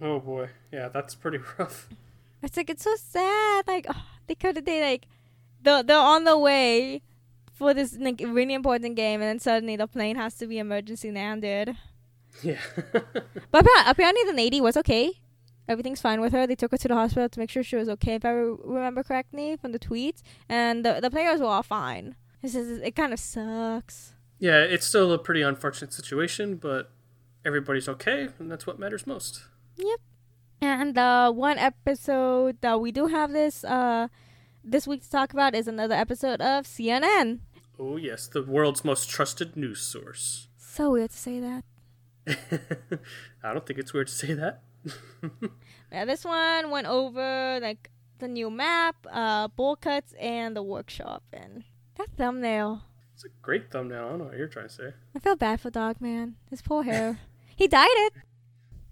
Oh 0.00 0.20
boy, 0.20 0.50
yeah, 0.72 0.88
that's 0.88 1.14
pretty 1.14 1.38
rough. 1.58 1.88
It's 2.42 2.56
like 2.56 2.70
it's 2.70 2.84
so 2.84 2.94
sad. 2.96 3.66
Like 3.66 3.86
oh, 3.88 4.04
they 4.26 4.34
could 4.34 4.56
have 4.56 4.64
they 4.64 4.80
like 4.80 5.06
they're 5.62 5.82
they're 5.82 5.98
on 5.98 6.24
the 6.24 6.38
way 6.38 7.02
for 7.52 7.74
this 7.74 7.96
like 7.98 8.22
really 8.24 8.54
important 8.54 8.96
game, 8.96 9.20
and 9.20 9.28
then 9.28 9.38
suddenly 9.38 9.76
the 9.76 9.86
plane 9.86 10.16
has 10.16 10.34
to 10.36 10.46
be 10.46 10.58
emergency 10.58 11.10
landed. 11.10 11.76
Yeah. 12.42 12.60
but 13.50 13.66
apparently 13.86 14.24
the 14.24 14.36
lady 14.36 14.60
was 14.60 14.76
okay. 14.76 15.20
Everything's 15.68 16.00
fine 16.00 16.20
with 16.20 16.32
her. 16.32 16.46
They 16.46 16.54
took 16.54 16.70
her 16.70 16.78
to 16.78 16.88
the 16.88 16.94
hospital 16.94 17.28
to 17.28 17.38
make 17.40 17.50
sure 17.50 17.62
she 17.62 17.76
was 17.76 17.88
okay, 17.88 18.14
if 18.14 18.24
I 18.24 18.30
re- 18.30 18.56
remember 18.64 19.02
correctly 19.02 19.56
from 19.56 19.72
the 19.72 19.78
tweets. 19.78 20.22
And 20.48 20.84
the 20.84 21.00
the 21.00 21.10
players 21.10 21.40
were 21.40 21.46
all 21.46 21.62
fine. 21.62 22.14
It's 22.42 22.52
just, 22.52 22.82
it 22.82 22.94
kind 22.94 23.12
of 23.12 23.18
sucks. 23.18 24.12
Yeah, 24.38 24.58
it's 24.58 24.86
still 24.86 25.12
a 25.12 25.18
pretty 25.18 25.42
unfortunate 25.42 25.92
situation, 25.92 26.56
but 26.56 26.90
everybody's 27.44 27.88
okay, 27.88 28.28
and 28.38 28.50
that's 28.50 28.66
what 28.66 28.78
matters 28.78 29.06
most. 29.06 29.42
Yep. 29.76 30.00
And 30.60 30.94
the 30.94 31.00
uh, 31.00 31.30
one 31.32 31.58
episode 31.58 32.60
that 32.60 32.80
we 32.80 32.92
do 32.92 33.06
have 33.06 33.32
this 33.32 33.64
uh 33.64 34.08
this 34.64 34.86
week 34.86 35.02
to 35.02 35.10
talk 35.10 35.32
about 35.32 35.54
is 35.54 35.68
another 35.68 35.94
episode 35.94 36.40
of 36.40 36.64
CNN. 36.66 37.40
Oh 37.78 37.96
yes, 37.96 38.26
the 38.26 38.42
world's 38.42 38.84
most 38.84 39.08
trusted 39.08 39.56
news 39.56 39.80
source. 39.80 40.48
So 40.56 40.90
weird 40.90 41.10
to 41.10 41.16
say 41.16 41.40
that. 41.40 41.64
I 43.44 43.52
don't 43.52 43.66
think 43.66 43.78
it's 43.78 43.92
weird 43.92 44.08
to 44.08 44.14
say 44.14 44.32
that. 44.34 44.62
Yeah, 45.92 46.04
this 46.04 46.24
one 46.24 46.70
went 46.70 46.86
over 46.86 47.58
like 47.62 47.90
the 48.18 48.28
new 48.28 48.50
map, 48.50 48.96
uh, 49.10 49.48
bowl 49.48 49.76
cuts, 49.76 50.14
and 50.20 50.56
the 50.56 50.62
workshop. 50.62 51.22
And 51.32 51.64
that 51.96 52.08
thumbnail, 52.16 52.82
It's 53.14 53.24
a 53.24 53.28
great 53.40 53.70
thumbnail. 53.70 54.04
I 54.04 54.08
don't 54.10 54.18
know 54.18 54.24
what 54.26 54.36
you're 54.36 54.48
trying 54.48 54.68
to 54.68 54.74
say. 54.74 54.92
I 55.14 55.18
feel 55.20 55.36
bad 55.36 55.60
for 55.60 55.70
Dog 55.70 56.00
Man. 56.00 56.36
His 56.50 56.60
poor 56.60 56.82
hair. 56.82 57.20
he 57.56 57.68
dyed 57.68 57.86
it. 57.92 58.12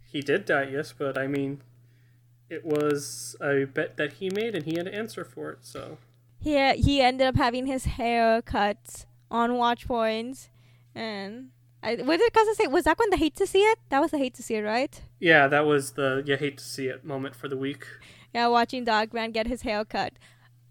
He 0.07 0.21
did 0.21 0.45
die, 0.45 0.69
yes, 0.71 0.95
but 0.97 1.19
I 1.19 1.27
mean, 1.27 1.63
it 2.49 2.65
was 2.65 3.35
a 3.41 3.65
bet 3.65 3.97
that 3.97 4.15
he 4.15 4.31
made, 4.31 4.55
and 4.55 4.65
he 4.65 4.77
had 4.77 4.87
to 4.87 4.95
answer 4.95 5.25
for 5.25 5.51
it. 5.51 5.59
So 5.63 5.99
He 6.39 6.73
he 6.75 7.01
ended 7.01 7.27
up 7.27 7.37
having 7.37 7.67
his 7.67 7.85
hair 7.87 8.41
cut 8.41 9.07
on 9.31 9.57
watch 9.57 9.89
points, 9.89 10.51
and 10.95 11.51
I 11.85 11.97
what 11.97 12.19
did 12.19 12.33
Cousin 12.33 12.55
say? 12.55 12.67
Was 12.67 12.85
that 12.85 12.99
when 12.99 13.11
the 13.11 13.17
hate 13.17 13.37
to 13.37 13.47
see 13.47 13.63
it? 13.73 13.79
That 13.91 14.01
was 14.01 14.11
the 14.11 14.19
hate 14.19 14.35
to 14.35 14.43
see 14.43 14.55
it, 14.57 14.63
right? 14.63 14.95
yeah, 15.21 15.47
that 15.49 15.67
was 15.67 15.93
the 15.93 16.23
you 16.27 16.37
hate 16.37 16.59
to 16.59 16.65
see 16.65 16.87
it 16.89 17.05
moment 17.05 17.35
for 17.37 17.49
the 17.49 17.57
week. 17.57 17.85
Yeah, 18.35 18.49
watching 18.49 18.85
Dogman 18.85 19.33
get 19.33 19.47
his 19.47 19.63
hair 19.63 19.85
cut, 19.85 20.15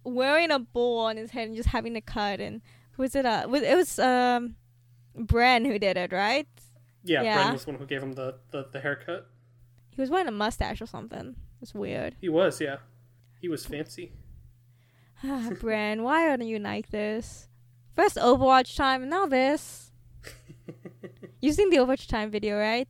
wearing 0.04 0.52
a 0.52 0.60
bowl 0.60 1.00
on 1.00 1.18
his 1.18 1.32
head 1.32 1.48
and 1.48 1.56
just 1.56 1.70
having 1.70 1.96
a 1.96 2.02
cut. 2.02 2.40
And 2.42 2.62
was 2.98 3.16
it 3.16 3.26
uh 3.26 3.46
was 3.48 3.62
it 3.62 3.76
was 3.76 4.00
um, 4.00 4.56
Bren 5.18 5.66
who 5.66 5.78
did 5.80 5.98
it, 5.98 6.12
right? 6.12 6.48
Yeah, 7.04 7.22
Yeah. 7.22 7.36
Brennon 7.36 7.54
was 7.54 7.66
the 7.66 7.72
one 7.72 7.80
who 7.80 7.86
gave 7.86 8.02
him 8.02 8.14
the, 8.14 8.36
the, 8.52 8.68
the 8.72 8.80
haircut. 8.80 9.28
He 9.92 10.02
was 10.02 10.10
wearing 10.10 10.28
a 10.28 10.32
mustache 10.32 10.82
or 10.82 10.86
something. 10.88 11.36
It's 11.62 11.76
weird. 11.76 12.16
He 12.20 12.30
was, 12.30 12.60
yeah. 12.62 12.78
He 13.42 13.48
was 13.50 13.66
fancy. 13.66 14.14
Ah, 15.26 15.50
Bren, 15.52 16.02
why 16.02 16.28
are 16.28 16.42
you 16.42 16.60
like 16.60 16.90
this? 16.90 17.48
First 17.96 18.18
Overwatch 18.18 18.76
time, 18.76 19.04
and 19.04 19.12
now 19.12 19.26
this. 19.26 19.83
You've 21.44 21.56
seen 21.56 21.70
the 21.70 21.76
Overwatch 21.78 22.08
time 22.08 22.32
video, 22.32 22.58
right? 22.58 22.88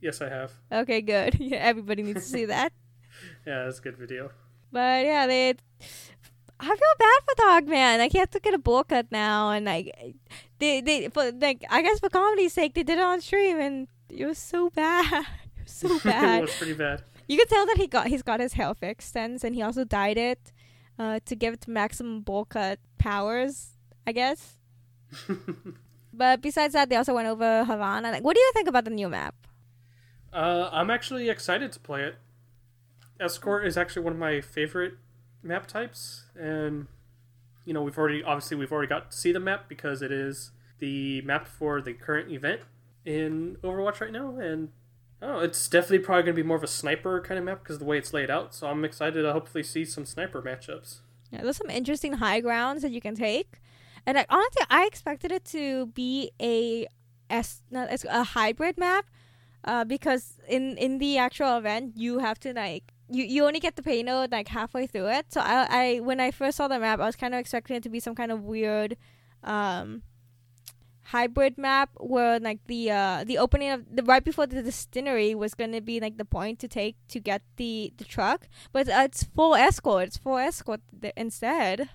yes, 0.00 0.22
I 0.22 0.28
have. 0.30 0.52
Okay, 0.72 1.02
good. 1.02 1.36
Yeah, 1.40 1.58
everybody 1.58 2.02
needs 2.02 2.22
to 2.24 2.30
see 2.36 2.46
that. 2.46 2.72
Yeah, 3.46 3.64
that's 3.64 3.78
a 3.78 3.82
good 3.82 3.96
video. 3.98 4.30
But 4.72 5.04
yeah, 5.04 5.26
they. 5.26 5.50
I 6.58 6.66
feel 6.66 6.94
bad 6.98 7.20
for 7.26 7.34
Dogman. 7.36 7.98
Like 7.98 8.12
he 8.12 8.18
had 8.18 8.32
to 8.32 8.40
get 8.40 8.54
a 8.54 8.58
bowl 8.58 8.84
cut 8.84 9.06
now, 9.12 9.50
and 9.50 9.66
like 9.66 9.94
they 10.58 10.80
they 10.80 11.08
for 11.10 11.30
like 11.30 11.62
I 11.70 11.82
guess 11.82 12.00
for 12.00 12.08
comedy's 12.08 12.54
sake 12.54 12.72
they 12.74 12.82
did 12.82 12.98
it 12.98 13.04
on 13.04 13.20
stream, 13.20 13.60
and 13.60 13.86
it 14.08 14.24
was 14.26 14.38
so 14.38 14.70
bad, 14.70 15.26
it 15.58 15.64
was 15.64 15.72
so 15.72 15.98
bad. 16.00 16.38
it 16.38 16.46
was 16.48 16.56
pretty 16.56 16.72
bad. 16.74 17.02
you 17.28 17.36
could 17.38 17.48
tell 17.48 17.66
that 17.66 17.76
he 17.76 17.86
got 17.86 18.08
he's 18.08 18.22
got 18.22 18.40
his 18.40 18.54
hair 18.54 18.74
fixed 18.74 19.12
since, 19.12 19.44
and 19.44 19.54
he 19.54 19.62
also 19.62 19.84
dyed 19.84 20.18
it, 20.18 20.52
uh, 20.98 21.20
to 21.26 21.36
give 21.36 21.54
it 21.54 21.68
maximum 21.68 22.20
bowl 22.22 22.44
cut 22.46 22.80
powers, 22.98 23.76
I 24.08 24.12
guess. 24.12 24.58
But 26.16 26.40
besides 26.40 26.74
that, 26.74 26.88
they 26.88 26.96
also 26.96 27.14
went 27.14 27.28
over 27.28 27.64
Havana. 27.64 28.10
Like, 28.10 28.24
what 28.24 28.34
do 28.34 28.40
you 28.40 28.50
think 28.54 28.68
about 28.68 28.84
the 28.84 28.90
new 28.90 29.08
map? 29.08 29.34
Uh, 30.32 30.68
I'm 30.72 30.90
actually 30.90 31.28
excited 31.28 31.72
to 31.72 31.80
play 31.80 32.02
it. 32.02 32.16
Escort 33.20 33.66
is 33.66 33.76
actually 33.76 34.02
one 34.02 34.12
of 34.14 34.18
my 34.18 34.40
favorite 34.40 34.94
map 35.42 35.66
types, 35.66 36.24
and 36.34 36.88
you 37.64 37.72
know 37.72 37.82
we've 37.82 37.96
already 37.96 38.22
obviously 38.24 38.56
we've 38.56 38.72
already 38.72 38.88
got 38.88 39.12
to 39.12 39.16
see 39.16 39.30
the 39.30 39.38
map 39.38 39.68
because 39.68 40.02
it 40.02 40.10
is 40.10 40.50
the 40.80 41.20
map 41.22 41.46
for 41.46 41.80
the 41.80 41.92
current 41.92 42.32
event 42.32 42.62
in 43.04 43.56
Overwatch 43.62 44.00
right 44.00 44.10
now, 44.10 44.36
and 44.38 44.70
oh, 45.22 45.40
it's 45.40 45.68
definitely 45.68 46.00
probably 46.00 46.24
going 46.24 46.36
to 46.36 46.42
be 46.42 46.46
more 46.46 46.56
of 46.56 46.64
a 46.64 46.68
sniper 46.68 47.20
kind 47.20 47.38
of 47.38 47.44
map 47.44 47.62
because 47.62 47.76
of 47.76 47.80
the 47.80 47.86
way 47.86 47.98
it's 47.98 48.12
laid 48.12 48.30
out. 48.30 48.54
So 48.54 48.66
I'm 48.66 48.84
excited 48.84 49.22
to 49.22 49.32
hopefully 49.32 49.62
see 49.62 49.84
some 49.84 50.04
sniper 50.04 50.42
matchups. 50.42 50.98
Yeah, 51.30 51.42
there's 51.42 51.56
some 51.56 51.70
interesting 51.70 52.14
high 52.14 52.40
grounds 52.40 52.82
that 52.82 52.90
you 52.90 53.00
can 53.00 53.14
take, 53.14 53.60
and 54.06 54.16
like 54.16 54.26
honestly, 54.30 54.62
I 54.70 54.86
expected 54.86 55.32
it 55.32 55.44
to 55.46 55.86
be 55.86 56.30
a 56.40 56.86
s 57.30 57.62
not 57.70 57.88
as 57.88 58.04
a 58.04 58.24
hybrid 58.24 58.76
map, 58.78 59.06
uh, 59.64 59.84
because 59.84 60.40
in 60.48 60.76
in 60.76 60.98
the 60.98 61.18
actual 61.18 61.56
event 61.58 61.96
you 61.96 62.18
have 62.18 62.38
to 62.40 62.52
like 62.52 62.92
you 63.08 63.24
you 63.24 63.44
only 63.44 63.60
get 63.60 63.76
the 63.76 63.82
payload 63.82 64.32
like 64.32 64.48
halfway 64.48 64.86
through 64.86 65.08
it. 65.08 65.32
So 65.32 65.40
I 65.40 65.66
I 65.70 66.00
when 66.00 66.20
I 66.20 66.30
first 66.30 66.56
saw 66.56 66.68
the 66.68 66.78
map, 66.78 67.00
I 67.00 67.06
was 67.06 67.16
kind 67.16 67.34
of 67.34 67.40
expecting 67.40 67.76
it 67.76 67.82
to 67.84 67.90
be 67.90 68.00
some 68.00 68.14
kind 68.14 68.32
of 68.32 68.42
weird, 68.42 68.96
um. 69.42 70.02
Hybrid 71.08 71.58
map 71.58 71.90
where 72.00 72.40
like 72.40 72.64
the 72.66 72.90
uh 72.90 73.24
the 73.24 73.36
opening 73.36 73.68
of 73.68 73.84
the 73.94 74.02
right 74.02 74.24
before 74.24 74.46
the 74.46 74.62
distillery 74.62 75.34
was 75.34 75.52
gonna 75.52 75.82
be 75.82 76.00
like 76.00 76.16
the 76.16 76.24
point 76.24 76.58
to 76.60 76.66
take 76.66 76.96
to 77.08 77.20
get 77.20 77.42
the 77.56 77.92
the 77.98 78.04
truck, 78.04 78.48
but 78.72 78.88
uh, 78.88 79.02
it's 79.04 79.22
full 79.22 79.54
escort. 79.54 80.04
It's 80.08 80.16
full 80.16 80.38
escort 80.38 80.80
th- 80.98 81.12
instead. 81.14 81.90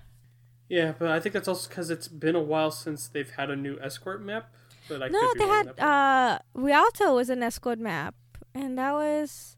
Yeah, 0.70 0.92
but 0.98 1.08
I 1.10 1.18
think 1.18 1.32
that's 1.34 1.48
also 1.48 1.68
because 1.68 1.90
it's 1.90 2.06
been 2.06 2.36
a 2.36 2.40
while 2.52 2.70
since 2.70 3.08
they've 3.08 3.28
had 3.30 3.50
a 3.50 3.56
new 3.56 3.76
escort 3.80 4.22
map. 4.22 4.54
But 4.88 5.02
I 5.02 5.08
no, 5.08 5.34
they 5.36 5.46
had 5.46 5.66
on 5.66 5.66
that 5.66 5.76
part. 5.76 6.38
uh 6.54 6.60
Rialto 6.66 7.14
was 7.16 7.28
an 7.28 7.42
escort 7.42 7.80
map, 7.80 8.14
and 8.54 8.78
that 8.78 8.92
was 8.92 9.56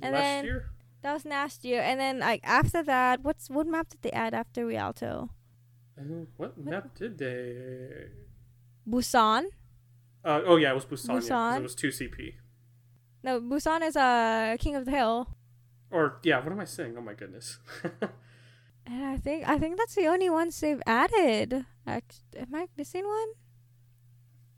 and 0.00 0.12
last 0.14 0.22
then- 0.22 0.44
year. 0.44 0.70
that 1.02 1.12
was 1.12 1.24
last 1.24 1.64
year. 1.64 1.82
And 1.82 1.98
then 1.98 2.20
like 2.20 2.40
after 2.44 2.82
that, 2.84 3.22
what's 3.24 3.50
what 3.50 3.66
map 3.66 3.88
did 3.90 4.02
they 4.02 4.12
add 4.12 4.32
after 4.32 4.64
Rialto? 4.64 5.30
Uh, 5.98 6.26
what 6.36 6.56
map 6.56 6.94
did 6.94 7.18
they? 7.18 8.08
Busan. 8.88 9.46
Uh, 10.24 10.40
oh 10.46 10.56
yeah, 10.56 10.70
it 10.70 10.74
was 10.74 10.86
Busan. 10.86 11.14
Yeah, 11.14 11.20
Busan? 11.20 11.56
it 11.58 11.62
was 11.62 11.74
two 11.74 11.88
CP. 11.88 12.34
No, 13.24 13.40
Busan 13.40 13.82
is 13.82 13.96
uh 13.96 14.56
King 14.60 14.76
of 14.76 14.84
the 14.84 14.92
Hill, 14.92 15.28
Or 15.90 16.18
yeah, 16.22 16.38
what 16.42 16.52
am 16.52 16.60
I 16.60 16.64
saying? 16.64 16.94
Oh 16.96 17.02
my 17.02 17.14
goodness. 17.14 17.58
and 18.86 19.04
I 19.04 19.16
think 19.16 19.48
I 19.48 19.58
think 19.58 19.76
that's 19.78 19.94
the 19.94 20.06
only 20.06 20.28
ones 20.30 20.58
they've 20.60 20.82
added. 20.86 21.64
Act- 21.86 22.20
am 22.36 22.54
I 22.54 22.68
missing 22.76 23.06
one? 23.06 23.28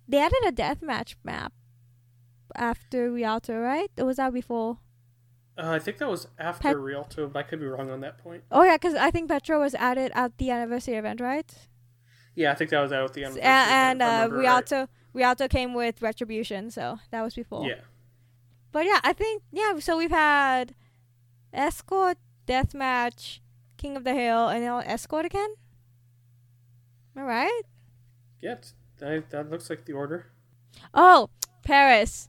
They 0.09 0.19
added 0.19 0.39
a 0.47 0.53
deathmatch 0.53 1.17
map 1.25 1.53
after 2.55 3.11
Rialto, 3.11 3.59
right? 3.59 3.91
Or 3.99 4.05
was 4.07 4.17
that 4.17 4.33
before? 4.33 4.79
uh, 5.59 5.71
I 5.71 5.79
think 5.79 5.99
that 5.99 6.09
was 6.09 6.29
after 6.39 6.63
Pet- 6.69 6.79
Rialto, 6.79 7.29
but 7.29 7.39
I 7.41 7.43
could 7.43 7.61
be 7.61 7.67
wrong 7.67 7.91
on 7.91 8.01
that 8.01 8.19
point. 8.19 8.45
Oh 8.51 8.63
yeah, 8.63 8.77
because 8.77 8.95
I 8.95 9.11
think 9.11 9.29
Petra 9.29 9.59
was 9.59 9.75
added 9.75 10.13
at 10.15 10.37
the 10.39 10.51
anniversary 10.51 10.95
event, 10.97 11.21
right? 11.21 11.51
Yeah, 12.35 12.53
I 12.53 12.55
think 12.55 12.71
that 12.71 12.81
was 12.81 12.93
out 12.93 13.05
at 13.05 13.15
the 13.15 13.25
end. 13.25 13.39
S- 13.39 13.43
a- 13.43 13.73
and 13.73 14.03
uh, 14.03 14.29
Rialto 14.31 14.89
Rialto 15.15 15.49
came 15.49 15.73
with 15.75 16.03
Retribution, 16.03 16.71
so 16.71 16.99
that 17.11 17.23
was 17.23 17.35
before. 17.35 17.67
Yeah, 17.67 17.81
But 18.71 18.85
yeah, 18.85 19.01
I 19.03 19.13
think 19.15 19.43
yeah. 19.51 19.79
So 19.79 19.97
we've 19.97 20.11
had 20.11 20.75
Escort, 21.55 22.19
Deathmatch, 22.47 23.41
King 23.77 23.97
of 23.97 24.05
the 24.05 24.15
Hill, 24.15 24.49
and 24.49 24.63
now 24.63 24.79
Escort 24.81 25.27
again. 25.27 25.55
Am 27.17 27.23
I 27.23 27.27
right? 27.27 27.63
yeah, 28.41 28.57
that, 28.99 29.31
that 29.31 29.51
looks 29.51 29.71
like 29.71 29.85
the 29.87 29.93
order. 29.93 30.27
Oh, 30.95 31.31
Paris. 31.65 32.29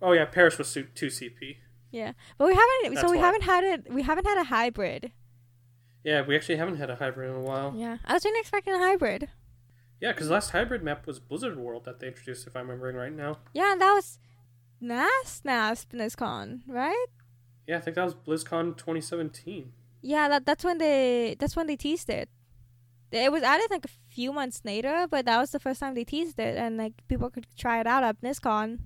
Oh 0.00 0.12
yeah, 0.12 0.24
Paris 0.24 0.58
was 0.58 0.72
two 0.72 1.06
CP. 1.06 1.56
Yeah, 1.90 2.12
but 2.38 2.48
we 2.48 2.54
haven't. 2.54 2.98
so 2.98 3.10
we 3.10 3.18
why. 3.18 3.24
haven't 3.24 3.42
had 3.42 3.64
it. 3.64 3.92
We 3.92 4.02
haven't 4.02 4.26
had 4.26 4.38
a 4.38 4.44
hybrid. 4.44 5.12
Yeah, 6.02 6.22
we 6.22 6.34
actually 6.34 6.56
haven't 6.56 6.78
had 6.78 6.90
a 6.90 6.96
hybrid 6.96 7.30
in 7.30 7.36
a 7.36 7.40
while. 7.40 7.74
Yeah, 7.76 7.98
I 8.04 8.14
was 8.14 8.24
really 8.24 8.40
expecting 8.40 8.74
a 8.74 8.78
hybrid. 8.78 9.28
Yeah, 10.00 10.10
because 10.12 10.30
last 10.30 10.50
hybrid 10.50 10.82
map 10.82 11.06
was 11.06 11.20
Blizzard 11.20 11.56
World 11.56 11.84
that 11.84 12.00
they 12.00 12.08
introduced, 12.08 12.46
if 12.46 12.56
I'm 12.56 12.62
remembering 12.62 12.96
right 12.96 13.12
now. 13.12 13.38
Yeah, 13.54 13.72
and 13.72 13.80
that 13.80 13.92
was 13.92 14.18
NAS 14.80 15.42
NAS 15.44 15.84
BlizzCon, 15.84 16.62
right? 16.66 17.06
Yeah, 17.68 17.76
I 17.76 17.80
think 17.80 17.94
that 17.94 18.04
was 18.04 18.14
BlizzCon 18.14 18.76
2017. 18.76 19.72
Yeah, 20.02 20.28
that 20.28 20.46
that's 20.46 20.64
when 20.64 20.78
they 20.78 21.36
that's 21.38 21.56
when 21.56 21.66
they 21.66 21.76
teased 21.76 22.10
it. 22.10 22.28
It 23.12 23.30
was 23.30 23.42
added 23.42 23.70
like 23.70 23.84
a 23.84 23.90
few 24.10 24.32
months 24.32 24.62
later, 24.64 25.06
but 25.10 25.26
that 25.26 25.38
was 25.38 25.50
the 25.50 25.60
first 25.60 25.80
time 25.80 25.94
they 25.94 26.04
teased 26.04 26.38
it, 26.40 26.56
and 26.56 26.76
like 26.78 26.94
people 27.08 27.30
could 27.30 27.46
try 27.56 27.80
it 27.80 27.86
out 27.86 28.02
at 28.04 28.20
BlizzCon. 28.20 28.80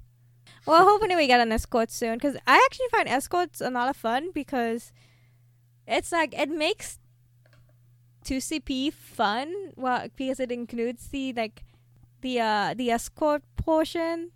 Well, 0.66 0.84
hopefully 0.84 1.16
we 1.16 1.26
get 1.26 1.40
an 1.40 1.52
escort 1.52 1.90
soon, 1.90 2.14
because 2.14 2.36
I 2.46 2.60
actually 2.66 2.88
find 2.90 3.08
escorts 3.08 3.60
a 3.60 3.70
lot 3.70 3.88
of 3.88 3.96
fun 3.96 4.30
because 4.34 4.92
it's 5.86 6.12
like 6.12 6.34
it 6.38 6.50
makes 6.50 6.98
two 8.24 8.38
CP 8.40 8.90
fun. 8.90 9.52
Well, 9.76 10.08
because 10.16 10.40
it 10.40 10.52
includes 10.52 11.08
the 11.08 11.32
like 11.32 11.64
the 12.20 12.40
uh 12.40 12.74
the 12.74 12.90
escort 12.90 13.42
portion 13.56 14.32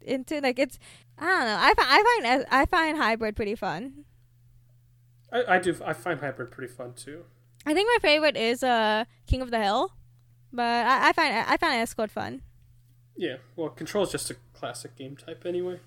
into 0.00 0.40
like 0.40 0.58
it's 0.58 0.78
I 1.18 1.26
don't 1.26 1.46
know. 1.46 1.58
I, 1.60 1.74
fi- 1.74 1.96
I 1.98 2.04
find 2.22 2.46
I 2.50 2.66
find 2.66 2.98
hybrid 2.98 3.36
pretty 3.36 3.54
fun. 3.54 4.03
I, 5.34 5.56
I 5.56 5.58
do. 5.58 5.76
I 5.84 5.92
find 5.92 6.20
hybrid 6.20 6.52
pretty 6.52 6.72
fun 6.72 6.94
too. 6.94 7.24
I 7.66 7.74
think 7.74 7.88
my 7.92 7.98
favorite 8.00 8.36
is 8.36 8.62
uh 8.62 9.04
King 9.26 9.42
of 9.42 9.50
the 9.50 9.60
Hill, 9.60 9.92
but 10.52 10.86
I, 10.86 11.08
I 11.08 11.12
find 11.12 11.34
I 11.34 11.56
find 11.56 11.74
Escort 11.74 12.10
fun. 12.10 12.42
Yeah, 13.16 13.36
well, 13.56 13.68
Control 13.68 14.04
is 14.04 14.12
just 14.12 14.30
a 14.30 14.36
classic 14.54 14.96
game 14.96 15.16
type 15.16 15.44
anyway. 15.44 15.80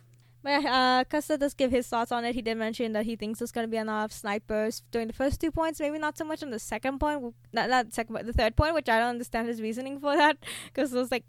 But 0.43 0.65
uh, 0.65 1.03
Custa 1.09 1.37
does 1.37 1.53
give 1.53 1.71
his 1.71 1.87
thoughts 1.87 2.11
on 2.11 2.23
it. 2.23 2.35
He 2.35 2.41
did 2.41 2.55
mention 2.55 2.93
that 2.93 3.05
he 3.05 3.15
thinks 3.15 3.39
there's 3.39 3.51
gonna 3.51 3.67
be 3.67 3.77
enough 3.77 4.11
snipers 4.11 4.83
during 4.91 5.07
the 5.07 5.13
first 5.13 5.41
two 5.41 5.51
points, 5.51 5.79
maybe 5.79 5.97
not 5.97 6.17
so 6.17 6.23
much 6.25 6.43
on 6.43 6.51
the 6.51 6.59
second 6.59 6.99
point, 6.99 7.33
not 7.53 7.69
not 7.69 7.93
second, 7.93 8.13
but 8.13 8.25
the 8.25 8.33
third 8.33 8.55
point, 8.55 8.73
which 8.73 8.89
I 8.89 8.99
don't 8.99 9.09
understand 9.09 9.47
his 9.47 9.61
reasoning 9.61 9.99
for 9.99 10.15
that, 10.15 10.37
because 10.65 10.91
there's 10.91 11.11
like 11.11 11.25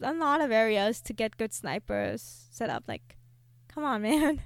a 0.00 0.12
lot 0.12 0.40
of 0.40 0.50
areas 0.50 1.00
to 1.02 1.12
get 1.12 1.36
good 1.36 1.52
snipers 1.52 2.46
set 2.50 2.70
up. 2.70 2.84
Like, 2.86 3.16
come 3.68 3.84
on, 3.84 4.02
man. 4.08 4.42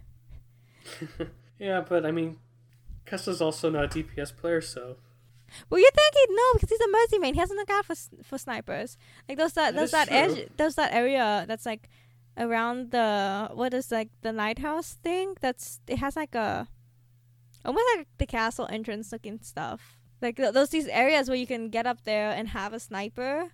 yeah, 1.59 1.85
but 1.87 2.07
I 2.07 2.13
mean, 2.13 2.39
Custa's 3.07 3.41
also 3.41 3.71
not 3.71 3.85
a 3.85 3.89
DPS 3.89 4.35
player, 4.37 4.61
so 4.61 4.97
Well, 5.69 5.81
you 5.81 5.91
think 5.95 6.15
he'd 6.15 6.35
know 6.35 6.51
because 6.55 6.71
he's 6.71 6.81
a 6.81 6.91
mercy 6.91 7.19
man. 7.19 7.35
He 7.35 7.41
hasn't 7.41 7.59
look 7.59 7.71
out 7.71 7.85
for 7.85 7.95
for 8.23 8.39
snipers. 8.39 8.97
Like 9.29 9.39
those 9.39 9.53
that 9.55 9.75
That 9.75 9.77
there's 9.77 9.91
that 9.91 10.09
true. 10.09 10.17
edge 10.17 10.49
there's 10.57 10.75
that 10.77 10.93
area 10.93 11.45
that's 11.49 11.67
like 11.67 11.89
around 12.39 12.91
the 12.93 13.51
what 13.53 13.75
is 13.75 13.91
like 13.91 14.09
the 14.23 14.33
lighthouse 14.33 14.95
thing. 15.03 15.35
That's 15.41 15.81
it 15.87 15.99
has 15.99 16.17
like 16.17 16.35
a 16.35 16.69
almost 17.65 17.85
like 17.97 18.09
the 18.19 18.27
castle 18.27 18.67
entrance 18.71 19.13
looking 19.13 19.41
stuff. 19.43 19.99
Like 20.23 20.37
th- 20.37 20.55
those 20.55 20.71
these 20.71 20.87
areas 20.89 21.29
where 21.29 21.37
you 21.39 21.47
can 21.47 21.69
get 21.69 21.87
up 21.87 22.05
there 22.05 22.31
and 22.31 22.49
have 22.49 22.73
a 22.73 22.81
sniper. 22.81 23.51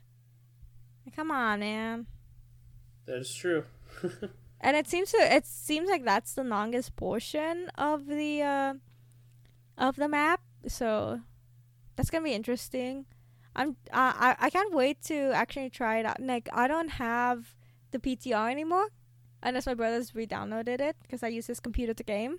Like, 1.07 1.17
come 1.17 1.31
on, 1.31 1.61
man. 1.61 2.07
That 3.07 3.19
is 3.19 3.35
true. 3.35 3.65
And 4.61 4.77
it 4.77 4.89
seems 4.89 5.13
to 5.13 5.19
it 5.19 5.47
seems 5.47 5.89
like 5.89 6.05
that's 6.05 6.35
the 6.35 6.43
longest 6.43 6.97
portion 6.97 7.71
of 7.79 8.07
the 8.07 8.43
uh, 8.43 8.75
of 9.79 9.97
the 9.97 10.09
map. 10.09 10.41
So 10.67 11.21
that's 11.97 12.11
gonna 12.11 12.25
be 12.25 12.35
interesting. 12.35 13.07
I'm 13.57 13.71
uh, 13.93 14.13
I 14.15 14.37
I 14.39 14.51
can't 14.51 14.75
wait 14.75 15.03
to 15.05 15.33
actually 15.33 15.71
try 15.71 15.99
it 15.99 16.07
out. 16.07 16.21
Like 16.21 16.49
I 16.53 16.69
don't 16.69 16.91
have 16.91 17.55
the 17.93 17.99
PTR 17.99 18.51
anymore, 18.51 18.89
unless 19.43 19.67
my 19.67 19.75
brother's 19.75 20.15
re-downloaded 20.15 20.81
it 20.81 20.97
because 21.03 21.23
I 21.23 21.29
use 21.29 21.47
his 21.47 21.61
computer 21.61 21.95
to 21.95 22.03
game. 22.03 22.39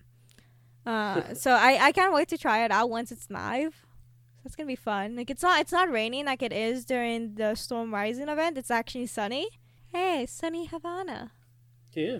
Uh, 0.86 1.34
so 1.34 1.52
I 1.52 1.78
I 1.82 1.92
can't 1.92 2.14
wait 2.14 2.28
to 2.30 2.38
try 2.38 2.64
it 2.64 2.72
out 2.72 2.90
once 2.90 3.12
it's 3.12 3.30
live. 3.30 3.86
So 4.38 4.44
it's 4.46 4.56
gonna 4.56 4.68
be 4.68 4.76
fun. 4.76 5.16
Like 5.16 5.30
it's 5.30 5.44
not 5.44 5.60
it's 5.62 5.72
not 5.72 5.92
raining 5.92 6.26
like 6.26 6.42
it 6.42 6.54
is 6.54 6.86
during 6.86 7.36
the 7.36 7.56
Storm 7.56 7.94
Rising 7.94 8.30
event. 8.30 8.58
It's 8.58 8.72
actually 8.72 9.08
sunny. 9.08 9.50
Hey, 9.88 10.26
sunny 10.28 10.68
Havana. 10.68 11.32
Yeah. 11.94 12.20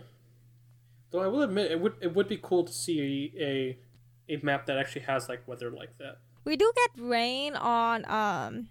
Though 1.12 1.22
I 1.22 1.28
will 1.28 1.44
admit, 1.44 1.72
it 1.72 1.80
would 1.80 1.94
it 2.02 2.16
would 2.16 2.28
be 2.28 2.38
cool 2.42 2.64
to 2.64 2.74
see 2.74 3.32
a 3.40 3.78
a 4.30 4.38
map 4.44 4.66
that 4.68 4.78
actually 4.78 5.02
has 5.02 5.28
like 5.28 5.48
weather 5.48 5.72
like 5.72 5.98
that. 5.98 6.20
We 6.46 6.56
do 6.56 6.72
get 6.76 6.92
rain 7.04 7.56
on 7.56 8.06
um 8.10 8.70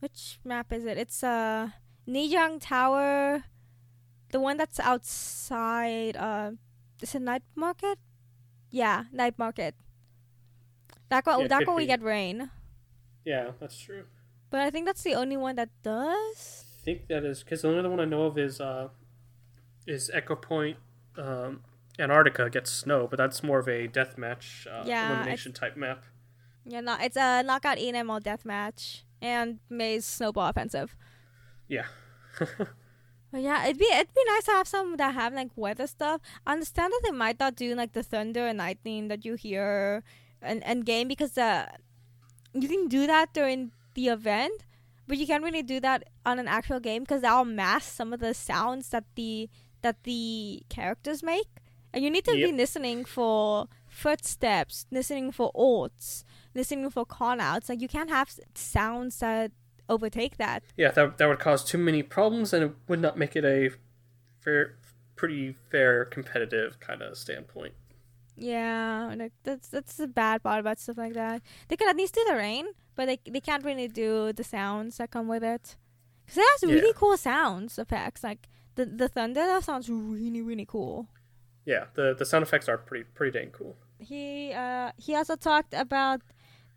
which 0.00 0.38
map 0.44 0.72
is 0.72 0.84
it? 0.84 0.96
It's 0.96 1.22
uh 1.22 1.70
Lijiang 2.08 2.58
Tower 2.60 3.44
the 4.30 4.40
one 4.40 4.56
that's 4.56 4.78
outside 4.78 6.16
uh 6.16 6.52
is 7.02 7.14
it 7.14 7.22
night 7.22 7.42
market? 7.54 7.98
Yeah, 8.70 9.04
night 9.12 9.38
market. 9.38 9.74
That 11.08 11.26
one 11.26 11.40
Yeah, 11.40 11.48
that 11.48 11.66
one 11.66 11.76
we 11.76 11.86
get 11.86 12.02
rain. 12.02 12.50
Yeah, 13.24 13.52
that's 13.58 13.78
true. 13.78 14.04
But 14.50 14.60
I 14.60 14.70
think 14.70 14.86
that's 14.86 15.02
the 15.02 15.14
only 15.14 15.36
one 15.36 15.56
that 15.56 15.70
does. 15.82 16.64
I 16.78 16.82
think 16.82 17.08
that 17.08 17.24
is 17.24 17.42
because 17.42 17.62
the 17.62 17.68
only 17.68 17.80
other 17.80 17.90
one 17.90 18.00
I 18.00 18.04
know 18.04 18.24
of 18.24 18.38
is 18.38 18.60
uh 18.60 18.88
is 19.86 20.10
Ecopoint. 20.14 20.76
Um, 21.16 21.62
Antarctica 22.00 22.50
gets 22.50 22.70
snow, 22.70 23.06
but 23.08 23.16
that's 23.16 23.42
more 23.42 23.58
of 23.58 23.68
a 23.68 23.86
deathmatch 23.88 24.66
uh, 24.66 24.84
Yeah, 24.86 25.12
elimination 25.12 25.52
type 25.52 25.76
map. 25.76 26.04
Yeah, 26.64 26.80
no, 26.80 26.96
it's 27.00 27.16
a 27.16 27.42
knockout 27.42 27.78
ENML 27.78 28.22
deathmatch 28.22 29.02
and 29.20 29.58
Mei's 29.68 30.04
snowball 30.04 30.48
offensive. 30.48 30.96
Yeah. 31.68 31.86
But 33.32 33.42
yeah, 33.42 33.64
it'd 33.64 33.78
be 33.78 33.86
it'd 33.86 34.12
be 34.12 34.24
nice 34.26 34.44
to 34.44 34.50
have 34.52 34.66
some 34.66 34.96
that 34.96 35.14
have 35.14 35.32
like 35.32 35.50
weather 35.54 35.86
stuff. 35.86 36.20
I 36.46 36.54
understand 36.54 36.92
that 36.92 37.00
they 37.04 37.12
might 37.12 37.38
not 37.38 37.54
do 37.54 37.74
like 37.76 37.92
the 37.92 38.02
thunder 38.02 38.46
and 38.46 38.58
lightning 38.58 39.06
that 39.08 39.24
you 39.24 39.34
hear 39.34 40.02
and 40.42 40.64
and 40.64 40.84
game 40.84 41.06
because 41.06 41.38
uh 41.38 41.66
you 42.52 42.66
can 42.66 42.88
do 42.88 43.06
that 43.06 43.32
during 43.32 43.70
the 43.94 44.08
event, 44.08 44.64
but 45.06 45.16
you 45.16 45.26
can't 45.26 45.44
really 45.44 45.62
do 45.62 45.78
that 45.78 46.08
on 46.26 46.40
an 46.40 46.48
actual 46.48 46.80
game 46.80 47.02
because 47.04 47.22
that'll 47.22 47.44
mask 47.44 47.92
some 47.92 48.12
of 48.12 48.18
the 48.18 48.34
sounds 48.34 48.88
that 48.88 49.04
the 49.14 49.48
that 49.82 50.02
the 50.02 50.62
characters 50.68 51.22
make, 51.22 51.46
you 51.94 52.10
need 52.10 52.24
to 52.24 52.32
be 52.32 52.52
listening 52.52 53.04
for 53.04 53.68
footsteps, 53.88 54.86
listening 54.90 55.32
for 55.32 55.52
ults, 55.54 56.24
listening 56.54 56.90
for 56.90 57.04
call 57.04 57.40
outs. 57.40 57.68
Like 57.68 57.80
you 57.80 57.88
can't 57.88 58.10
have 58.10 58.30
sounds 58.54 59.18
that 59.18 59.52
overtake 59.88 60.36
that. 60.36 60.62
Yeah, 60.76 60.90
that, 60.92 61.18
that 61.18 61.26
would 61.28 61.38
cause 61.40 61.64
too 61.64 61.78
many 61.78 62.02
problems 62.02 62.52
and 62.52 62.64
it 62.64 62.72
would 62.88 63.00
not 63.00 63.18
make 63.18 63.34
it 63.36 63.44
a 63.44 63.70
fair, 64.40 64.76
pretty 65.16 65.56
fair 65.70 66.04
competitive 66.04 66.78
kind 66.80 67.02
of 67.02 67.16
standpoint. 67.18 67.74
Yeah, 68.36 69.12
like 69.18 69.32
that's 69.42 69.68
that's 69.68 69.96
the 69.96 70.06
bad 70.08 70.42
part 70.42 70.60
about 70.60 70.78
stuff 70.78 70.96
like 70.96 71.12
that. 71.14 71.42
They 71.68 71.76
can 71.76 71.88
at 71.88 71.96
least 71.96 72.14
do 72.14 72.24
the 72.28 72.36
rain, 72.36 72.66
but 72.94 73.06
they 73.06 73.18
they 73.28 73.40
can't 73.40 73.64
really 73.64 73.88
do 73.88 74.32
the 74.32 74.44
sounds 74.44 74.96
that 74.96 75.10
come 75.10 75.28
with 75.28 75.42
it. 75.44 75.76
Cause 76.26 76.38
it 76.38 76.46
has 76.52 76.62
really 76.70 76.86
Yeah. 76.88 76.92
cool 76.96 77.16
sounds 77.18 77.78
effects. 77.78 78.22
Like 78.24 78.48
the 78.76 78.86
the 78.86 79.08
thunder 79.08 79.44
that 79.44 79.64
sounds 79.64 79.90
really 79.90 80.40
really 80.40 80.64
cool. 80.64 81.08
Yeah, 81.70 81.84
the 81.94 82.14
the 82.18 82.26
sound 82.26 82.42
effects 82.42 82.68
are 82.68 82.78
pretty 82.78 83.04
pretty 83.14 83.38
dang 83.38 83.50
cool. 83.52 83.76
He 84.00 84.52
uh 84.52 84.90
he 84.96 85.14
also 85.14 85.36
talked 85.36 85.72
about 85.72 86.20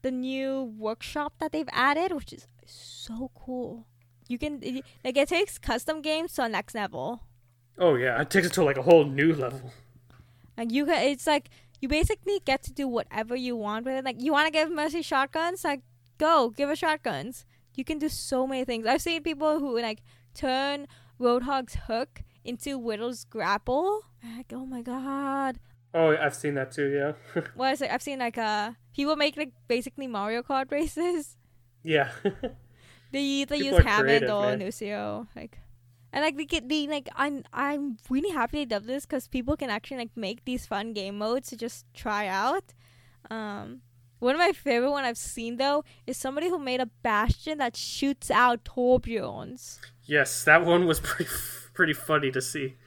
the 0.04 0.12
new 0.12 0.72
workshop 0.78 1.34
that 1.40 1.52
they've 1.52 1.74
added, 1.90 2.12
which 2.12 2.32
is 2.32 2.46
so 2.68 3.32
cool. 3.34 3.88
You 4.28 4.38
can 4.38 4.60
it, 4.62 4.86
like 5.04 5.18
it 5.18 5.30
takes 5.30 5.58
custom 5.58 6.04
games 6.04 6.34
to 6.34 6.44
a 6.44 6.50
next 6.50 6.76
level. 6.76 7.24
Oh 7.80 7.96
yeah, 7.96 8.22
it 8.22 8.30
takes 8.30 8.46
it 8.46 8.54
to 8.54 8.64
like 8.64 8.78
a 8.78 8.84
whole 8.84 9.06
new 9.06 9.34
level. 9.34 9.74
Like 10.56 10.72
you 10.72 10.86
can, 10.86 11.02
it's 11.12 11.26
like 11.26 11.50
you 11.82 11.88
basically 11.88 12.40
get 12.46 12.62
to 12.64 12.72
do 12.72 12.88
whatever 12.88 13.36
you 13.36 13.56
want 13.56 13.86
with 13.86 13.96
it. 13.96 14.06
Like 14.06 14.22
you 14.22 14.32
want 14.32 14.46
to 14.46 14.52
give 14.52 14.70
Mercy 14.70 15.02
shotguns, 15.02 15.64
like 15.64 15.82
go 16.20 16.54
give 16.56 16.70
her 16.70 16.76
shotguns. 16.76 17.46
You 17.74 17.84
can 17.84 17.98
do 17.98 18.10
so 18.10 18.46
many 18.46 18.64
things. 18.64 18.86
I've 18.86 19.02
seen 19.02 19.24
people 19.24 19.58
who 19.58 19.82
like 19.82 20.04
turn 20.36 20.86
Roadhog's 21.20 21.78
hook 21.88 22.22
into 22.46 22.78
Widow's 22.78 23.24
grapple. 23.24 24.04
Oh 24.54 24.66
my 24.66 24.82
god. 24.82 25.60
Oh, 25.94 26.16
I've 26.16 26.36
seen 26.36 26.56
that 26.56 26.72
too. 26.72 26.90
Yeah, 26.90 27.42
well, 27.56 27.70
I 27.70 27.74
it? 27.74 27.92
I've 27.92 28.02
seen 28.02 28.20
like 28.20 28.38
uh 28.38 28.72
people 28.96 29.16
make 29.16 29.38
like 29.38 29.52
basically 29.68 30.08
Mario 30.08 30.42
Kart 30.42 30.72
races. 30.72 31.38
yeah. 31.84 32.12
They 33.12 33.46
they 33.46 33.60
People 33.60 33.78
use 33.78 33.86
Hammond 33.86 34.30
or 34.30 34.42
man. 34.42 34.60
Lucio 34.60 35.28
like. 35.36 35.60
And 36.12 36.24
like 36.24 36.36
they 36.36 36.46
get 36.46 36.68
the 36.68 36.88
like 36.88 37.10
I'm 37.16 37.44
I'm 37.54 37.98
really 38.10 38.32
happy 38.32 38.58
they 38.58 38.66
did 38.66 38.88
this 38.88 39.06
because 39.06 39.28
people 39.28 39.56
can 39.56 39.70
actually 39.70 39.98
like 39.98 40.12
make 40.16 40.46
these 40.46 40.66
fun 40.66 40.94
game 40.94 41.20
modes 41.20 41.50
to 41.50 41.56
just 41.58 41.86
try 41.94 42.26
out. 42.28 42.74
Um, 43.30 43.82
one 44.20 44.34
of 44.36 44.40
my 44.40 44.52
favorite 44.52 44.90
one 44.92 45.04
I've 45.04 45.18
seen 45.18 45.58
though 45.58 45.84
is 46.08 46.18
somebody 46.18 46.50
who 46.50 46.58
made 46.58 46.82
a 46.82 46.88
bastion 47.04 47.60
that 47.60 47.76
shoots 47.78 48.32
out 48.32 48.64
Torbjorns. 48.64 49.80
yes, 50.06 50.44
that 50.46 50.66
one 50.66 50.86
was 50.88 51.00
pretty 51.10 51.30
pretty 51.76 51.94
funny 51.94 52.32
to 52.32 52.42
see. 52.42 52.78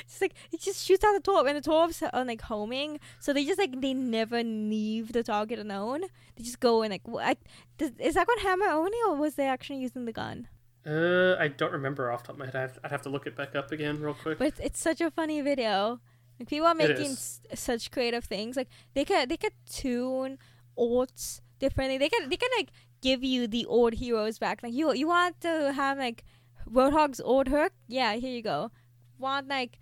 It's 0.00 0.20
like 0.20 0.34
it 0.52 0.60
just 0.60 0.84
shoots 0.84 1.04
out 1.04 1.12
the 1.14 1.20
torp 1.20 1.46
and 1.46 1.56
the 1.56 1.60
torps 1.60 2.02
are 2.02 2.24
like 2.24 2.42
homing, 2.42 3.00
so 3.18 3.32
they 3.32 3.44
just 3.44 3.58
like 3.58 3.80
they 3.80 3.94
never 3.94 4.42
leave 4.42 5.12
the 5.12 5.22
target 5.22 5.58
alone. 5.58 6.02
They 6.36 6.44
just 6.44 6.60
go 6.60 6.82
and 6.82 6.90
like 6.90 7.06
what? 7.06 7.38
Does, 7.78 7.92
is 7.98 8.14
that 8.14 8.26
one 8.28 8.38
hammer 8.38 8.66
only 8.66 8.98
or 9.08 9.16
was 9.16 9.34
they 9.34 9.46
actually 9.46 9.78
using 9.80 10.04
the 10.04 10.12
gun? 10.12 10.48
Uh, 10.86 11.36
I 11.38 11.46
don't 11.48 11.72
remember 11.72 12.10
off 12.10 12.22
the 12.22 12.28
top 12.28 12.34
of 12.36 12.38
my 12.40 12.46
head. 12.46 12.56
I'd 12.56 12.60
have, 12.60 12.78
I'd 12.84 12.90
have 12.90 13.02
to 13.02 13.08
look 13.08 13.26
it 13.26 13.36
back 13.36 13.54
up 13.54 13.70
again 13.70 14.00
real 14.00 14.14
quick. 14.14 14.38
But 14.38 14.48
it's, 14.48 14.60
it's 14.60 14.80
such 14.80 15.00
a 15.00 15.10
funny 15.10 15.40
video. 15.40 16.00
Like 16.40 16.48
people 16.48 16.66
are 16.66 16.74
making 16.74 17.12
s- 17.12 17.40
such 17.54 17.90
creative 17.90 18.24
things. 18.24 18.56
Like 18.56 18.68
they 18.94 19.04
could 19.04 19.28
they 19.28 19.36
could 19.36 19.52
tune 19.70 20.38
ults 20.78 21.40
differently. 21.58 21.98
They 21.98 22.08
could 22.08 22.30
they 22.30 22.36
could 22.36 22.50
like 22.56 22.70
give 23.00 23.22
you 23.22 23.46
the 23.46 23.64
old 23.66 23.94
heroes 23.94 24.38
back. 24.38 24.62
Like 24.62 24.72
you 24.72 24.92
you 24.92 25.06
want 25.06 25.40
to 25.42 25.72
have 25.72 25.98
like 25.98 26.24
Roadhog's 26.68 27.20
old 27.20 27.48
hook? 27.48 27.72
Yeah, 27.88 28.14
here 28.14 28.30
you 28.32 28.42
go. 28.42 28.70
Want 29.22 29.48
like 29.48 29.78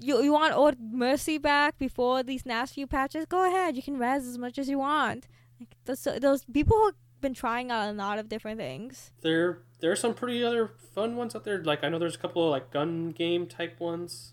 you 0.00 0.22
you 0.22 0.32
want 0.32 0.54
old 0.54 0.76
Mercy 0.80 1.38
back 1.38 1.78
before 1.78 2.22
these 2.22 2.46
last 2.46 2.74
few 2.74 2.86
patches? 2.86 3.26
Go 3.26 3.46
ahead. 3.46 3.76
You 3.76 3.82
can 3.82 3.98
res 3.98 4.26
as 4.26 4.38
much 4.38 4.58
as 4.58 4.68
you 4.68 4.78
want. 4.78 5.28
Like 5.60 5.76
those 5.84 6.02
those 6.20 6.44
people 6.44 6.76
who've 6.78 6.94
been 7.20 7.34
trying 7.34 7.70
out 7.70 7.88
a 7.88 7.92
lot 7.92 8.18
of 8.18 8.28
different 8.28 8.58
things. 8.58 9.12
There 9.20 9.62
there 9.80 9.92
are 9.92 9.96
some 9.96 10.14
pretty 10.14 10.42
other 10.42 10.70
fun 10.94 11.16
ones 11.16 11.36
out 11.36 11.44
there. 11.44 11.62
Like 11.62 11.84
I 11.84 11.88
know 11.90 11.98
there's 11.98 12.14
a 12.14 12.18
couple 12.18 12.42
of 12.44 12.50
like 12.50 12.70
gun 12.72 13.12
game 13.12 13.46
type 13.46 13.78
ones 13.78 14.32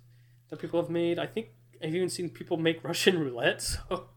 that 0.50 0.60
people 0.60 0.82
have 0.82 0.90
made. 0.90 1.20
I 1.20 1.26
think 1.28 1.50
I've 1.84 1.94
even 1.94 2.10
seen 2.10 2.30
people 2.30 2.58
make 2.58 2.84
Russian 2.84 3.20
roulette. 3.20 3.62
So 3.90 4.08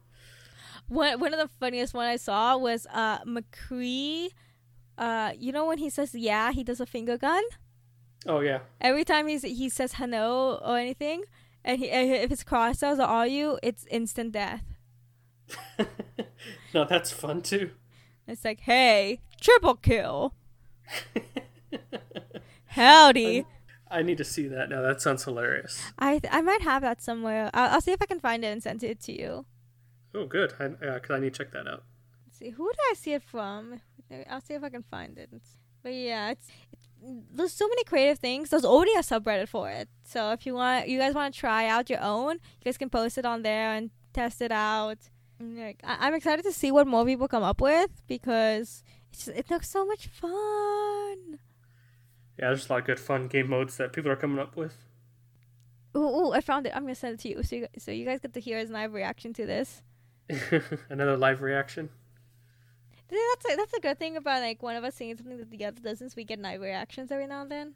One 0.88 1.20
one 1.20 1.32
of 1.34 1.40
the 1.40 1.50
funniest 1.60 1.94
one 1.94 2.06
I 2.06 2.16
saw 2.16 2.56
was 2.56 2.86
uh 2.92 3.18
McCree. 3.24 4.30
Uh, 4.98 5.32
you 5.38 5.50
know 5.50 5.64
when 5.66 5.78
he 5.78 5.88
says 5.88 6.14
yeah, 6.14 6.52
he 6.52 6.62
does 6.62 6.80
a 6.80 6.86
finger 6.86 7.16
gun. 7.16 7.42
Oh 8.26 8.40
yeah, 8.40 8.60
Every 8.80 9.04
time 9.04 9.28
he's 9.28 9.42
he 9.42 9.68
says 9.68 9.94
hello 9.94 10.60
or 10.64 10.78
anything, 10.78 11.24
and 11.64 11.78
he 11.78 11.90
and 11.90 12.10
if 12.10 12.30
it's 12.30 12.42
cross 12.42 12.82
or 12.82 13.00
are 13.00 13.26
you, 13.26 13.58
it's 13.62 13.86
instant 13.90 14.32
death. 14.32 14.64
no, 16.74 16.84
that's 16.84 17.10
fun 17.10 17.42
too. 17.42 17.70
It's 18.26 18.44
like 18.44 18.60
hey, 18.60 19.20
triple 19.40 19.74
kill, 19.74 20.34
howdy. 22.66 23.46
I 23.92 24.02
need 24.02 24.18
to 24.18 24.24
see 24.24 24.46
that 24.46 24.68
now. 24.70 24.82
That 24.82 25.02
sounds 25.02 25.24
hilarious. 25.24 25.82
I 25.98 26.20
I 26.30 26.42
might 26.42 26.62
have 26.62 26.82
that 26.82 27.02
somewhere. 27.02 27.50
I'll, 27.52 27.74
I'll 27.74 27.80
see 27.80 27.90
if 27.90 28.00
I 28.00 28.06
can 28.06 28.20
find 28.20 28.44
it 28.44 28.48
and 28.48 28.62
send 28.62 28.84
it 28.84 29.00
to 29.00 29.12
you. 29.12 29.46
Oh, 30.14 30.26
good. 30.26 30.54
I, 30.58 30.64
uh, 30.64 30.70
yeah, 30.82 30.94
because 30.94 31.10
I 31.10 31.18
need 31.18 31.34
to 31.34 31.44
check 31.44 31.52
that 31.52 31.66
out. 31.66 31.84
Let's 32.26 32.38
see 32.38 32.50
who 32.50 32.68
did 32.70 32.78
I 32.90 32.94
see 32.94 33.12
it 33.14 33.22
from? 33.22 33.80
I'll 34.28 34.40
see 34.40 34.54
if 34.54 34.62
I 34.62 34.68
can 34.68 34.82
find 34.82 35.18
it. 35.18 35.30
But 35.82 35.94
yeah, 35.94 36.30
it's, 36.30 36.46
it's 36.72 36.86
there's 37.32 37.52
so 37.52 37.66
many 37.68 37.84
creative 37.84 38.18
things. 38.18 38.50
There's 38.50 38.64
already 38.64 38.92
a 38.94 38.98
subreddit 39.00 39.48
for 39.48 39.70
it. 39.70 39.88
So 40.04 40.32
if 40.32 40.44
you 40.46 40.54
want, 40.54 40.88
you 40.88 40.98
guys 40.98 41.14
want 41.14 41.32
to 41.34 41.40
try 41.40 41.66
out 41.66 41.88
your 41.88 42.02
own, 42.02 42.34
you 42.34 42.64
guys 42.64 42.76
can 42.78 42.90
post 42.90 43.16
it 43.18 43.24
on 43.24 43.42
there 43.42 43.72
and 43.74 43.90
test 44.12 44.42
it 44.42 44.52
out. 44.52 44.98
Like 45.40 45.80
I- 45.84 46.06
I'm 46.06 46.14
excited 46.14 46.44
to 46.44 46.52
see 46.52 46.70
what 46.70 46.86
more 46.86 47.04
people 47.06 47.28
come 47.28 47.42
up 47.42 47.60
with 47.62 47.90
because 48.06 48.82
it's 49.10 49.24
just, 49.24 49.36
it 49.38 49.50
looks 49.50 49.70
so 49.70 49.86
much 49.86 50.06
fun. 50.08 51.38
Yeah, 52.38 52.48
there's 52.48 52.68
a 52.68 52.72
lot 52.72 52.80
of 52.80 52.86
good 52.86 53.00
fun 53.00 53.26
game 53.28 53.48
modes 53.48 53.76
that 53.78 53.92
people 53.92 54.10
are 54.10 54.16
coming 54.16 54.38
up 54.38 54.56
with. 54.56 54.76
Ooh, 55.96 56.00
ooh, 56.00 56.32
I 56.32 56.40
found 56.40 56.66
it. 56.66 56.72
I'm 56.76 56.82
gonna 56.82 56.94
send 56.94 57.14
it 57.14 57.20
to 57.20 57.28
you 57.30 57.42
so 57.42 57.56
you, 57.56 57.66
so 57.78 57.90
you 57.90 58.04
guys 58.04 58.20
get 58.20 58.32
to 58.34 58.40
hear 58.40 58.58
his 58.58 58.70
live 58.70 58.92
reaction 58.92 59.32
to 59.34 59.46
this. 59.46 59.82
Another 60.90 61.16
live 61.16 61.40
reaction. 61.42 61.88
That's 63.10 63.52
a, 63.52 63.56
that's 63.56 63.72
a 63.74 63.80
good 63.80 63.98
thing 63.98 64.16
about 64.16 64.40
like 64.40 64.62
one 64.62 64.76
of 64.76 64.84
us 64.84 64.94
saying 64.94 65.16
something 65.16 65.36
that 65.38 65.50
the 65.50 65.64
other 65.64 65.80
doesn't. 65.80 66.14
We 66.16 66.24
get 66.24 66.38
live 66.38 66.60
reactions 66.60 67.10
every 67.10 67.26
now 67.26 67.42
and 67.42 67.50
then. 67.50 67.74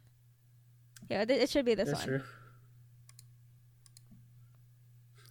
Yeah, 1.10 1.24
th- 1.24 1.42
it 1.42 1.50
should 1.50 1.64
be 1.64 1.74
this 1.74 1.86
one. 1.86 1.94
That's 1.94 2.06
one. 2.06 2.18
true. 2.20 2.28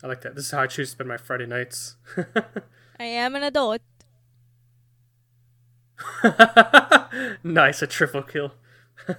I 0.04 0.08
like 0.08 0.22
that. 0.22 0.36
This 0.36 0.46
is 0.46 0.52
how 0.52 0.62
I 0.62 0.68
choose 0.68 0.90
to 0.90 0.92
spend 0.92 1.08
my 1.08 1.16
Friday 1.18 1.46
nights. 1.46 1.96
I 3.00 3.06
am 3.06 3.36
an 3.36 3.44
adult. 3.44 3.82
nice, 7.44 7.82
a 7.82 7.88
triple 7.88 8.22
kill. 8.24 8.54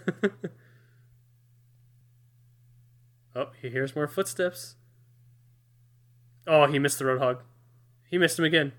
oh, 3.34 3.48
he 3.60 3.70
hears 3.70 3.96
more 3.96 4.06
footsteps. 4.06 4.76
Oh, 6.46 6.66
he 6.66 6.78
missed 6.78 6.98
the 6.98 7.06
roadhog. 7.06 7.38
He 8.10 8.18
missed 8.18 8.38
him 8.38 8.44
again. 8.44 8.72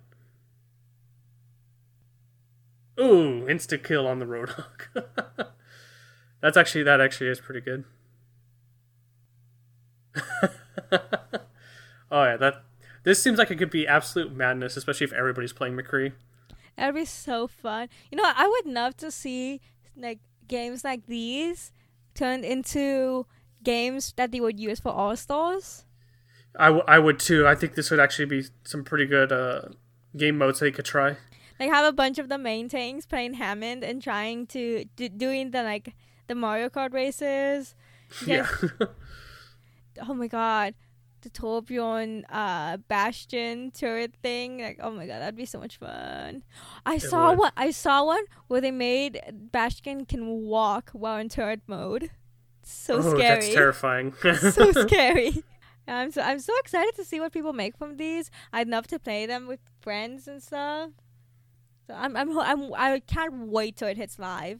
Ooh, 3.00 3.48
instant 3.48 3.84
kill 3.84 4.08
on 4.08 4.20
the 4.20 4.26
roadhog. 4.26 4.88
That's 6.42 6.58
actually 6.58 6.84
that 6.84 7.02
actually 7.02 7.30
is 7.30 7.40
pretty 7.40 7.62
good. 7.62 7.84
oh 12.12 12.24
yeah, 12.24 12.38
that 12.38 12.64
this 13.04 13.22
seems 13.22 13.38
like 13.38 13.52
it 13.52 13.58
could 13.58 13.70
be 13.70 13.88
absolute 13.88 14.34
madness, 14.34 14.78
especially 14.78 15.06
if 15.06 15.14
everybody's 15.14 15.54
playing 15.54 15.76
McCree. 15.76 16.14
That'd 16.78 16.96
be 16.96 17.06
so 17.06 17.48
fun. 17.48 17.90
You 18.12 18.18
know. 18.18 18.32
I 18.36 18.48
would 18.48 18.72
love 18.72 18.96
to 18.98 19.12
see 19.12 19.62
like 19.98 20.20
games 20.48 20.84
like 20.84 21.06
these 21.08 21.72
turned 22.14 22.46
into 22.46 23.26
games 23.64 24.14
that 24.16 24.32
they 24.32 24.40
would 24.40 24.60
use 24.60 24.80
for 24.80 24.92
All 24.92 25.16
Stars. 25.16 25.86
I, 26.58 26.68
w- 26.68 26.86
I 26.88 27.00
would 27.00 27.20
too. 27.20 27.48
I 27.48 27.56
think 27.56 27.76
this 27.76 27.92
would 27.92 28.00
actually 28.00 28.26
be 28.26 28.44
some 28.64 28.84
pretty 28.84 29.06
good 29.06 29.32
uh, 29.32 29.70
game 30.16 30.38
modes 30.38 30.60
they 30.60 30.72
could 30.72 30.86
try. 30.86 31.18
Like 31.60 31.70
have 31.70 31.86
a 31.86 31.94
bunch 31.94 32.20
of 32.20 32.30
the 32.30 32.38
main 32.38 32.68
tanks 32.70 33.06
playing 33.06 33.36
Hammond 33.36 33.84
and 33.84 34.02
trying 34.02 34.48
to 34.48 34.86
do, 34.96 35.10
doing 35.10 35.52
the 35.52 35.64
like 35.64 35.94
the 36.28 36.36
Mario 36.36 36.70
Kart 36.70 36.94
races. 36.94 37.76
Yeah. 38.26 38.48
Oh 40.08 40.14
my 40.14 40.28
god, 40.28 40.76
the 41.22 41.30
Torbjorn 41.30 42.24
uh 42.30 42.78
Bastion 42.88 43.72
turret 43.72 44.14
thing. 44.22 44.60
Like 44.60 44.80
oh 44.82 44.92
my 44.92 45.08
god, 45.08 45.22
that'd 45.22 45.36
be 45.36 45.46
so 45.46 45.60
much 45.60 45.78
fun. 45.78 46.44
I 46.86 46.98
saw 46.98 47.32
would. 47.32 47.40
one. 47.40 47.52
I 47.58 47.72
saw 47.72 48.06
one 48.06 48.24
where 48.48 48.62
they 48.62 48.72
made 48.72 49.22
Bastion 49.52 50.06
can 50.06 50.42
walk 50.42 50.92
while 50.92 51.18
in 51.18 51.30
turret 51.30 51.62
mode. 51.68 52.12
So 52.64 52.98
oh, 52.98 53.02
scary. 53.02 53.22
that's 53.22 53.48
terrifying. 53.54 54.14
so 54.22 54.72
scary. 54.88 55.44
I'm 55.88 56.12
so 56.12 56.22
I'm 56.22 56.40
so 56.40 56.54
excited 56.60 56.96
to 56.96 57.04
see 57.04 57.20
what 57.20 57.32
people 57.32 57.54
make 57.54 57.78
from 57.78 57.98
these. 57.98 58.30
I'd 58.54 58.68
love 58.68 58.88
to 58.88 59.00
play 59.00 59.26
them 59.26 59.48
with 59.48 59.60
friends 59.82 60.28
and 60.28 60.42
stuff. 60.42 60.92
So 61.88 61.94
I'm 61.94 62.16
I'm 62.16 62.38
I'm 62.38 62.74
I 62.74 63.00
can't 63.00 63.48
wait 63.48 63.78
till 63.78 63.88
it 63.88 63.98
hits 63.98 64.20
live. 64.20 64.60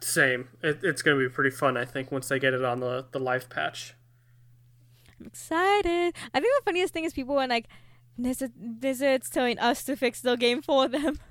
Same. 0.00 0.48
It, 0.62 0.80
it's 0.82 1.02
going 1.02 1.18
to 1.18 1.28
be 1.28 1.32
pretty 1.32 1.50
fun, 1.50 1.76
I 1.76 1.84
think, 1.84 2.12
once 2.12 2.28
they 2.28 2.38
get 2.38 2.54
it 2.54 2.64
on 2.64 2.80
the, 2.80 3.06
the 3.10 3.18
live 3.18 3.50
patch. 3.50 3.94
I'm 5.18 5.26
excited. 5.26 6.14
I 6.32 6.40
think 6.40 6.54
the 6.58 6.64
funniest 6.64 6.92
thing 6.92 7.04
is 7.04 7.12
people 7.12 7.34
were 7.34 7.46
like, 7.46 7.66
Blizzard, 8.16 8.52
Blizzard's 8.56 9.30
telling 9.30 9.58
us 9.58 9.82
to 9.84 9.96
fix 9.96 10.20
the 10.20 10.36
game 10.36 10.62
for 10.62 10.88
them. 10.88 11.18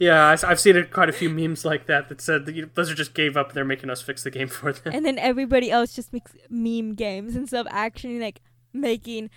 Yeah, 0.00 0.26
I, 0.26 0.48
have 0.48 0.58
seen 0.58 0.74
it, 0.74 0.92
quite 0.92 1.08
a 1.08 1.12
few 1.12 1.30
memes 1.30 1.64
like 1.64 1.86
that 1.86 2.08
that 2.08 2.20
said 2.20 2.44
that 2.46 2.56
you 2.56 2.62
know, 2.62 2.68
Blizzard 2.74 2.96
just 2.96 3.14
gave 3.14 3.36
up 3.36 3.50
and 3.50 3.56
they're 3.56 3.64
making 3.64 3.88
us 3.88 4.02
fix 4.02 4.24
the 4.24 4.30
game 4.30 4.48
for 4.48 4.72
them. 4.72 4.92
and 4.92 5.06
then 5.06 5.16
everybody 5.16 5.70
else 5.70 5.94
just 5.94 6.12
makes 6.12 6.32
meme 6.48 6.94
games 6.94 7.36
instead 7.36 7.60
of 7.60 7.68
actually 7.70 8.18
like 8.18 8.40
making, 8.72 9.30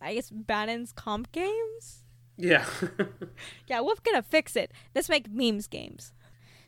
I 0.00 0.14
guess, 0.14 0.30
Bannon's 0.30 0.90
comp 0.90 1.30
games. 1.32 2.03
Yeah. 2.36 2.64
Yeah, 3.66 3.80
we're 3.80 3.94
gonna 4.02 4.22
fix 4.22 4.56
it. 4.56 4.72
Let's 4.94 5.08
make 5.08 5.30
memes 5.30 5.66
games. 5.66 6.12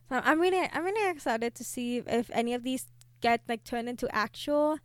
So 0.08 0.20
I'm 0.24 0.40
really, 0.40 0.68
I'm 0.72 0.84
really 0.84 1.10
excited 1.10 1.54
to 1.56 1.64
see 1.64 1.98
if 1.98 2.30
any 2.32 2.54
of 2.54 2.62
these 2.62 2.86
get 3.20 3.40
like 3.48 3.64
turned 3.64 3.88
into 3.88 4.08
actual, 4.14 4.78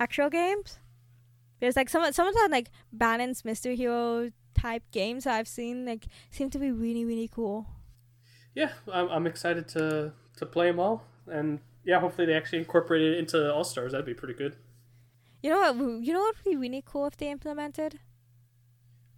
actual 0.00 0.30
games. 0.30 0.78
There's 1.60 1.76
like 1.76 1.88
some, 1.88 2.10
some 2.12 2.26
of 2.26 2.34
the 2.34 2.48
like 2.50 2.70
Bannon's 2.92 3.44
Mystery 3.44 3.76
Hero 3.76 4.30
type 4.54 4.82
games 4.90 5.26
I've 5.26 5.48
seen 5.48 5.84
like 5.84 6.06
seem 6.30 6.48
to 6.50 6.58
be 6.58 6.70
really, 6.70 7.04
really 7.04 7.28
cool. 7.28 7.66
yeah, 8.54 8.70
I'm, 8.90 9.08
I'm 9.10 9.26
excited 9.26 9.68
to, 9.68 10.12
to 10.38 10.46
play 10.46 10.68
them 10.70 10.80
all. 10.80 11.04
And 11.30 11.60
yeah, 11.84 12.00
hopefully 12.00 12.26
they 12.26 12.34
actually 12.34 12.58
incorporate 12.60 13.02
it 13.02 13.18
into 13.18 13.52
All 13.52 13.64
Stars. 13.64 13.92
That'd 13.92 14.06
be 14.06 14.14
pretty 14.14 14.34
good. 14.34 14.56
You 15.42 15.50
know 15.50 15.60
what? 15.72 16.04
You 16.04 16.12
know 16.14 16.20
what 16.20 16.36
would 16.36 16.50
be 16.50 16.56
really 16.56 16.82
cool 16.84 17.06
if 17.06 17.16
they 17.16 17.30
implemented 17.30 18.00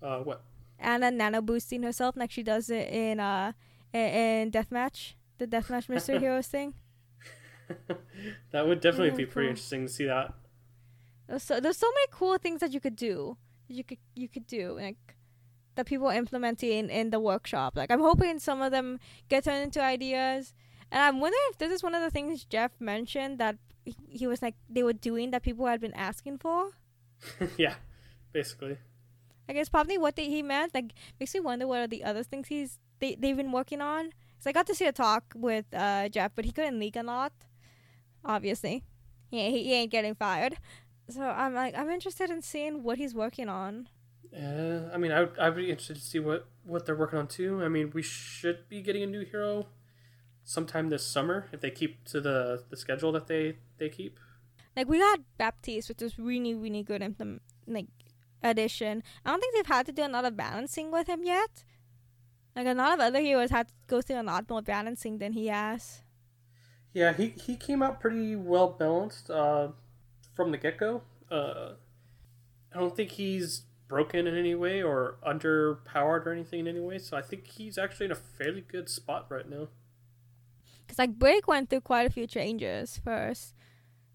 Uh, 0.03 0.19
what? 0.19 0.43
Ana 0.81 1.11
nano 1.11 1.41
boosting 1.43 1.83
herself 1.83 2.16
like 2.16 2.31
she 2.31 2.43
does 2.43 2.70
it 2.70 2.89
in 2.89 3.20
uh 3.20 3.53
in, 3.93 4.51
deathmatch, 4.51 5.14
the 5.39 5.47
deathmatch 5.47 5.89
Mystery 5.89 6.18
Heroes 6.18 6.47
thing. 6.47 6.74
that 8.53 8.66
would 8.66 8.81
definitely 8.81 9.11
Yeah, 9.11 9.16
be 9.16 9.26
pretty 9.26 9.47
cool. 9.47 9.51
interesting 9.51 9.87
to 9.87 9.93
see 9.93 10.05
that. 10.07 10.35
There's 11.26 11.43
so 11.43 11.61
there's 11.61 11.76
so 11.76 11.89
many 11.89 12.07
cool 12.11 12.39
things 12.39 12.61
that 12.61 12.72
you 12.72 12.81
could 12.81 12.97
do. 12.97 13.37
You 13.68 13.85
could 13.85 13.99
you 14.14 14.29
could 14.29 14.47
do 14.47 14.76
like 14.81 15.16
that 15.74 15.87
people 15.87 16.09
are 16.09 16.14
implementing 16.14 16.89
in 16.91 17.11
the 17.11 17.20
workshop. 17.20 17.76
Like 17.76 17.91
I'm 17.91 18.01
hoping 18.01 18.39
some 18.39 18.62
of 18.62 18.72
them 18.72 18.99
get 19.29 19.45
turned 19.45 19.62
into 19.62 19.83
ideas. 19.83 20.55
And 20.91 21.03
I'm 21.03 21.20
wondering 21.20 21.43
if 21.51 21.59
this 21.59 21.70
is 21.70 21.83
one 21.83 21.95
of 21.95 22.03
the 22.03 22.11
things 22.11 22.45
Jeff 22.45 22.72
mentioned 22.81 23.39
that 23.39 23.57
he, 23.85 23.95
he 24.09 24.26
was 24.26 24.41
like 24.41 24.55
they 24.70 24.83
were 24.83 24.95
doing 24.95 25.31
that 25.33 25.43
people 25.43 25.66
had 25.66 25.81
been 25.81 25.95
asking 25.95 26.39
for. 26.39 26.70
yeah, 27.59 27.74
basically. 28.33 28.79
I 29.49 29.53
guess 29.53 29.69
probably 29.69 29.99
what 29.99 30.17
they, 30.17 30.27
he 30.27 30.43
meant 30.43 30.75
like 30.75 30.93
makes 31.19 31.35
me 31.35 31.41
wonder 31.41 31.67
what 31.67 31.81
are 31.81 31.87
the 31.87 32.05
other 32.05 32.23
things 32.23 32.49
he's 32.49 32.79
they 33.01 33.15
they've 33.15 33.37
been 33.37 33.53
working 33.53 33.81
on. 33.81 34.11
So 34.39 34.51
I 34.51 34.53
got 34.53 34.67
to 34.67 34.75
see 34.75 34.87
a 34.87 34.93
talk 34.93 35.25
with 35.35 35.65
uh, 35.73 36.09
Jeff, 36.09 36.33
but 36.35 36.45
he 36.45 36.53
couldn't 36.53 36.79
leak 36.79 36.97
a 36.97 37.03
lot. 37.03 37.33
Obviously, 38.25 38.85
he 39.31 39.51
he, 39.51 39.65
he 39.65 39.75
ain't 39.75 39.91
getting 39.91 40.15
fired. 40.15 40.57
So 41.09 41.23
I'm 41.23 41.55
like 41.55 41.77
I'm 41.77 41.91
interested 41.91 42.31
in 42.31 42.43
seeing 42.43 42.83
what 42.83 42.99
he's 42.99 43.15
working 43.15 43.49
on. 43.49 43.89
Uh, 44.37 44.91
I 44.93 44.99
mean, 44.99 45.11
I 45.11 45.21
would, 45.21 45.39
I'd 45.39 45.57
be 45.57 45.71
interested 45.71 45.97
to 45.97 46.03
see 46.03 46.19
what, 46.19 46.47
what 46.63 46.85
they're 46.85 46.95
working 46.95 47.19
on 47.19 47.29
too. 47.29 47.65
I 47.65 47.69
mean, 47.69 47.93
we 47.95 48.03
should 48.03 48.69
be 48.69 48.83
getting 48.83 49.03
a 49.03 49.07
new 49.07 49.25
hero 49.25 49.69
sometime 50.45 50.91
this 50.91 51.07
summer 51.07 51.49
if 51.51 51.63
they 51.63 51.71
keep 51.71 52.05
to 52.05 52.21
the, 52.21 52.63
the 52.69 52.77
schedule 52.77 53.11
that 53.13 53.27
they, 53.27 53.57
they 53.79 53.89
keep. 53.89 54.19
Like 54.77 54.87
we 54.87 54.99
got 54.99 55.21
Baptiste, 55.39 55.89
which 55.89 56.03
was 56.03 56.19
really 56.19 56.55
really 56.55 56.83
good 56.83 57.03
implement 57.03 57.43
like 57.67 57.87
addition. 58.43 59.03
I 59.24 59.30
don't 59.30 59.41
think 59.41 59.55
they've 59.55 59.66
had 59.66 59.86
to 59.86 59.93
do 59.93 60.07
a 60.07 60.09
lot 60.09 60.24
of 60.24 60.36
balancing 60.36 60.91
with 60.91 61.09
him 61.09 61.24
yet. 61.24 61.64
Like 62.55 62.66
a 62.66 62.74
lot 62.74 62.95
of 62.95 63.01
other 63.01 63.20
heroes 63.20 63.51
had 63.51 63.68
to 63.68 63.74
go 63.86 64.03
through 64.03 64.20
a 64.20 64.22
lot 64.22 64.49
more 64.51 64.62
balancing 64.62 65.18
than 65.18 65.32
he 65.32 65.47
has. 65.47 66.03
Yeah, 66.93 67.12
he, 67.12 67.28
he 67.28 67.57
came 67.57 67.82
out 67.82 68.01
pretty 68.01 68.34
well 68.34 68.68
balanced 68.68 69.30
uh, 69.30 69.68
from 70.34 70.51
the 70.51 70.59
get 70.59 70.78
go. 70.78 71.03
Uh, 71.30 71.74
I 72.74 72.78
don't 72.78 72.97
think 72.97 73.12
he's 73.12 73.62
broken 73.89 74.26
in 74.26 74.36
any 74.36 74.55
way 74.55 74.82
or 74.82 75.16
underpowered 75.26 76.26
or 76.26 76.32
anything 76.32 76.61
in 76.61 76.68
any 76.68 76.80
way, 76.80 76.99
so 76.99 77.16
I 77.16 77.22
think 77.22 77.47
he's 77.47 77.78
actually 77.78 78.07
in 78.07 78.12
a 78.12 78.16
fairly 78.16 78.61
good 78.61 78.89
spot 78.89 79.26
right 79.28 79.49
now. 79.49 79.68
Cause 80.86 80.99
like 80.99 81.18
Brig 81.18 81.47
went 81.47 81.68
through 81.68 81.82
quite 81.82 82.07
a 82.07 82.11
few 82.11 82.26
changes 82.26 83.01
first. 83.05 83.55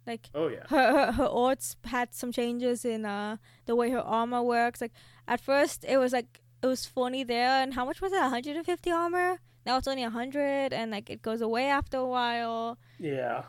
Like 0.05 0.29
Oh, 0.35 0.47
yeah. 0.49 0.65
her 0.69 0.91
her, 0.91 1.11
her 1.13 1.25
orts 1.25 1.75
had 1.85 2.13
some 2.13 2.31
changes 2.31 2.83
in 2.85 3.05
uh 3.05 3.37
the 3.65 3.75
way 3.75 3.89
her 3.91 4.01
armor 4.01 4.41
works. 4.43 4.81
Like 4.81 4.91
at 5.27 5.39
first 5.39 5.85
it 5.87 5.97
was 5.97 6.11
like 6.13 6.41
it 6.61 6.67
was 6.67 6.85
funny 6.85 7.23
there, 7.23 7.61
and 7.61 7.73
how 7.73 7.85
much 7.85 8.01
was 8.01 8.11
it? 8.13 8.19
150 8.21 8.91
armor. 8.91 9.39
Now 9.65 9.77
it's 9.77 9.87
only 9.87 10.03
100, 10.03 10.73
and 10.73 10.91
like 10.91 11.09
it 11.09 11.21
goes 11.21 11.41
away 11.41 11.65
after 11.67 11.97
a 11.97 12.05
while. 12.05 12.77
Yeah. 12.99 13.43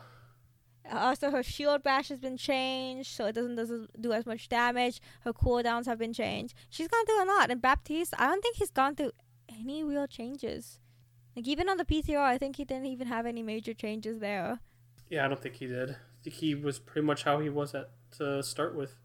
Also, 0.91 1.31
her 1.31 1.41
shield 1.41 1.81
bash 1.81 2.09
has 2.09 2.19
been 2.19 2.37
changed, 2.37 3.09
so 3.11 3.25
it 3.25 3.33
doesn't 3.33 3.55
doesn't 3.55 3.99
do 4.01 4.13
as 4.13 4.25
much 4.25 4.47
damage. 4.49 5.01
Her 5.21 5.33
cooldowns 5.33 5.87
have 5.87 5.97
been 5.97 6.13
changed. 6.13 6.53
She's 6.69 6.87
gone 6.87 7.05
through 7.05 7.23
a 7.23 7.25
lot, 7.25 7.49
and 7.49 7.61
Baptiste, 7.61 8.13
I 8.19 8.27
don't 8.27 8.41
think 8.41 8.57
he's 8.57 8.69
gone 8.69 8.95
through 8.95 9.11
any 9.49 9.83
real 9.83 10.07
changes. 10.07 10.79
Like 11.35 11.47
even 11.47 11.69
on 11.69 11.77
the 11.77 11.85
PTR, 11.85 12.17
I 12.19 12.37
think 12.37 12.57
he 12.57 12.65
didn't 12.65 12.85
even 12.85 13.07
have 13.07 13.25
any 13.25 13.41
major 13.41 13.73
changes 13.73 14.19
there. 14.19 14.59
Yeah, 15.09 15.25
I 15.25 15.27
don't 15.27 15.41
think 15.41 15.55
he 15.55 15.65
did. 15.67 15.95
He 16.25 16.55
was 16.55 16.79
pretty 16.79 17.05
much 17.05 17.23
how 17.23 17.39
he 17.39 17.49
was 17.49 17.73
at 17.75 17.91
to 18.17 18.41
start 18.43 18.75
with. 18.75 18.95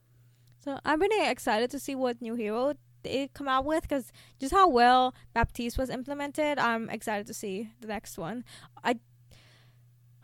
So 0.64 0.78
I'm 0.84 1.00
really 1.00 1.28
excited 1.28 1.70
to 1.70 1.78
see 1.78 1.94
what 1.94 2.20
new 2.20 2.34
hero 2.34 2.74
they 3.02 3.28
come 3.32 3.48
out 3.48 3.64
with 3.64 3.82
because 3.82 4.12
just 4.38 4.52
how 4.52 4.68
well 4.68 5.14
Baptiste 5.32 5.78
was 5.78 5.90
implemented, 5.90 6.58
I'm 6.58 6.90
excited 6.90 7.26
to 7.28 7.34
see 7.34 7.70
the 7.80 7.86
next 7.86 8.18
one. 8.18 8.44
I. 8.82 8.96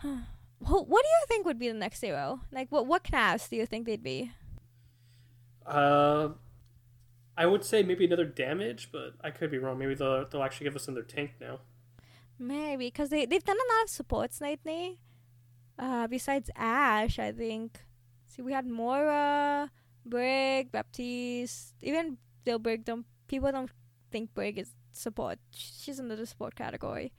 What 0.59 1.03
do 1.03 1.09
you 1.09 1.25
think 1.29 1.45
would 1.45 1.59
be 1.59 1.69
the 1.69 1.75
next 1.75 2.01
hero? 2.01 2.41
Like, 2.51 2.73
what 2.73 2.87
what 2.87 3.05
class 3.05 3.47
do 3.47 3.57
you 3.57 3.67
think 3.67 3.85
they'd 3.85 4.03
be? 4.03 4.33
Uh, 5.67 6.31
I 7.37 7.45
would 7.45 7.63
say 7.63 7.83
maybe 7.83 8.07
another 8.07 8.25
damage, 8.25 8.89
but 8.91 9.15
I 9.23 9.31
could 9.31 9.51
be 9.51 9.59
wrong. 9.59 9.79
Maybe 9.79 9.95
they'll 9.95 10.27
they'll 10.27 10.43
actually 10.43 10.65
give 10.65 10.75
us 10.75 10.89
another 10.89 11.03
tank 11.03 11.33
now. 11.41 11.61
Maybe 12.39 12.87
because 12.87 13.11
they 13.11 13.27
they've 13.27 13.45
done 13.45 13.57
a 13.57 13.75
lot 13.75 13.85
of 13.85 13.91
supports 13.91 14.41
lately. 14.41 14.99
Uh, 15.79 16.07
besides 16.07 16.51
Ashe, 16.57 17.19
I 17.19 17.33
think. 17.33 17.79
See, 18.27 18.43
we 18.43 18.53
had 18.53 18.67
Moira, 18.67 19.71
Brig, 20.05 20.73
Baptiste, 20.73 21.75
even 21.83 22.19
though 22.45 22.59
Brig 22.59 22.85
don't 22.85 23.07
people 23.29 23.51
don't 23.53 23.71
think 24.11 24.33
Brig 24.35 24.59
is 24.59 24.73
support. 24.93 25.39
She's 25.51 25.99
in 25.99 26.09
the 26.09 26.27
support 26.27 26.55
category. 26.55 27.13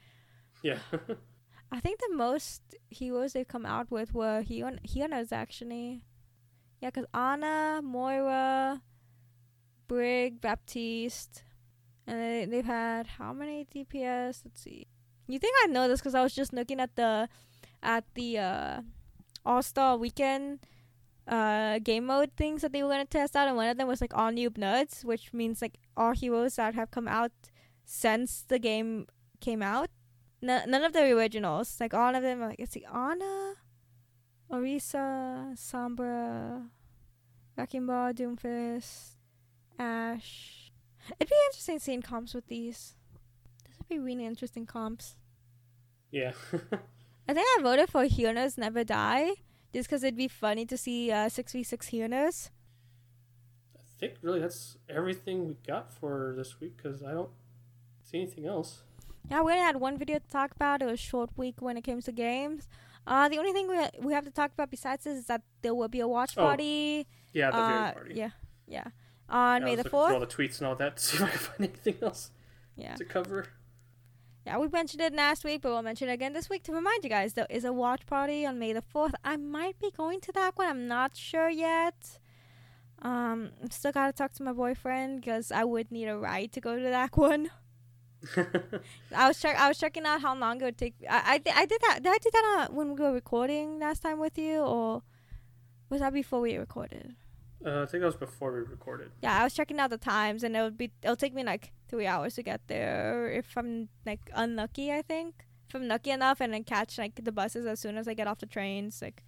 Yeah. 0.63 0.79
I 1.71 1.79
think 1.79 1.99
the 1.99 2.15
most 2.15 2.61
heroes 2.89 3.33
they've 3.33 3.47
come 3.47 3.65
out 3.65 3.91
with 3.91 4.13
were 4.13 4.41
Hion- 4.41 4.79
Hionas 4.87 5.31
actually. 5.31 6.03
Yeah, 6.81 6.89
because 6.89 7.05
Ana, 7.13 7.81
Moira, 7.83 8.81
Brig, 9.87 10.39
Baptiste, 10.39 11.43
and 12.05 12.19
they, 12.19 12.45
they've 12.45 12.65
had 12.65 13.07
how 13.07 13.33
many 13.33 13.65
DPS? 13.65 14.41
Let's 14.45 14.61
see. 14.61 14.87
You 15.27 15.39
think 15.39 15.55
I 15.63 15.67
know 15.67 15.87
this 15.87 15.99
because 15.99 16.15
I 16.15 16.23
was 16.23 16.33
just 16.33 16.53
looking 16.53 16.79
at 16.79 16.95
the 16.95 17.27
at 17.83 18.03
the 18.15 18.37
uh, 18.39 18.81
All 19.45 19.61
Star 19.61 19.97
Weekend 19.97 20.59
uh, 21.27 21.79
game 21.79 22.05
mode 22.05 22.31
things 22.37 22.61
that 22.61 22.71
they 22.71 22.83
were 22.83 22.89
gonna 22.89 23.05
test 23.05 23.35
out, 23.35 23.47
and 23.47 23.57
one 23.57 23.67
of 23.67 23.77
them 23.77 23.87
was 23.87 24.01
like 24.01 24.15
all 24.15 24.31
new 24.31 24.51
nuts, 24.55 25.03
which 25.03 25.33
means 25.33 25.61
like 25.61 25.77
all 25.95 26.13
heroes 26.13 26.55
that 26.55 26.75
have 26.75 26.91
come 26.91 27.07
out 27.07 27.31
since 27.85 28.43
the 28.47 28.59
game 28.59 29.07
came 29.41 29.61
out. 29.61 29.89
None 30.41 30.83
of 30.83 30.93
the 30.93 31.01
originals, 31.11 31.77
like 31.79 31.93
all 31.93 32.15
of 32.15 32.21
them, 32.21 32.43
are 32.43 32.49
like 32.49 32.59
it's 32.59 32.73
the 32.73 32.85
Ana, 32.85 33.55
Orisa, 34.51 35.57
Sombra, 35.57 36.67
Wrecking 37.57 37.87
Ball, 37.87 38.13
Doomfist, 38.13 39.17
Ashe. 39.79 40.71
It'd 41.19 41.29
be 41.29 41.35
interesting 41.49 41.79
seeing 41.79 42.01
comps 42.01 42.33
with 42.33 42.47
these. 42.47 42.95
This 43.65 43.77
would 43.77 43.87
be 43.89 43.99
really 43.99 44.25
interesting 44.25 44.65
comps. 44.65 45.15
yeah. 46.11 46.33
I 47.27 47.33
think 47.33 47.45
I 47.57 47.61
voted 47.61 47.89
for 47.89 48.03
Hyonas 48.05 48.57
Never 48.57 48.83
Die 48.83 49.31
just 49.73 49.89
because 49.89 50.03
it'd 50.03 50.15
be 50.17 50.27
funny 50.27 50.65
to 50.65 50.77
see 50.77 51.11
uh, 51.11 51.27
6v6 51.27 51.91
Hyonas. 51.91 52.49
I 53.75 53.99
think 53.99 54.13
really 54.21 54.39
that's 54.39 54.77
everything 54.89 55.47
we 55.47 55.57
got 55.65 55.91
for 55.91 56.33
this 56.37 56.59
week 56.61 56.77
because 56.77 57.03
I 57.03 57.11
don't 57.11 57.31
see 58.01 58.21
anything 58.21 58.45
else. 58.45 58.83
Yeah, 59.29 59.41
we 59.41 59.51
only 59.51 59.63
had 59.63 59.77
one 59.77 59.97
video 59.97 60.19
to 60.19 60.29
talk 60.29 60.51
about. 60.51 60.81
It 60.81 60.85
was 60.85 60.93
a 60.93 61.03
short 61.03 61.31
week 61.35 61.55
when 61.59 61.75
it 61.75 61.81
comes 61.83 62.05
to 62.05 62.11
games. 62.13 62.69
Uh, 63.05 63.27
the 63.27 63.37
only 63.37 63.51
thing 63.51 63.67
we 63.67 63.77
we 64.05 64.13
have 64.13 64.25
to 64.25 64.31
talk 64.31 64.51
about 64.53 64.69
besides 64.69 65.03
this 65.05 65.17
is 65.19 65.25
that 65.27 65.41
there 65.61 65.73
will 65.75 65.87
be 65.87 65.99
a 65.99 66.07
watch 66.07 66.33
Oh, 66.37 66.43
party. 66.43 67.07
Yeah, 67.33 67.51
the 67.51 67.57
uh, 67.57 67.93
party. 67.93 68.13
Yeah, 68.15 68.29
yeah. 68.67 68.85
On 69.29 69.61
Yeah, 69.61 69.65
I 69.67 69.69
May 69.69 69.75
was 69.75 69.83
the 69.83 69.83
looking 69.83 69.91
through 70.07 70.13
all 70.13 70.19
the 70.19 70.27
tweets 70.27 70.57
and 70.59 70.67
all 70.67 70.75
that 70.75 70.97
to 70.97 71.03
see 71.03 71.17
if 71.17 71.23
I 71.23 71.29
can 71.29 71.39
find 71.39 71.59
anything 71.69 71.95
else 72.01 72.31
Yeah, 72.77 72.95
to 72.95 73.03
cover. 73.05 73.47
Yeah. 74.47 74.57
We 74.57 74.67
mentioned 74.69 75.01
it 75.01 75.13
last 75.13 75.43
week, 75.43 75.61
but 75.61 75.69
we'll 75.71 75.81
mention 75.83 76.09
it 76.09 76.13
again 76.13 76.33
this 76.33 76.49
week 76.49 76.63
to 76.63 76.71
remind 76.71 77.03
you 77.03 77.09
guys. 77.09 77.33
There 77.33 77.47
is 77.49 77.65
a 77.65 77.73
watch 77.73 78.05
party 78.05 78.45
on 78.45 78.57
May 78.59 78.73
the 78.73 78.81
fourth. 78.81 79.13
I 79.23 79.35
might 79.37 79.77
be 79.79 79.91
going 79.91 80.19
to 80.21 80.31
that 80.33 80.57
one. 80.57 80.67
I'm 80.69 80.87
not 80.87 81.15
sure 81.15 81.49
yet. 81.49 82.19
Um, 83.01 83.51
still 83.69 83.91
gotta 83.91 84.13
talk 84.13 84.31
to 84.33 84.43
my 84.43 84.53
boyfriend 84.53 85.21
because 85.21 85.51
I 85.51 85.63
would 85.63 85.91
need 85.91 86.05
a 86.07 86.17
ride 86.17 86.51
to 86.53 86.61
go 86.61 86.75
to 86.77 86.83
that 86.83 87.15
one. 87.29 87.49
I 89.15 89.27
was 89.27 89.39
check. 89.39 89.55
I 89.59 89.67
was 89.67 89.77
checking 89.77 90.05
out 90.05 90.21
how 90.21 90.33
long 90.35 90.59
it 90.61 90.63
would 90.63 90.77
take. 90.77 90.95
I 91.09 91.33
I, 91.33 91.37
th- 91.37 91.55
I 91.55 91.65
did 91.65 91.81
that. 91.81 91.99
Did 92.03 92.11
I 92.13 92.17
do 92.17 92.29
that 92.33 92.45
uh, 92.69 92.73
when 92.73 92.95
we 92.95 93.01
were 93.01 93.13
recording 93.13 93.79
last 93.79 94.01
time 94.01 94.19
with 94.19 94.37
you, 94.37 94.59
or 94.61 95.03
was 95.89 95.99
that 96.01 96.13
before 96.13 96.41
we 96.41 96.57
recorded? 96.57 97.15
uh, 97.65 97.83
I 97.83 97.85
think 97.85 98.01
that 98.01 98.07
was 98.07 98.15
before 98.15 98.51
we 98.53 98.59
recorded. 98.61 99.11
Yeah, 99.21 99.39
I 99.39 99.43
was 99.43 99.53
checking 99.53 99.79
out 99.79 99.91
the 99.91 99.97
times, 99.99 100.43
and 100.43 100.55
it 100.57 100.61
would 100.63 100.77
be. 100.77 100.91
It'll 101.03 101.15
take 101.15 101.35
me 101.35 101.43
like 101.43 101.71
three 101.87 102.07
hours 102.07 102.35
to 102.35 102.43
get 102.43 102.61
there 102.67 103.29
if 103.31 103.57
I'm 103.57 103.89
like 104.05 104.29
unlucky. 104.33 104.91
I 104.91 105.01
think 105.01 105.45
if 105.67 105.75
I'm 105.75 105.87
lucky 105.87 106.11
enough, 106.11 106.39
and 106.41 106.53
then 106.53 106.63
catch 106.63 106.97
like 106.97 107.23
the 107.23 107.31
buses 107.31 107.65
as 107.65 107.79
soon 107.79 107.97
as 107.97 108.07
I 108.07 108.13
get 108.13 108.27
off 108.27 108.39
the 108.39 108.45
trains, 108.45 109.01
like 109.01 109.23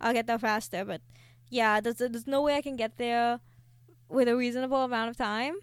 I'll 0.00 0.12
get 0.12 0.26
there 0.26 0.38
faster. 0.38 0.84
But 0.84 1.00
yeah, 1.50 1.80
there's 1.80 1.96
there's 1.98 2.26
no 2.26 2.42
way 2.42 2.56
I 2.56 2.62
can 2.62 2.76
get 2.76 2.96
there 2.98 3.40
with 4.08 4.28
a 4.28 4.36
reasonable 4.36 4.84
amount 4.84 5.10
of 5.10 5.16
time. 5.16 5.56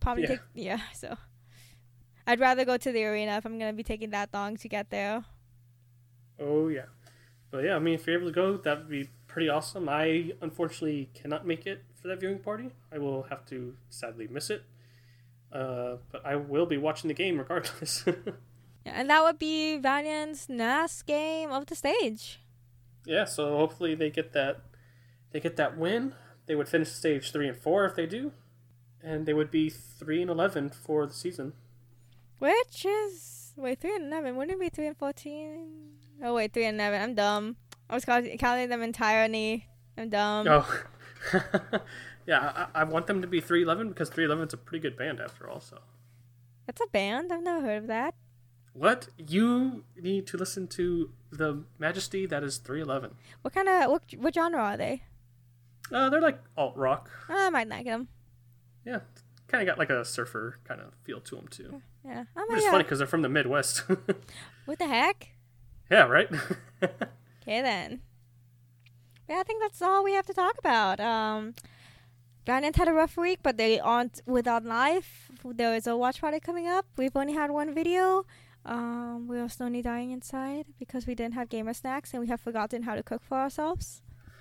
Probably 0.00 0.22
Yeah. 0.22 0.28
take 0.28 0.40
yeah. 0.54 0.80
So 0.94 1.16
I'd 2.26 2.40
rather 2.40 2.64
go 2.64 2.76
to 2.76 2.92
the 2.92 3.04
arena 3.04 3.36
if 3.38 3.44
I'm 3.46 3.58
gonna 3.58 3.72
be 3.72 3.82
taking 3.82 4.10
that 4.10 4.30
long 4.34 4.56
to 4.58 4.68
get 4.68 4.90
there. 4.90 5.24
Oh 6.38 6.68
yeah, 6.68 6.86
but 7.50 7.64
yeah, 7.64 7.74
I 7.76 7.78
mean, 7.80 7.94
if 7.94 8.06
you're 8.06 8.16
able 8.18 8.28
to 8.28 8.32
go, 8.34 8.56
that 8.58 8.78
would 8.78 8.88
be 8.88 9.08
pretty 9.26 9.48
awesome. 9.48 9.88
I 9.88 10.32
unfortunately 10.40 11.10
cannot 11.14 11.46
make 11.46 11.66
it 11.66 11.84
for 11.94 12.08
that 12.08 12.20
viewing 12.20 12.38
party. 12.38 12.70
I 12.92 12.98
will 12.98 13.24
have 13.24 13.44
to 13.46 13.76
sadly 13.90 14.28
miss 14.28 14.50
it. 14.50 14.64
Uh, 15.52 15.96
but 16.12 16.24
I 16.26 16.36
will 16.36 16.66
be 16.66 16.76
watching 16.76 17.08
the 17.08 17.14
game 17.14 17.38
regardless. 17.38 18.04
Yeah, 18.86 18.92
and 19.00 19.10
that 19.10 19.22
would 19.22 19.38
be 19.38 19.76
Valiant's 19.76 20.48
last 20.48 21.04
game 21.04 21.50
of 21.50 21.66
the 21.66 21.74
stage. 21.74 22.40
yeah, 23.04 23.24
so 23.24 23.56
hopefully 23.58 23.94
they 23.94 24.08
get 24.08 24.32
that 24.32 24.60
they 25.32 25.40
get 25.40 25.56
that 25.56 25.76
win. 25.76 26.14
They 26.46 26.54
would 26.54 26.68
finish 26.68 26.88
stage 26.92 27.30
three 27.32 27.48
and 27.48 27.56
four 27.58 27.84
if 27.84 27.94
they 27.96 28.06
do, 28.06 28.32
and 29.02 29.26
they 29.26 29.34
would 29.34 29.50
be 29.50 29.68
three 29.68 30.22
and 30.22 30.30
eleven 30.30 30.70
for 30.70 31.06
the 31.06 31.12
season. 31.12 31.52
Which 32.38 32.86
is 32.86 33.52
wait 33.56 33.80
three 33.80 33.94
and 33.96 34.06
eleven. 34.06 34.36
Wouldn't 34.36 34.56
it 34.56 34.60
be 34.60 34.70
three 34.70 34.86
and 34.86 34.96
fourteen? 34.96 35.98
Oh 36.22 36.34
wait, 36.34 36.54
three 36.54 36.64
and 36.64 36.78
eleven. 36.80 37.02
I'm 37.02 37.14
dumb. 37.14 37.56
I 37.90 37.94
was 37.94 38.04
counting 38.06 38.68
them 38.70 38.82
entirely. 38.82 39.66
I'm 39.98 40.08
dumb. 40.08 40.46
oh, 40.48 40.82
yeah, 42.28 42.66
I, 42.74 42.82
I 42.82 42.84
want 42.84 43.06
them 43.08 43.20
to 43.22 43.26
be 43.26 43.40
three 43.40 43.62
eleven 43.62 43.88
because 43.88 44.08
three 44.10 44.24
eleven 44.26 44.46
is 44.46 44.52
a 44.54 44.56
pretty 44.58 44.82
good 44.82 44.96
band 44.96 45.18
after 45.20 45.48
all. 45.48 45.60
So 45.60 45.78
That's 46.66 46.80
a 46.80 46.86
band. 46.92 47.32
I've 47.32 47.42
never 47.42 47.60
heard 47.66 47.78
of 47.78 47.86
that. 47.88 48.14
what 48.74 49.08
you 49.16 49.82
need 49.96 50.26
to 50.28 50.36
listen 50.36 50.68
to 50.68 51.10
the 51.32 51.64
Majesty 51.78 52.26
that 52.26 52.42
is 52.44 52.58
three 52.58 52.82
eleven. 52.82 53.14
What 53.42 53.54
kind 53.54 53.68
of 53.68 53.90
what, 53.90 54.02
what 54.18 54.34
genre 54.34 54.60
are 54.60 54.76
they? 54.76 55.02
Uh, 55.90 56.10
they're 56.10 56.20
like 56.20 56.38
alt 56.56 56.76
rock. 56.76 57.10
I 57.30 57.48
might 57.50 57.68
like 57.68 57.86
them. 57.86 58.08
Yeah, 58.84 59.00
kind 59.48 59.62
of 59.62 59.66
got 59.66 59.78
like 59.78 59.90
a 59.90 60.04
surfer 60.04 60.58
kind 60.64 60.80
of 60.82 60.92
feel 61.04 61.20
to 61.20 61.36
them 61.36 61.48
too. 61.48 61.80
Yeah. 62.04 62.24
Oh 62.36 62.44
Which 62.48 62.58
is 62.58 62.64
god. 62.64 62.70
funny 62.72 62.84
because 62.84 62.98
they're 62.98 63.06
from 63.08 63.22
the 63.22 63.28
Midwest. 63.28 63.84
What 64.66 64.78
the 64.78 64.86
heck? 64.86 65.28
yeah, 65.90 66.04
right. 66.04 66.28
Okay 67.42 67.62
then. 67.62 68.00
Yeah, 69.28 69.38
I 69.40 69.42
think 69.44 69.62
that's 69.62 69.80
all 69.80 70.04
we 70.04 70.12
have 70.12 70.26
to 70.26 70.34
talk 70.34 70.58
about. 70.58 71.00
Um, 71.00 71.54
Valiant 72.48 72.76
had 72.76 72.88
a 72.88 72.94
rough 72.94 73.18
week, 73.18 73.40
but 73.42 73.58
they 73.58 73.78
aren't 73.78 74.22
without 74.24 74.64
life. 74.64 75.30
There 75.44 75.74
is 75.74 75.86
a 75.86 75.94
watch 75.94 76.22
party 76.22 76.40
coming 76.40 76.66
up. 76.66 76.86
We've 76.96 77.14
only 77.14 77.34
had 77.34 77.50
one 77.50 77.74
video. 77.74 78.24
Um, 78.64 79.28
we 79.28 79.38
are 79.38 79.50
slowly 79.50 79.82
dying 79.82 80.12
inside 80.12 80.64
because 80.78 81.06
we 81.06 81.14
didn't 81.14 81.34
have 81.34 81.50
gamer 81.50 81.74
snacks 81.74 82.14
and 82.14 82.22
we 82.22 82.28
have 82.28 82.40
forgotten 82.40 82.84
how 82.84 82.94
to 82.94 83.02
cook 83.02 83.22
for 83.22 83.36
ourselves. 83.36 84.00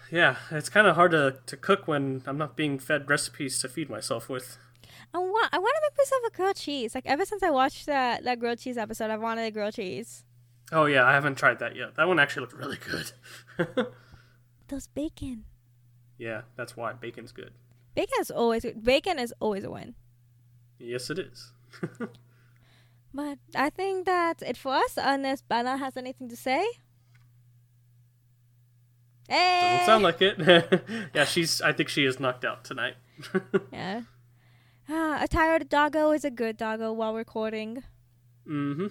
yeah, 0.09 0.37
it's 0.51 0.69
kind 0.69 0.87
of 0.87 0.95
hard 0.95 1.11
to, 1.11 1.39
to 1.47 1.57
cook 1.57 1.85
when 1.85 2.23
I'm 2.25 2.37
not 2.37 2.55
being 2.55 2.79
fed 2.79 3.09
recipes 3.09 3.59
to 3.59 3.67
feed 3.67 3.89
myself 3.89 4.29
with. 4.29 4.57
I 5.13 5.17
want 5.17 5.49
I 5.51 5.59
want 5.59 5.75
to 5.75 5.81
make 5.83 5.97
myself 5.97 6.21
a 6.27 6.31
grilled 6.31 6.55
cheese. 6.55 6.95
Like 6.95 7.05
ever 7.05 7.25
since 7.25 7.43
I 7.43 7.49
watched 7.49 7.87
that 7.87 8.23
that 8.23 8.39
grilled 8.39 8.59
cheese 8.59 8.77
episode, 8.77 9.11
I've 9.11 9.21
wanted 9.21 9.43
a 9.43 9.51
grilled 9.51 9.73
cheese. 9.73 10.23
Oh 10.71 10.85
yeah, 10.85 11.03
I 11.03 11.11
haven't 11.11 11.35
tried 11.35 11.59
that 11.59 11.75
yet. 11.75 11.97
That 11.97 12.07
one 12.07 12.19
actually 12.19 12.43
looked 12.43 12.53
really 12.53 12.77
good. 12.89 13.11
Those 14.69 14.87
bacon. 14.87 15.43
yeah, 16.17 16.43
that's 16.55 16.77
why 16.77 16.93
bacon's 16.93 17.33
good. 17.33 17.51
Bacon 17.97 18.21
is 18.21 18.29
always 18.29 18.63
bacon 18.83 19.17
is 19.17 19.33
always 19.39 19.63
a 19.63 19.71
win. 19.71 19.95
Yes, 20.77 21.09
it 21.09 21.17
is. 21.17 21.51
But 23.13 23.39
I 23.55 23.71
think 23.71 24.05
that's 24.05 24.43
it 24.43 24.57
for 24.57 24.73
us. 24.73 24.93
Unless 24.95 25.41
Bella 25.41 25.77
has 25.77 25.97
anything 25.97 26.29
to 26.29 26.35
say. 26.35 26.63
Hey. 29.27 29.79
Doesn't 29.79 29.85
sound 29.87 30.03
like 30.03 30.21
it. 30.21 30.83
yeah, 31.15 31.25
she's. 31.33 31.59
I 31.61 31.73
think 31.73 31.89
she 31.89 32.05
is 32.05 32.19
knocked 32.19 32.45
out 32.45 32.63
tonight. 32.63 32.93
Yeah. 33.73 34.01
Ah, 34.87 35.23
a 35.23 35.27
tired 35.27 35.67
doggo 35.67 36.11
is 36.11 36.23
a 36.23 36.29
good 36.29 36.57
doggo 36.57 36.93
while 36.93 37.15
recording. 37.15 37.83
mm-hmm. 38.47 38.87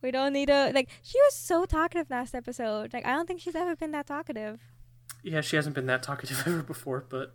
We 0.00 0.12
don't 0.12 0.32
need 0.32 0.50
a 0.50 0.70
like. 0.70 0.88
She 1.02 1.18
was 1.18 1.34
so 1.34 1.64
talkative 1.64 2.08
last 2.10 2.36
episode. 2.36 2.92
Like 2.92 3.04
I 3.04 3.12
don't 3.12 3.26
think 3.26 3.40
she's 3.40 3.56
ever 3.56 3.74
been 3.74 3.90
that 3.90 4.06
talkative. 4.06 4.60
Yeah, 5.24 5.40
she 5.40 5.56
hasn't 5.56 5.74
been 5.74 5.86
that 5.86 6.04
talkative 6.04 6.44
ever 6.46 6.62
before, 6.62 7.04
but 7.08 7.34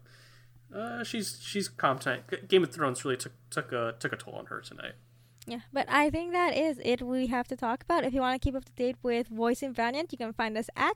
uh, 0.74 1.04
she's 1.04 1.40
she's. 1.42 1.70
G- 1.70 2.38
Game 2.48 2.64
of 2.64 2.72
Thrones 2.74 3.04
really 3.04 3.18
took 3.18 3.34
took 3.50 3.72
a 3.72 3.96
took 4.00 4.14
a 4.14 4.16
toll 4.16 4.36
on 4.36 4.48
her 4.48 4.62
tonight. 4.62 4.94
Yeah, 5.48 5.62
but 5.74 5.88
I 5.90 6.10
think 6.10 6.32
that 6.34 6.56
is 6.56 6.80
it. 6.84 7.02
We 7.02 7.28
have 7.28 7.48
to 7.48 7.56
talk 7.56 7.84
about. 7.84 8.04
If 8.04 8.14
you 8.14 8.22
want 8.22 8.40
to 8.40 8.46
keep 8.46 8.56
up 8.56 8.66
to 8.66 8.72
date 8.74 8.98
with 9.02 9.28
Voice 9.28 9.62
Invariant, 9.62 10.12
you 10.12 10.18
can 10.18 10.34
find 10.34 10.58
us 10.58 10.70
at 10.76 10.96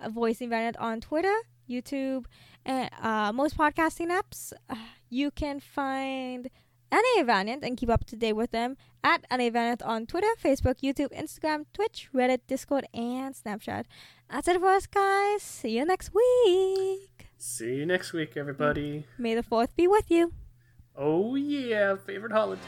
uh, 0.00 0.10
Voice 0.10 0.40
Invariant 0.40 0.74
on 0.78 1.00
Twitter, 1.00 1.34
YouTube, 1.68 2.26
and 2.66 2.90
uh, 3.00 3.32
most 3.32 3.56
podcasting 3.56 4.08
apps. 4.08 4.52
Uh, 4.68 4.74
you 5.08 5.30
can 5.30 5.58
find 5.58 6.50
LA 6.92 7.22
Valiant 7.24 7.64
and 7.64 7.76
keep 7.78 7.88
up 7.88 8.04
to 8.06 8.16
date 8.16 8.34
with 8.34 8.50
them 8.50 8.76
at 9.02 9.24
LA 9.30 9.48
Valiant 9.48 9.82
on 9.82 10.06
Twitter, 10.06 10.34
Facebook, 10.42 10.80
YouTube, 10.80 11.12
Instagram, 11.18 11.64
Twitch, 11.72 12.10
Reddit, 12.14 12.40
Discord, 12.46 12.86
and 12.92 13.34
Snapchat. 13.34 13.84
That's 14.30 14.48
it 14.48 14.60
for 14.60 14.68
us, 14.68 14.86
guys. 14.86 15.42
See 15.42 15.78
you 15.78 15.86
next 15.86 16.12
week. 16.14 17.17
See 17.40 17.76
you 17.76 17.86
next 17.86 18.12
week, 18.12 18.34
mm. 18.34 18.38
everybody. 18.38 19.06
May 19.16 19.36
the 19.36 19.44
4th 19.44 19.68
be 19.76 19.86
with 19.86 20.10
you. 20.10 20.32
Oh, 20.96 21.36
yeah. 21.36 21.94
Favorite 21.94 22.32
holiday. 22.32 22.60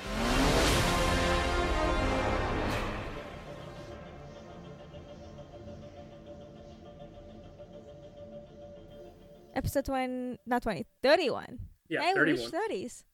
Episode 9.57 9.85
20, 9.85 10.39
not 10.47 10.63
20, 10.63 10.87
31. 11.03 11.59
Yeah, 11.89 12.03
hey, 12.03 12.13
we 12.15 12.15
31. 12.15 12.39
reached 12.39 12.55
30s. 12.55 13.05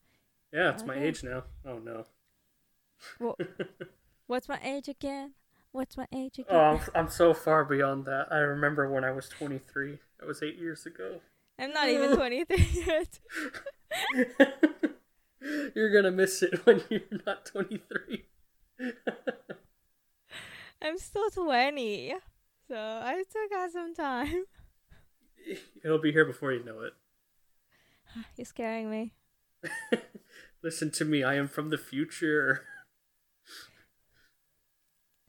Yeah, 0.53 0.71
it's 0.73 0.85
my 0.85 0.95
age 0.95 1.25
now. 1.25 1.45
Oh, 1.65 1.79
no. 1.79 2.05
Well, 3.19 3.37
What's 4.27 4.47
my 4.47 4.61
age 4.63 4.89
again? 4.89 5.33
What's 5.73 5.97
my 5.97 6.07
age 6.15 6.35
oh, 6.39 6.43
again? 6.43 6.47
Oh, 6.51 6.61
I'm, 6.61 6.81
I'm 7.07 7.09
so 7.11 7.33
far 7.33 7.65
beyond 7.65 8.05
that. 8.05 8.27
I 8.31 8.39
remember 8.41 8.93
when 8.93 9.05
I 9.05 9.11
was 9.13 9.31
23. 9.31 9.99
That 10.21 10.27
was 10.27 10.43
eight 10.43 10.59
years 10.59 10.85
ago. 10.85 11.21
I'm 11.59 11.73
not 11.73 11.89
even 11.89 12.15
23 12.17 12.69
yet. 12.87 13.19
you're 15.75 15.93
gonna 15.93 16.11
miss 16.11 16.43
it 16.43 16.67
when 16.67 16.83
you're 16.91 17.01
not 17.27 17.47
23. 17.47 18.27
I'm 20.83 20.99
still 20.99 21.31
20. 21.31 22.15
So 22.69 22.77
I 22.77 23.23
still 23.29 23.49
got 23.49 23.71
some 23.71 23.95
time. 23.95 24.45
It'll 25.83 26.01
be 26.01 26.13
here 26.13 26.25
before 26.25 26.53
you 26.53 26.65
know 26.65 26.81
it. 26.81 26.93
You're 28.37 28.45
scaring 28.45 28.91
me. 28.91 29.13
Listen 30.63 30.91
to 30.93 31.05
me, 31.05 31.23
I 31.23 31.35
am 31.35 31.47
from 31.47 31.71
the 31.71 31.79
future. 31.79 32.65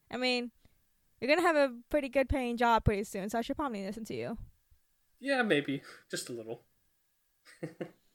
I 0.09 0.17
mean, 0.17 0.51
you're 1.21 1.30
gonna 1.30 1.47
have 1.47 1.55
a 1.55 1.73
pretty 1.89 2.09
good 2.09 2.30
paying 2.30 2.57
job 2.57 2.84
pretty 2.86 3.03
soon, 3.03 3.30
so 3.30 3.38
I 3.38 3.41
should 3.41 3.55
probably 3.55 3.86
listen 3.86 4.05
to 4.05 4.15
you. 4.15 4.38
Yeah, 5.20 5.43
maybe. 5.43 5.84
Just 6.09 6.30
a 6.30 6.34
little. 6.34 6.63